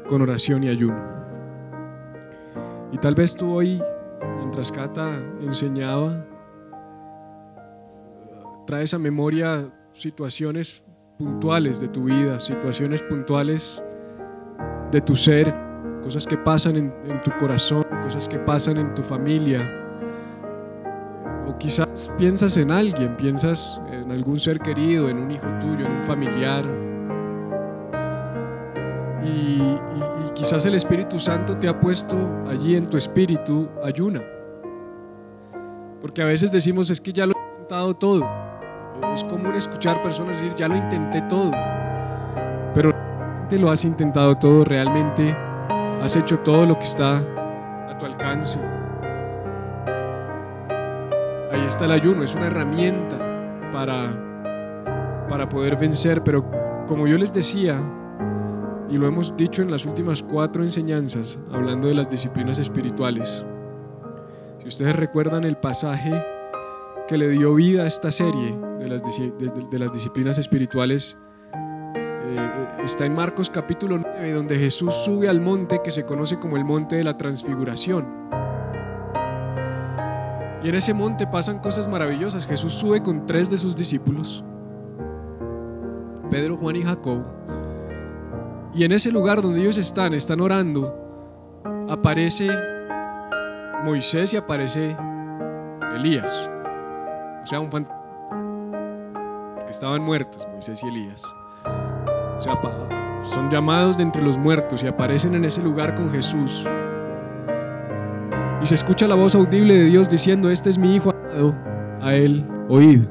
con 0.07 0.23
oración 0.23 0.63
y 0.63 0.69
ayuno. 0.69 1.11
Y 2.93 2.99
tal 2.99 3.17
vez 3.17 3.35
tú 3.35 3.51
hoy, 3.53 3.83
mientras 4.53 4.71
enseñaba, 5.41 6.27
traes 8.67 8.93
a 8.93 8.99
memoria 8.99 9.73
situaciones 9.95 10.85
puntuales 11.19 11.81
de 11.81 11.89
tu 11.89 12.05
vida, 12.05 12.39
situaciones 12.39 13.03
puntuales 13.03 13.83
de 14.91 15.01
tu 15.01 15.17
ser, 15.17 15.55
cosas 16.03 16.27
que 16.27 16.37
pasan 16.37 16.77
en, 16.77 17.23
tu 17.23 17.31
corazón, 17.39 17.85
cosas 18.03 18.29
que 18.29 18.39
pasan 18.41 18.77
en 18.77 18.95
tu 18.95 19.03
familia. 19.05 19.61
O 21.47 21.57
quizás 21.57 22.13
piensas 22.19 22.57
en 22.59 22.71
alguien, 22.71 23.17
piensas 23.17 23.81
en 23.91 24.11
algún 24.11 24.39
ser 24.39 24.59
querido, 24.59 25.09
en 25.09 25.19
un 25.19 25.31
hijo 25.31 25.47
tuyo, 25.61 25.87
en 25.87 25.93
un 25.93 26.03
familiar, 26.03 26.65
y, 29.25 29.63
y, 29.63 30.31
quizás 30.35 30.67
el 30.67 30.75
Espíritu 30.75 31.19
Santo 31.19 31.57
te 31.57 31.69
ha 31.69 31.81
puesto 31.81 32.17
allí 32.49 32.75
en 32.75 32.91
tu 32.91 32.97
espíritu 32.97 33.69
ayuna. 33.83 34.21
Porque 36.03 36.21
a 36.21 36.27
veces 36.27 36.51
decimos 36.51 36.91
es 36.91 37.01
que 37.01 37.13
ya 37.13 37.27
lo 37.27 37.33
he 37.33 37.53
intentado 37.53 37.95
todo. 37.95 38.29
Es 39.15 39.23
común 39.25 39.55
escuchar 39.55 40.03
personas 40.03 40.37
decir 40.37 40.57
ya 40.57 40.67
lo 40.67 40.77
intenté 40.77 41.23
todo. 41.23 41.53
Pero 42.75 42.91
realmente 42.91 43.59
lo 43.59 43.71
has 43.71 43.85
intentado 43.85 44.37
todo, 44.37 44.65
realmente 44.65 45.35
has 46.03 46.17
hecho 46.17 46.41
todo 46.41 46.67
lo 46.67 46.77
que 46.77 46.85
está 46.85 47.19
a 47.19 47.97
tu 47.99 48.05
alcance. 48.05 48.59
Ahí 51.53 51.65
está 51.67 51.85
el 51.85 51.93
ayuno, 51.93 52.25
es 52.25 52.35
una 52.35 52.49
herramienta 52.49 53.71
para, 53.73 55.29
para 55.29 55.49
poder 55.49 55.77
vencer, 55.77 56.25
pero 56.25 56.45
como 56.89 57.07
yo 57.07 57.17
les 57.17 57.33
decía, 57.33 57.79
y 58.91 58.97
lo 58.97 59.07
hemos 59.07 59.37
dicho 59.37 59.63
en 59.63 59.71
las 59.71 59.87
últimas 59.87 60.23
cuatro 60.25 60.65
enseñanzas, 60.65 61.39
hablando 61.53 61.87
de 61.87 61.95
las 61.95 62.11
disciplinas 62.11 62.59
espirituales. 62.59 63.45
Si 64.63 64.69
ustedes 64.69 64.95
recuerdan 64.95 65.43
el 65.43 65.57
pasaje 65.57 66.25
que 67.09 67.19
le 67.19 67.31
dio 67.31 67.53
vida 67.57 67.83
a 67.83 67.87
esta 67.87 68.13
serie 68.13 68.57
de 68.79 68.89
las, 69.77 69.93
disciplinas 69.93 70.39
espirituales, 70.39 71.19
eh, 71.53 72.67
está 72.85 73.05
en 73.05 73.13
Marcos 73.13 73.51
capítulo 73.51 73.99
9, 73.99 74.33
donde 74.33 74.57
Jesús 74.61 74.95
sube 75.05 75.29
al 75.29 75.41
monte 75.41 75.81
que 75.83 75.91
se 75.91 76.05
conoce 76.05 76.39
como 76.39 76.57
el 76.57 76.65
monte 76.65 76.95
de 76.95 77.03
la 77.03 77.17
transfiguración. 77.17 78.07
Y 80.63 80.69
en 80.69 80.77
ese 80.77 80.95
monte 80.95 81.27
pasan 81.27 81.59
cosas 81.59 81.89
maravillosas. 81.89 82.47
Jesús 82.47 82.73
sube 82.75 83.03
con 83.03 83.27
tres 83.27 83.51
de 83.51 83.59
sus 83.59 83.75
discípulos, 83.75 84.45
Pedro, 86.31 86.57
Juan 86.57 86.77
y 86.77 86.83
Jacob, 86.85 87.25
y 88.75 88.85
en 88.85 88.93
ese 88.93 89.11
lugar 89.11 89.43
donde 89.43 89.61
ellos 89.61 89.77
están, 89.77 90.15
están 90.15 90.41
orando, 90.41 90.95
aparece 91.89 92.49
Moisés 93.83 94.33
y 94.33 94.37
aparece 94.37 94.97
Elías. 95.97 96.51
O 97.43 97.47
sea, 97.47 97.61
un 97.61 97.71
porque 97.71 99.71
estaban 99.71 100.03
muertos 100.03 100.47
Moisés 100.53 100.83
y 100.83 100.89
Elías. 100.89 101.23
O 101.65 102.41
sea, 102.41 102.61
son 103.25 103.51
llamados 103.51 103.97
de 103.97 104.05
entre 104.05 104.23
los 104.23 104.39
muertos 104.39 104.83
y 104.83 104.87
aparecen 104.87 105.35
en 105.35 105.45
ese 105.45 105.63
lugar 105.63 105.97
con 105.97 106.11
Jesús. 106.11 106.67
Y 108.63 108.67
se 108.67 108.75
escucha 108.75 109.09
la 109.09 109.17
voz 109.17 109.35
audible 109.35 109.75
de 109.75 109.85
Dios 109.85 110.09
diciendo, 110.09 110.49
este 110.49 110.71
es 110.71 110.79
mi 110.79 110.95
Hijo 110.95 111.11
amado, 111.11 111.55
a 112.01 112.15
él 112.15 112.47
oíd. 112.69 113.05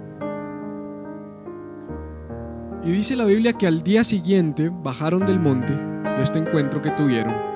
Y 2.84 2.92
dice 2.92 3.16
la 3.16 3.26
Biblia 3.26 3.54
que 3.54 3.68
al 3.68 3.84
día 3.84 4.04
siguiente 4.04 4.72
bajaron 4.72 5.26
del 5.26 5.40
monte 5.40 5.74
de 5.74 6.24
este 6.24 6.40
encuentro 6.40 6.82
que 6.82 6.92
tuvieron. 6.92 7.51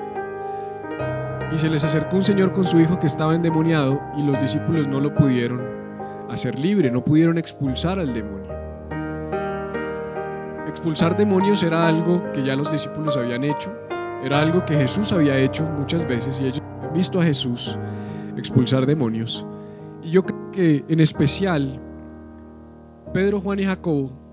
Y 1.52 1.58
se 1.58 1.68
les 1.68 1.84
acercó 1.84 2.16
un 2.16 2.22
señor 2.22 2.52
con 2.52 2.64
su 2.64 2.78
hijo 2.80 2.98
que 2.98 3.06
estaba 3.06 3.34
endemoniado 3.34 4.00
y 4.16 4.22
los 4.22 4.40
discípulos 4.40 4.88
no 4.88 5.00
lo 5.00 5.14
pudieron 5.14 5.60
hacer 6.28 6.58
libre, 6.58 6.90
no 6.90 7.04
pudieron 7.04 7.38
expulsar 7.38 7.98
al 7.98 8.12
demonio. 8.12 8.46
Expulsar 10.66 11.16
demonios 11.16 11.62
era 11.62 11.86
algo 11.86 12.22
que 12.32 12.44
ya 12.44 12.56
los 12.56 12.70
discípulos 12.70 13.16
habían 13.16 13.44
hecho, 13.44 13.72
era 14.24 14.40
algo 14.40 14.64
que 14.64 14.74
Jesús 14.74 15.12
había 15.12 15.38
hecho 15.38 15.62
muchas 15.64 16.06
veces 16.06 16.40
y 16.40 16.46
ellos 16.46 16.62
habían 16.78 16.94
visto 16.94 17.20
a 17.20 17.24
Jesús 17.24 17.76
expulsar 18.36 18.84
demonios. 18.84 19.46
Y 20.02 20.10
yo 20.10 20.24
creo 20.24 20.50
que 20.50 20.84
en 20.88 21.00
especial 21.00 21.80
Pedro, 23.12 23.40
Juan 23.40 23.60
y 23.60 23.64
Jacobo 23.64 24.26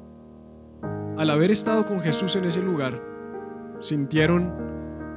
al 1.17 1.29
haber 1.29 1.51
estado 1.51 1.85
con 1.85 1.99
Jesús 2.01 2.35
en 2.35 2.45
ese 2.45 2.61
lugar, 2.61 2.99
sintieron, 3.79 4.51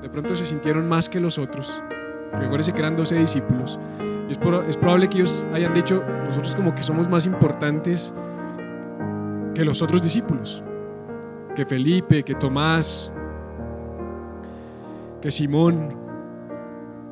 de 0.03 0.09
pronto 0.09 0.37
se 0.37 0.47
sintieron 0.47 0.89
más 0.89 1.09
que 1.09 1.21
los 1.21 1.39
otros. 1.39 1.83
Recuérdense 2.33 2.73
que 2.73 2.81
eran 2.81 2.97
12 2.97 3.17
discípulos. 3.17 3.79
Y 4.29 4.33
es, 4.33 4.77
probable 4.77 5.09
que 5.09 5.19
ellos 5.19 5.45
hayan 5.53 5.75
dicho, 5.75 6.03
nosotros 6.27 6.55
como 6.57 6.75
que 6.75 6.83
somos 6.83 7.09
más 7.09 7.27
importantes 7.27 8.15
que 9.55 9.65
los 9.65 9.81
otros 9.83 10.03
discípulos. 10.03 10.63
Que 11.55 11.65
Felipe, 11.65 12.23
que 12.23 12.35
Tomás, 12.35 13.13
que 15.23 15.31
Simón, 15.31 15.97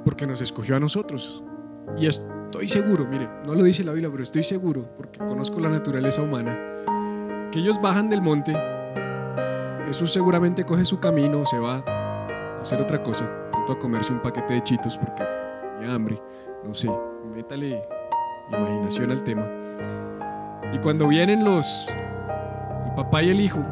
porque 0.04 0.26
nos 0.26 0.40
escogió 0.40 0.76
a 0.76 0.80
nosotros. 0.80 1.42
Y 1.96 2.06
estoy 2.06 2.68
seguro, 2.68 3.06
mire, 3.06 3.28
no 3.46 3.54
lo 3.54 3.62
dice 3.62 3.84
la 3.84 3.92
Biblia, 3.92 4.10
pero 4.10 4.22
estoy 4.22 4.42
seguro, 4.42 4.86
porque 4.96 5.18
conozco 5.18 5.60
la 5.60 5.70
naturaleza 5.70 6.20
humana, 6.22 6.58
que 7.52 7.60
ellos 7.60 7.80
bajan 7.80 8.10
del 8.10 8.20
monte 8.20 8.54
Jesús 9.86 10.12
seguramente 10.12 10.64
coge 10.64 10.84
su 10.84 10.98
camino, 10.98 11.44
se 11.46 11.58
va 11.58 11.84
hacer 12.64 12.80
otra 12.80 13.02
cosa, 13.02 13.28
a 13.68 13.78
comerse 13.78 14.10
un 14.10 14.20
paquete 14.20 14.54
de 14.54 14.62
chitos 14.62 14.96
porque 14.96 15.22
tenía 15.78 15.94
hambre, 15.94 16.18
no 16.64 16.72
sé, 16.72 16.90
métale 17.34 17.82
imaginación 18.48 19.10
al 19.10 19.22
tema. 19.22 19.46
Y 20.72 20.78
cuando 20.78 21.08
vienen 21.08 21.44
los, 21.44 21.88
el 22.86 22.94
papá 22.96 23.22
y 23.22 23.30
el 23.30 23.40
hijo, 23.40 23.62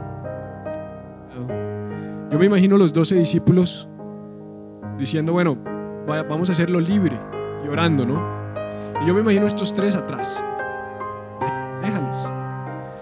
yo 2.30 2.38
me 2.38 2.46
imagino 2.46 2.76
los 2.76 2.92
doce 2.92 3.14
discípulos 3.14 3.88
diciendo, 4.98 5.32
bueno, 5.32 5.56
vamos 6.06 6.50
a 6.50 6.52
hacerlo 6.52 6.78
libre 6.78 7.18
y 7.64 7.68
orando, 7.68 8.04
¿no? 8.04 8.22
Y 9.02 9.06
yo 9.06 9.14
me 9.14 9.20
imagino 9.20 9.46
estos 9.46 9.72
tres 9.72 9.96
atrás. 9.96 10.44
Déjalos. 11.82 12.32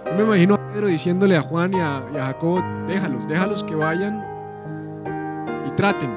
Yo 0.06 0.14
me 0.18 0.22
imagino 0.22 0.54
a 0.54 0.72
Pedro 0.72 0.86
diciéndole 0.86 1.36
a 1.36 1.40
Juan 1.40 1.74
y 1.74 1.80
a, 1.80 2.04
y 2.12 2.16
a 2.16 2.26
Jacobo, 2.26 2.62
déjalos, 2.86 3.26
déjalos 3.26 3.64
que 3.64 3.74
vayan 3.74 4.29
traten. 5.80 6.10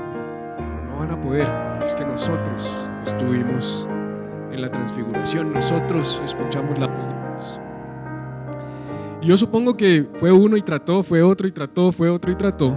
No 0.90 1.00
van 1.00 1.12
a 1.12 1.22
poder. 1.22 1.48
Es 1.86 1.96
que 1.96 2.04
nosotros 2.04 2.90
estuvimos 3.06 3.88
en 4.52 4.62
la 4.62 4.70
transfiguración, 4.70 5.54
nosotros 5.54 6.22
escuchamos 6.26 6.78
la 6.78 6.88
voz 6.88 7.08
de 7.08 7.14
Dios. 7.14 7.60
Y 9.22 9.28
yo 9.28 9.38
supongo 9.38 9.78
que 9.78 10.06
fue 10.20 10.34
uno 10.34 10.58
y 10.58 10.62
trató, 10.64 11.02
fue 11.02 11.24
otro 11.24 11.48
y 11.48 11.52
trató, 11.54 11.94
fue 11.94 12.10
otro 12.10 12.30
y 12.30 12.36
trató. 12.36 12.76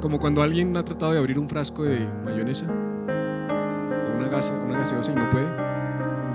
Como 0.00 0.18
cuando 0.18 0.42
alguien 0.42 0.74
ha 0.78 0.84
tratado 0.84 1.12
de 1.12 1.18
abrir 1.18 1.38
un 1.38 1.46
frasco 1.46 1.84
de 1.84 2.08
mayonesa 2.24 2.64
o 2.66 4.16
una, 4.16 4.28
gasa, 4.28 4.54
una 4.54 4.78
gaseosa 4.78 5.12
y 5.12 5.14
no 5.14 5.28
puede. 5.30 5.46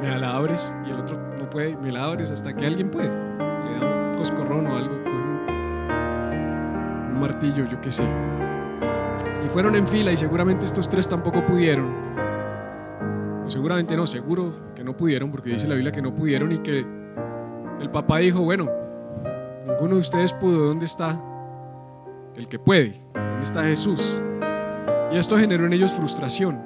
Me 0.02 0.20
la 0.20 0.36
abres 0.36 0.76
y 0.86 0.92
el 0.92 1.00
otro 1.00 1.18
no 1.40 1.50
puede, 1.50 1.76
me 1.78 1.92
la 1.92 2.04
abres 2.04 2.30
hasta 2.30 2.56
que 2.56 2.64
alguien 2.64 2.92
puede. 2.92 3.10
Le 3.10 3.80
da 3.80 4.12
un 4.12 4.18
coscorrón 4.20 4.68
o 4.68 4.78
algo, 4.78 4.94
un 7.12 7.20
martillo, 7.20 7.66
yo 7.66 7.82
qué 7.82 7.90
sé. 7.90 8.06
Y 9.48 9.50
fueron 9.50 9.76
en 9.76 9.88
fila 9.88 10.12
y 10.12 10.18
seguramente 10.18 10.66
estos 10.66 10.90
tres 10.90 11.08
tampoco 11.08 11.46
pudieron. 11.46 11.86
O 13.46 13.50
seguramente 13.50 13.96
no, 13.96 14.06
seguro 14.06 14.74
que 14.76 14.84
no 14.84 14.98
pudieron 14.98 15.32
porque 15.32 15.52
dice 15.52 15.68
la 15.68 15.76
Biblia 15.76 15.94
que 15.94 16.02
no 16.02 16.14
pudieron 16.14 16.52
y 16.52 16.60
que 16.60 16.86
el 17.80 17.90
papá 17.92 18.18
dijo, 18.18 18.42
bueno, 18.42 18.70
ninguno 19.66 19.96
de 19.96 20.02
ustedes 20.02 20.34
pudo, 20.34 20.68
¿dónde 20.68 20.86
está 20.86 21.22
el 22.36 22.48
que 22.50 22.60
puede? 22.60 23.02
¿Dónde 23.14 23.44
está 23.44 23.64
Jesús? 23.64 24.22
Y 25.14 25.18
esto 25.18 25.38
generó 25.38 25.66
en 25.66 25.74
ellos 25.74 25.94
frustración, 25.94 26.60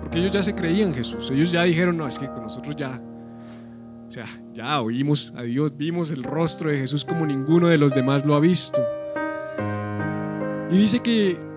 porque 0.00 0.18
ellos 0.18 0.32
ya 0.32 0.42
se 0.42 0.54
creían 0.56 0.92
Jesús, 0.92 1.30
ellos 1.30 1.52
ya 1.52 1.62
dijeron, 1.62 1.96
no, 1.96 2.08
es 2.08 2.18
que 2.18 2.26
con 2.26 2.42
nosotros 2.42 2.74
ya, 2.74 3.00
o 4.08 4.10
sea, 4.10 4.26
ya 4.54 4.80
oímos 4.80 5.32
a 5.36 5.42
Dios, 5.42 5.76
vimos 5.76 6.10
el 6.10 6.24
rostro 6.24 6.70
de 6.70 6.78
Jesús 6.78 7.04
como 7.04 7.24
ninguno 7.24 7.68
de 7.68 7.78
los 7.78 7.94
demás 7.94 8.26
lo 8.26 8.34
ha 8.34 8.40
visto. 8.40 8.80
Y 10.70 10.78
dice 10.78 11.00
que 11.00 11.47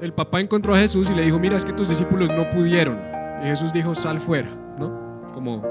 el 0.00 0.12
papá 0.12 0.40
encontró 0.40 0.74
a 0.74 0.78
Jesús 0.78 1.10
y 1.10 1.14
le 1.14 1.22
dijo, 1.22 1.38
mira, 1.38 1.56
es 1.56 1.64
que 1.64 1.72
tus 1.72 1.88
discípulos 1.88 2.30
no 2.30 2.48
pudieron. 2.50 2.98
Y 3.42 3.46
Jesús 3.46 3.72
dijo, 3.72 3.94
sal 3.94 4.20
fuera, 4.20 4.50
¿no? 4.78 5.30
Como, 5.34 5.62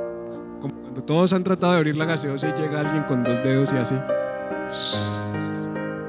cuando 0.61 1.03
todos 1.03 1.33
han 1.33 1.43
tratado 1.43 1.73
de 1.73 1.79
abrir 1.79 1.97
la 1.97 2.05
gaseosa 2.05 2.49
y 2.49 2.61
llega 2.61 2.81
alguien 2.81 3.03
con 3.03 3.23
dos 3.23 3.43
dedos 3.43 3.73
y 3.73 3.77
hace... 3.77 3.95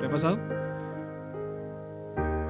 ¿Te 0.01 0.07
ha 0.07 0.11
pasado? 0.11 0.39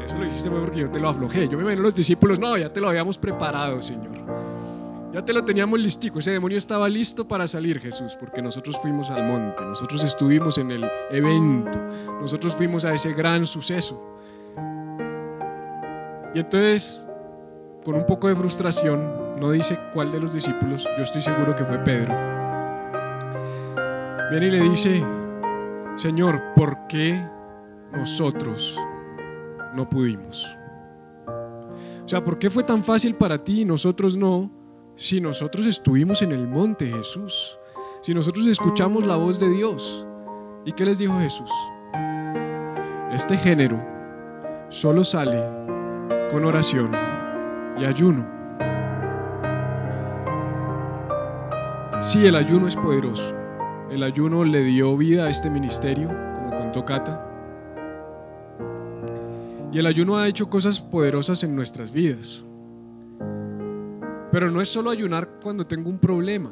Eso 0.05 0.19
lo 0.19 0.27
hiciste 0.27 0.51
porque 0.51 0.81
yo 0.81 0.91
te 0.91 0.99
lo 0.99 1.09
aflojé. 1.09 1.49
Yo 1.49 1.57
me 1.57 1.63
imagino 1.63 1.83
los 1.83 1.95
discípulos, 1.95 2.41
no, 2.41 2.57
ya 2.57 2.73
te 2.73 2.81
lo 2.81 2.89
habíamos 2.89 3.19
preparado, 3.19 3.81
Señor. 3.83 4.19
Ya 5.13 5.25
te 5.25 5.33
lo 5.33 5.45
teníamos 5.45 5.79
listico. 5.81 6.21
Ese 6.21 6.33
demonio 6.33 6.59
estaba 6.59 6.89
listo 6.89 7.27
para 7.27 7.49
salir, 7.49 7.81
Jesús, 7.81 8.17
porque 8.19 8.43
nosotros 8.43 8.77
fuimos 8.81 9.11
al 9.11 9.25
monte, 9.25 9.65
nosotros 9.65 10.05
estuvimos 10.05 10.57
en 10.59 10.71
el 10.71 10.89
evento, 11.11 11.79
nosotros 12.21 12.55
fuimos 12.55 12.85
a 12.85 12.95
ese 12.95 13.13
gran 13.13 13.47
suceso. 13.47 14.10
Y 16.35 16.41
entonces, 16.41 17.07
con 17.85 17.95
un 17.95 18.07
poco 18.07 18.29
de 18.29 18.37
frustración, 18.37 19.39
no 19.41 19.51
dice 19.51 19.79
cuál 19.93 20.13
de 20.13 20.21
los 20.21 20.33
discípulos, 20.33 20.87
yo 20.97 21.03
estoy 21.03 21.23
seguro 21.23 21.57
que 21.57 21.65
fue 21.65 21.79
Pedro, 21.79 22.15
viene 24.31 24.47
y 24.47 24.51
le 24.51 24.61
dice, 24.71 25.03
Señor, 25.97 26.41
¿por 26.55 26.87
qué 26.89 27.21
nosotros 27.93 28.79
no 29.75 29.89
pudimos? 29.89 30.47
O 32.05 32.09
sea, 32.09 32.23
¿por 32.25 32.39
qué 32.39 32.51
fue 32.51 32.65
tan 32.65 32.85
fácil 32.85 33.15
para 33.15 33.39
ti 33.39 33.63
y 33.63 33.65
nosotros 33.65 34.17
no? 34.17 34.51
Si 34.97 35.21
nosotros 35.21 35.67
estuvimos 35.67 36.23
en 36.23 36.33
el 36.33 36.47
monte, 36.47 36.87
Jesús. 36.87 37.59
Si 38.03 38.15
nosotros 38.15 38.47
escuchamos 38.47 39.07
la 39.07 39.17
voz 39.17 39.39
de 39.41 39.49
Dios. 39.49 40.07
¿Y 40.65 40.73
qué 40.73 40.85
les 40.85 40.99
dijo 40.99 41.19
Jesús? 41.19 41.51
Este 43.13 43.37
género 43.39 43.81
solo 44.69 45.05
sale 45.05 45.60
con 46.31 46.45
oración 46.45 46.93
y 47.79 47.85
ayuno. 47.85 48.25
Sí, 52.01 52.25
el 52.25 52.37
ayuno 52.37 52.69
es 52.69 52.77
poderoso. 52.77 53.35
El 53.91 54.03
ayuno 54.03 54.45
le 54.45 54.63
dio 54.63 54.97
vida 54.97 55.25
a 55.25 55.31
este 55.31 55.51
ministerio, 55.51 56.09
como 56.09 56.51
contó 56.51 56.85
Cata. 56.85 57.27
Y 59.73 59.79
el 59.79 59.87
ayuno 59.87 60.17
ha 60.17 60.29
hecho 60.29 60.49
cosas 60.49 60.81
poderosas 60.81 61.43
en 61.45 61.55
nuestras 61.57 61.93
vidas. 61.93 62.45
Pero 64.33 64.51
no 64.51 64.61
es 64.61 64.69
solo 64.69 64.91
ayunar 64.91 65.29
cuando 65.43 65.67
tengo 65.67 65.91
un 65.91 65.99
problema. 65.99 66.49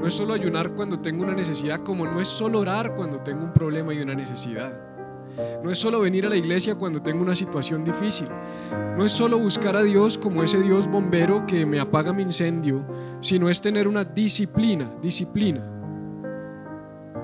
No 0.00 0.06
es 0.06 0.14
solo 0.14 0.34
ayunar 0.34 0.72
cuando 0.72 1.00
tengo 1.00 1.22
una 1.22 1.34
necesidad, 1.34 1.82
como 1.84 2.06
no 2.06 2.20
es 2.20 2.28
solo 2.28 2.60
orar 2.60 2.94
cuando 2.94 3.20
tengo 3.20 3.44
un 3.44 3.52
problema 3.52 3.94
y 3.94 4.00
una 4.00 4.14
necesidad. 4.14 4.89
No 5.62 5.70
es 5.70 5.78
solo 5.78 6.00
venir 6.00 6.26
a 6.26 6.28
la 6.28 6.36
iglesia 6.36 6.74
cuando 6.74 7.02
tengo 7.02 7.22
una 7.22 7.34
situación 7.34 7.84
difícil. 7.84 8.28
No 8.96 9.04
es 9.04 9.12
solo 9.12 9.38
buscar 9.38 9.76
a 9.76 9.82
Dios 9.82 10.18
como 10.18 10.42
ese 10.42 10.60
Dios 10.60 10.86
bombero 10.86 11.46
que 11.46 11.64
me 11.66 11.80
apaga 11.80 12.12
mi 12.12 12.22
incendio, 12.22 12.84
sino 13.20 13.48
es 13.48 13.60
tener 13.60 13.88
una 13.88 14.04
disciplina, 14.04 14.92
disciplina. 15.02 15.66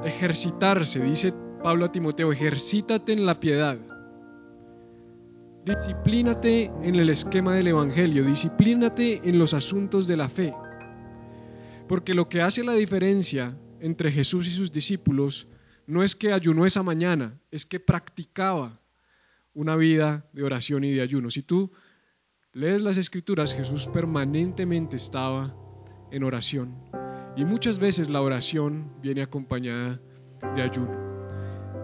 Ejercitarse, 0.04 1.00
dice 1.00 1.34
Pablo 1.62 1.86
a 1.86 1.92
Timoteo, 1.92 2.32
ejercítate 2.32 3.12
en 3.12 3.26
la 3.26 3.40
piedad. 3.40 3.78
Disciplínate 5.64 6.70
en 6.82 6.94
el 6.94 7.10
esquema 7.10 7.54
del 7.54 7.66
Evangelio, 7.66 8.24
disciplínate 8.24 9.28
en 9.28 9.38
los 9.38 9.52
asuntos 9.52 10.06
de 10.06 10.16
la 10.16 10.28
fe. 10.28 10.54
Porque 11.88 12.14
lo 12.14 12.28
que 12.28 12.40
hace 12.40 12.62
la 12.62 12.74
diferencia 12.74 13.56
entre 13.80 14.12
Jesús 14.12 14.46
y 14.46 14.50
sus 14.50 14.70
discípulos 14.70 15.48
no 15.86 16.02
es 16.02 16.16
que 16.16 16.32
ayunó 16.32 16.66
esa 16.66 16.82
mañana, 16.82 17.38
es 17.50 17.64
que 17.64 17.80
practicaba 17.80 18.80
una 19.54 19.76
vida 19.76 20.26
de 20.32 20.42
oración 20.42 20.84
y 20.84 20.92
de 20.92 21.00
ayuno. 21.00 21.30
Si 21.30 21.42
tú 21.42 21.72
lees 22.52 22.82
las 22.82 22.96
escrituras, 22.96 23.54
Jesús 23.54 23.88
permanentemente 23.92 24.96
estaba 24.96 25.54
en 26.10 26.24
oración. 26.24 26.74
Y 27.36 27.44
muchas 27.44 27.78
veces 27.78 28.08
la 28.08 28.20
oración 28.20 28.92
viene 29.00 29.22
acompañada 29.22 30.00
de 30.54 30.62
ayuno. 30.62 31.06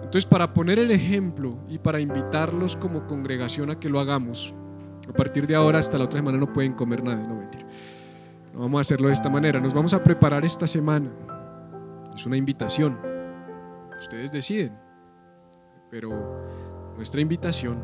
Entonces, 0.03 0.27
para 0.27 0.53
poner 0.53 0.79
el 0.79 0.91
ejemplo 0.91 1.59
y 1.69 1.79
para 1.79 2.01
invitarlos 2.01 2.77
como 2.77 3.07
congregación 3.07 3.71
a 3.71 3.79
que 3.79 3.89
lo 3.89 4.01
hagamos, 4.01 4.53
a 5.09 5.13
partir 5.13 5.47
de 5.47 5.55
ahora 5.55 5.79
hasta 5.79 5.97
la 5.97 6.05
otra 6.05 6.19
semana 6.19 6.39
no 6.39 6.53
pueden 6.53 6.73
comer 6.75 7.03
nada, 7.03 7.27
no 7.27 7.37
mentir. 7.37 7.65
No 8.53 8.61
vamos 8.61 8.79
a 8.79 8.81
hacerlo 8.83 9.09
de 9.09 9.15
esta 9.15 9.31
manera, 9.31 9.61
nos 9.61 9.73
vamos 9.73 9.95
a 9.95 10.03
preparar 10.03 10.45
esta 10.45 10.67
semana. 10.67 11.11
Es 12.15 12.27
una 12.27 12.37
invitación. 12.37 13.12
Ustedes 14.03 14.33
deciden. 14.33 14.77
Pero 15.91 16.11
nuestra 16.97 17.21
invitación 17.21 17.81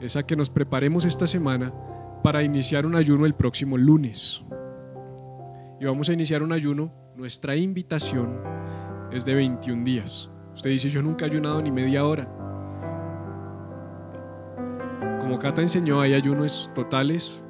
es 0.00 0.16
a 0.16 0.22
que 0.22 0.36
nos 0.36 0.50
preparemos 0.50 1.04
esta 1.04 1.26
semana 1.26 1.72
para 2.22 2.42
iniciar 2.42 2.86
un 2.86 2.94
ayuno 2.94 3.26
el 3.26 3.34
próximo 3.34 3.76
lunes. 3.76 4.42
Y 5.80 5.84
vamos 5.84 6.08
a 6.08 6.12
iniciar 6.12 6.44
un 6.44 6.52
ayuno. 6.52 6.92
Nuestra 7.16 7.56
invitación 7.56 8.40
es 9.10 9.24
de 9.24 9.34
21 9.34 9.84
días. 9.84 10.30
Usted 10.54 10.70
dice, 10.70 10.90
yo 10.90 11.02
nunca 11.02 11.24
he 11.24 11.30
ayunado 11.30 11.60
ni 11.60 11.72
media 11.72 12.06
hora. 12.06 12.28
Como 15.20 15.38
Cata 15.40 15.60
enseñó, 15.60 16.00
hay 16.00 16.14
ayunos 16.14 16.70
totales, 16.74 17.42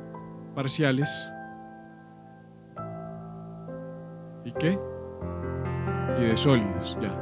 parciales. 0.55 1.11
¿Y 4.47 4.53
qué? 4.53 4.78
Y 6.18 6.24
de 6.24 6.36
sólidos, 6.38 6.97
ya. 7.03 7.22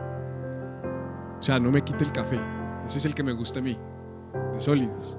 O 1.41 1.43
sea, 1.43 1.59
no 1.59 1.71
me 1.71 1.83
quite 1.83 2.05
el 2.05 2.13
café. 2.13 2.39
Ese 2.87 2.99
es 2.99 3.07
el 3.07 3.15
que 3.15 3.23
me 3.23 3.33
gusta 3.33 3.61
a 3.61 3.63
mí. 3.63 3.79
De 4.53 4.61
sólidos. 4.61 5.17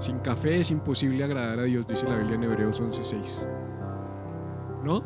Sin 0.00 0.18
café 0.18 0.58
es 0.58 0.72
imposible 0.72 1.22
agradar 1.22 1.60
a 1.60 1.62
Dios, 1.62 1.86
dice 1.86 2.04
la 2.08 2.16
Biblia 2.16 2.34
en 2.34 2.42
Hebreos 2.42 2.80
11:6. 2.80 3.48
¿No? 4.82 5.04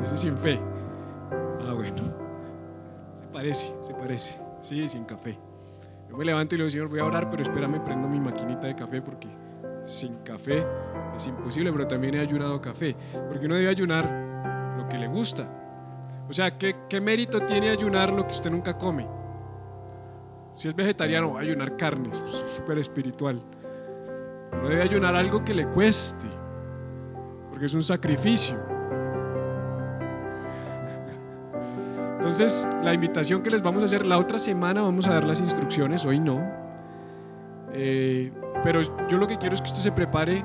Ese 0.00 0.14
es 0.14 0.20
sin 0.20 0.36
fe. 0.36 0.60
Ah, 1.68 1.72
bueno. 1.74 1.96
Se 3.20 3.26
parece, 3.32 3.74
se 3.82 3.94
parece. 3.94 4.40
Sí, 4.62 4.88
sin 4.88 5.04
café. 5.04 5.36
Yo 6.08 6.16
me 6.16 6.24
levanto 6.24 6.54
y 6.54 6.58
le 6.58 6.64
digo, 6.64 6.70
Señor, 6.70 6.88
voy 6.88 7.00
a 7.00 7.04
orar, 7.04 7.28
pero 7.28 7.42
espérame, 7.42 7.82
prendo 7.84 8.06
mi 8.06 8.20
maquinita 8.20 8.68
de 8.68 8.76
café 8.76 9.02
porque 9.02 9.28
sin 9.82 10.18
café 10.18 10.64
es 11.16 11.26
imposible, 11.26 11.72
pero 11.72 11.88
también 11.88 12.14
he 12.14 12.20
ayunado 12.20 12.60
café. 12.60 12.94
Porque 13.28 13.46
uno 13.46 13.56
debe 13.56 13.68
ayunar 13.68 14.76
lo 14.78 14.88
que 14.88 14.98
le 14.98 15.08
gusta. 15.08 15.48
O 16.28 16.32
sea, 16.32 16.56
¿qué, 16.56 16.76
qué 16.88 17.00
mérito 17.00 17.40
tiene 17.46 17.70
ayunar 17.70 18.12
lo 18.12 18.24
que 18.24 18.32
usted 18.32 18.50
nunca 18.50 18.78
come? 18.78 19.08
Si 20.56 20.68
es 20.68 20.74
vegetariano, 20.74 21.34
va 21.34 21.40
a 21.40 21.42
ayunar 21.42 21.76
carnes, 21.76 22.22
súper 22.56 22.78
espiritual. 22.78 23.40
No 24.52 24.68
debe 24.68 24.82
ayunar 24.82 25.14
algo 25.14 25.44
que 25.44 25.54
le 25.54 25.66
cueste, 25.66 26.26
porque 27.50 27.66
es 27.66 27.74
un 27.74 27.84
sacrificio. 27.84 28.56
Entonces, 32.16 32.66
la 32.82 32.94
invitación 32.94 33.42
que 33.42 33.50
les 33.50 33.62
vamos 33.62 33.82
a 33.82 33.86
hacer, 33.86 34.06
la 34.06 34.18
otra 34.18 34.38
semana 34.38 34.82
vamos 34.82 35.06
a 35.06 35.12
dar 35.12 35.24
las 35.24 35.40
instrucciones, 35.40 36.04
hoy 36.04 36.18
no. 36.18 36.42
Eh, 37.72 38.32
pero 38.64 38.80
yo 39.08 39.18
lo 39.18 39.28
que 39.28 39.36
quiero 39.36 39.54
es 39.54 39.60
que 39.60 39.68
usted 39.68 39.82
se 39.82 39.92
prepare 39.92 40.42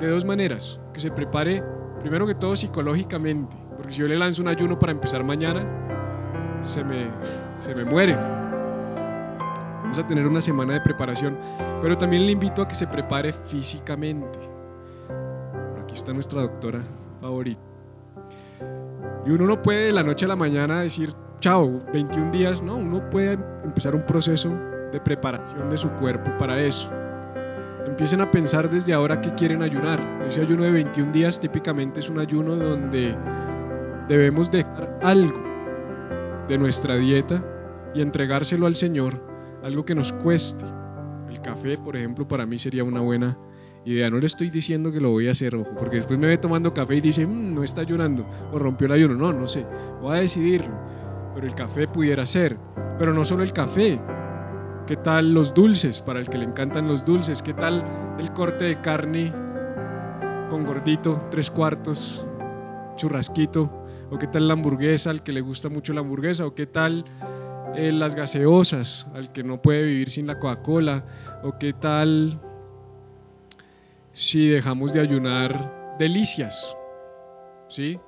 de 0.00 0.08
dos 0.08 0.24
maneras. 0.24 0.80
Que 0.94 1.00
se 1.00 1.10
prepare, 1.10 1.62
primero 2.00 2.26
que 2.26 2.34
todo, 2.34 2.56
psicológicamente. 2.56 3.56
Porque 3.76 3.92
si 3.92 4.00
yo 4.00 4.08
le 4.08 4.16
lanzo 4.16 4.40
un 4.40 4.48
ayuno 4.48 4.78
para 4.78 4.92
empezar 4.92 5.22
mañana, 5.22 6.60
se 6.62 6.82
me, 6.82 7.10
se 7.58 7.74
me 7.74 7.84
muere. 7.84 8.39
Vamos 9.90 10.04
a 10.04 10.06
tener 10.06 10.24
una 10.24 10.40
semana 10.40 10.74
de 10.74 10.80
preparación. 10.82 11.36
Pero 11.82 11.98
también 11.98 12.24
le 12.24 12.30
invito 12.30 12.62
a 12.62 12.68
que 12.68 12.76
se 12.76 12.86
prepare 12.86 13.32
físicamente. 13.48 14.38
Aquí 15.82 15.94
está 15.94 16.12
nuestra 16.12 16.42
doctora 16.42 16.78
favorita. 17.20 17.60
Y 19.26 19.30
uno 19.30 19.46
no 19.46 19.60
puede 19.60 19.86
de 19.86 19.92
la 19.92 20.04
noche 20.04 20.26
a 20.26 20.28
la 20.28 20.36
mañana 20.36 20.82
decir, 20.82 21.12
chao, 21.40 21.82
21 21.92 22.30
días. 22.30 22.62
No, 22.62 22.76
uno 22.76 23.10
puede 23.10 23.36
empezar 23.64 23.96
un 23.96 24.06
proceso 24.06 24.56
de 24.92 25.00
preparación 25.00 25.68
de 25.68 25.76
su 25.76 25.88
cuerpo 25.94 26.38
para 26.38 26.60
eso. 26.60 26.88
Empiecen 27.84 28.20
a 28.20 28.30
pensar 28.30 28.70
desde 28.70 28.94
ahora 28.94 29.20
que 29.20 29.34
quieren 29.34 29.60
ayunar. 29.60 29.98
Ese 30.24 30.40
ayuno 30.40 30.62
de 30.62 30.70
21 30.70 31.10
días 31.10 31.40
típicamente 31.40 31.98
es 31.98 32.08
un 32.08 32.20
ayuno 32.20 32.54
donde 32.54 33.16
debemos 34.06 34.52
dejar 34.52 35.00
algo 35.02 35.42
de 36.46 36.58
nuestra 36.58 36.94
dieta 36.94 37.42
y 37.92 38.02
entregárselo 38.02 38.68
al 38.68 38.76
Señor, 38.76 39.29
algo 39.62 39.84
que 39.84 39.94
nos 39.94 40.12
cueste, 40.14 40.64
El 41.30 41.40
café, 41.42 41.78
por 41.78 41.96
ejemplo, 41.96 42.26
para 42.26 42.44
mí 42.44 42.58
sería 42.58 42.82
una 42.82 43.00
buena 43.00 43.38
idea. 43.84 44.10
No 44.10 44.18
le 44.18 44.26
estoy 44.26 44.50
diciendo 44.50 44.90
que 44.90 45.00
lo 45.00 45.10
voy 45.10 45.28
a 45.28 45.30
hacer, 45.30 45.54
ojo, 45.54 45.70
porque 45.78 45.98
después 45.98 46.18
me 46.18 46.26
ve 46.26 46.38
tomando 46.38 46.74
café 46.74 46.96
y 46.96 47.00
dice, 47.00 47.24
"Mm, 47.24 47.54
no 47.54 47.62
está 47.62 47.82
ayunando, 47.82 48.26
o 48.52 48.58
rompió 48.58 48.86
el 48.86 48.92
ayuno. 48.94 49.14
No, 49.14 49.32
no 49.32 49.46
sé, 49.46 49.64
voy 50.02 50.16
a 50.16 50.20
decidirlo. 50.20 50.74
Pero 51.34 51.46
el 51.46 51.54
café 51.54 51.86
pudiera 51.86 52.26
ser. 52.26 52.56
Pero 52.98 53.14
no 53.14 53.22
solo 53.24 53.44
el 53.44 53.52
café. 53.52 54.00
¿Qué 54.88 54.96
tal 54.96 55.32
los 55.32 55.54
dulces? 55.54 56.00
Para 56.00 56.18
el 56.18 56.28
que 56.28 56.36
le 56.36 56.44
encantan 56.46 56.88
los 56.88 57.04
dulces. 57.04 57.40
¿Qué 57.42 57.54
tal 57.54 57.84
el 58.18 58.32
corte 58.32 58.64
de 58.64 58.80
carne 58.80 59.32
con 60.50 60.64
gordito, 60.66 61.28
tres 61.30 61.48
cuartos, 61.48 62.26
churrasquito? 62.96 63.70
¿O 64.10 64.18
qué 64.18 64.26
tal 64.26 64.48
la 64.48 64.54
hamburguesa 64.54 65.10
al 65.10 65.22
que 65.22 65.30
le 65.32 65.40
gusta 65.42 65.68
mucho 65.68 65.92
la 65.92 66.00
hamburguesa? 66.00 66.44
¿O 66.44 66.54
qué 66.56 66.66
tal 66.66 67.04
eh, 67.76 67.92
las 67.92 68.14
gaseosas 68.14 69.06
al 69.14 69.32
que 69.32 69.42
no 69.42 69.60
puede 69.62 69.82
vivir 69.82 70.10
sin 70.10 70.26
la 70.26 70.38
Coca-Cola? 70.38 71.04
¿O 71.42 71.58
qué 71.58 71.72
tal 71.72 72.40
si 74.12 74.48
dejamos 74.48 74.92
de 74.92 75.00
ayunar 75.00 75.96
delicias? 75.98 76.76
¿Sí? 77.68 77.98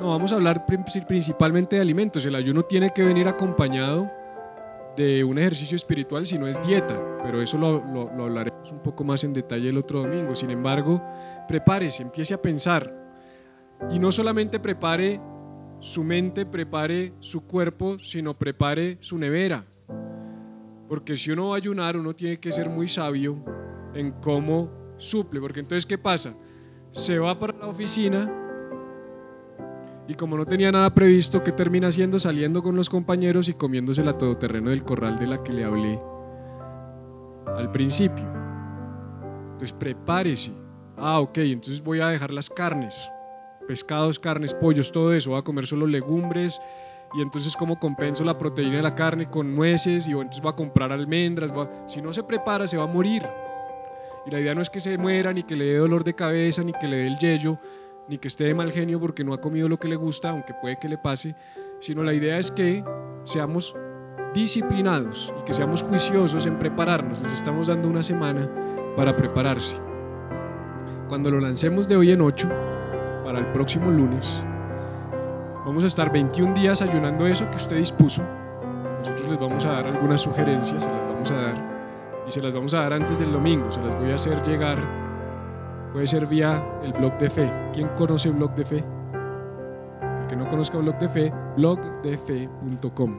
No, 0.00 0.08
vamos 0.10 0.32
a 0.32 0.36
hablar 0.36 0.66
prin- 0.66 0.84
principalmente 1.06 1.76
de 1.76 1.82
alimentos. 1.82 2.24
El 2.24 2.34
ayuno 2.34 2.62
tiene 2.62 2.90
que 2.90 3.02
venir 3.02 3.26
acompañado 3.28 4.10
de 4.96 5.24
un 5.24 5.38
ejercicio 5.38 5.76
espiritual 5.76 6.26
si 6.26 6.38
no 6.38 6.46
es 6.46 6.60
dieta, 6.66 6.98
pero 7.22 7.42
eso 7.42 7.58
lo, 7.58 7.82
lo- 7.92 8.10
lo 8.14 8.24
hablaremos 8.24 8.70
un 8.70 8.78
poco 8.82 9.04
más 9.04 9.24
en 9.24 9.32
detalle 9.32 9.68
el 9.68 9.78
otro 9.78 10.00
domingo. 10.02 10.34
Sin 10.34 10.50
embargo, 10.50 11.02
prepárese, 11.48 12.02
empiece 12.02 12.34
a 12.34 12.40
pensar. 12.42 12.92
Y 13.90 13.98
no 13.98 14.10
solamente 14.12 14.58
prepare 14.60 15.20
su 15.80 16.02
mente, 16.02 16.46
prepare 16.46 17.12
su 17.20 17.46
cuerpo, 17.46 17.98
sino 17.98 18.34
prepare 18.34 18.98
su 19.00 19.18
nevera. 19.18 19.64
Porque 20.88 21.16
si 21.16 21.30
uno 21.30 21.48
va 21.48 21.54
a 21.54 21.58
ayunar, 21.58 21.96
uno 21.96 22.14
tiene 22.14 22.38
que 22.38 22.52
ser 22.52 22.68
muy 22.68 22.88
sabio 22.88 23.36
en 23.94 24.12
cómo 24.20 24.70
suple. 24.98 25.40
Porque 25.40 25.60
entonces, 25.60 25.86
¿qué 25.86 25.98
pasa? 25.98 26.34
Se 26.92 27.18
va 27.18 27.38
para 27.38 27.58
la 27.58 27.66
oficina 27.66 28.44
y 30.08 30.14
como 30.14 30.36
no 30.36 30.44
tenía 30.44 30.70
nada 30.70 30.94
previsto, 30.94 31.42
¿qué 31.42 31.50
termina 31.50 31.88
haciendo? 31.88 32.18
Saliendo 32.18 32.62
con 32.62 32.76
los 32.76 32.88
compañeros 32.88 33.48
y 33.48 33.54
comiéndose 33.54 34.04
la 34.04 34.16
todoterreno 34.16 34.70
del 34.70 34.84
corral 34.84 35.18
de 35.18 35.26
la 35.26 35.42
que 35.42 35.52
le 35.52 35.64
hablé 35.64 36.00
al 37.46 37.72
principio. 37.72 38.24
Entonces 39.52 39.72
prepárese. 39.72 40.52
Ah, 40.96 41.20
ok, 41.20 41.38
entonces 41.38 41.82
voy 41.82 42.00
a 42.00 42.08
dejar 42.08 42.32
las 42.32 42.48
carnes. 42.50 42.96
Pescados, 43.66 44.18
carnes, 44.18 44.54
pollos, 44.54 44.92
todo 44.92 45.12
eso. 45.12 45.30
Voy 45.30 45.38
a 45.38 45.42
comer 45.42 45.66
solo 45.66 45.86
legumbres. 45.86 46.60
Y 47.14 47.22
entonces, 47.22 47.56
¿cómo 47.56 47.78
compenso 47.78 48.24
la 48.24 48.36
proteína 48.38 48.76
de 48.76 48.82
la 48.82 48.94
carne 48.94 49.28
con 49.28 49.54
nueces? 49.54 50.06
Y 50.06 50.12
entonces 50.12 50.40
voy 50.40 50.52
a 50.52 50.56
comprar 50.56 50.92
almendras. 50.92 51.52
Si 51.86 52.02
no 52.02 52.12
se 52.12 52.22
prepara, 52.22 52.66
se 52.66 52.76
va 52.76 52.84
a 52.84 52.88
morir. 52.88 53.22
Y 54.26 54.30
la 54.30 54.40
idea 54.40 54.54
no 54.54 54.60
es 54.60 54.70
que 54.70 54.80
se 54.80 54.98
muera, 54.98 55.32
ni 55.32 55.44
que 55.44 55.54
le 55.54 55.66
dé 55.66 55.76
dolor 55.78 56.02
de 56.02 56.14
cabeza, 56.14 56.62
ni 56.62 56.72
que 56.72 56.88
le 56.88 56.96
dé 56.96 57.06
el 57.06 57.18
yello, 57.18 57.58
ni 58.08 58.18
que 58.18 58.28
esté 58.28 58.44
de 58.44 58.54
mal 58.54 58.72
genio 58.72 58.98
porque 58.98 59.22
no 59.22 59.32
ha 59.32 59.40
comido 59.40 59.68
lo 59.68 59.78
que 59.78 59.88
le 59.88 59.96
gusta, 59.96 60.30
aunque 60.30 60.52
puede 60.54 60.78
que 60.78 60.88
le 60.88 60.98
pase, 60.98 61.36
sino 61.80 62.02
la 62.02 62.12
idea 62.12 62.38
es 62.38 62.50
que 62.50 62.84
seamos 63.24 63.74
disciplinados 64.34 65.32
y 65.40 65.44
que 65.44 65.54
seamos 65.54 65.82
juiciosos 65.82 66.44
en 66.44 66.58
prepararnos. 66.58 67.22
Les 67.22 67.32
estamos 67.32 67.68
dando 67.68 67.88
una 67.88 68.02
semana 68.02 68.48
para 68.96 69.16
prepararse. 69.16 69.80
Cuando 71.08 71.30
lo 71.30 71.38
lancemos 71.38 71.86
de 71.86 71.96
hoy 71.96 72.10
en 72.10 72.20
8, 72.20 72.48
para 73.26 73.40
el 73.40 73.46
próximo 73.46 73.90
lunes, 73.90 74.24
vamos 75.66 75.82
a 75.82 75.88
estar 75.88 76.12
21 76.12 76.54
días 76.54 76.80
ayunando 76.80 77.26
eso 77.26 77.50
que 77.50 77.56
usted 77.56 77.76
dispuso. 77.76 78.22
Nosotros 79.00 79.28
les 79.28 79.40
vamos 79.40 79.64
a 79.64 79.72
dar 79.72 79.86
algunas 79.88 80.20
sugerencias, 80.20 80.84
se 80.84 80.90
las 80.90 81.06
vamos 81.06 81.30
a 81.32 81.34
dar 81.34 82.24
y 82.26 82.30
se 82.30 82.40
las 82.40 82.54
vamos 82.54 82.72
a 82.72 82.82
dar 82.82 82.92
antes 82.92 83.18
del 83.18 83.32
domingo, 83.32 83.70
se 83.72 83.82
las 83.82 83.94
voy 83.96 84.12
a 84.12 84.14
hacer 84.14 84.40
llegar 84.46 84.78
Puede 85.96 86.08
ser 86.08 86.26
vía 86.26 86.62
el 86.82 86.92
blog 86.92 87.16
de 87.16 87.30
fe. 87.30 87.50
¿Quién 87.72 87.88
conoce 87.96 88.28
blog 88.28 88.54
de 88.54 88.66
fe? 88.66 88.84
El 90.20 90.26
que 90.28 90.36
no 90.36 90.46
conozca 90.50 90.76
blog 90.76 90.98
de 90.98 91.08
fe, 91.08 91.32
blogdefe.com. 91.56 93.16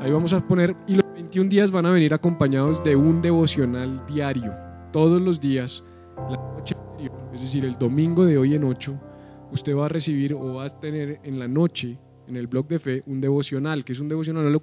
Ahí 0.00 0.10
vamos 0.10 0.32
a 0.32 0.40
poner, 0.40 0.74
y 0.88 0.96
los 0.96 1.04
21 1.14 1.48
días 1.48 1.70
van 1.70 1.86
a 1.86 1.90
venir 1.92 2.12
acompañados 2.14 2.82
de 2.82 2.96
un 2.96 3.22
devocional 3.22 4.04
diario. 4.06 4.52
Todos 4.90 5.22
los 5.22 5.38
días, 5.38 5.84
decir, 7.42 7.64
el 7.64 7.76
domingo 7.78 8.24
de 8.24 8.38
hoy 8.38 8.54
en 8.54 8.64
8, 8.64 9.00
usted 9.52 9.74
va 9.76 9.86
a 9.86 9.88
recibir 9.88 10.34
o 10.34 10.54
va 10.54 10.64
a 10.66 10.80
tener 10.80 11.20
en 11.24 11.38
la 11.38 11.48
noche, 11.48 11.98
en 12.26 12.36
el 12.36 12.46
blog 12.46 12.68
de 12.68 12.78
fe, 12.78 13.02
un 13.06 13.20
devocional, 13.20 13.84
que 13.84 13.92
es 13.92 14.00
un 14.00 14.08
devocional, 14.08 14.60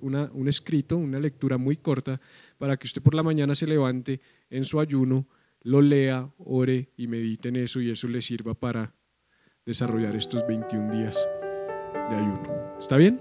una- 0.00 0.30
un 0.32 0.48
escrito, 0.48 0.96
una 0.96 1.18
lectura 1.20 1.58
muy 1.58 1.76
corta, 1.76 2.20
para 2.58 2.76
que 2.76 2.86
usted 2.86 3.02
por 3.02 3.14
la 3.14 3.22
mañana 3.22 3.54
se 3.54 3.66
levante 3.66 4.20
en 4.50 4.64
su 4.64 4.80
ayuno 4.80 5.26
lo 5.64 5.80
lea, 5.80 6.28
ore 6.38 6.88
y 6.96 7.06
medite 7.06 7.48
en 7.50 7.56
eso 7.56 7.80
y 7.80 7.90
eso 7.90 8.08
le 8.08 8.20
sirva 8.20 8.54
para 8.54 8.92
desarrollar 9.64 10.16
estos 10.16 10.44
21 10.48 10.90
días 10.90 11.16
de 12.10 12.16
ayuno. 12.16 12.74
¿Está 12.78 12.96
bien? 12.96 13.20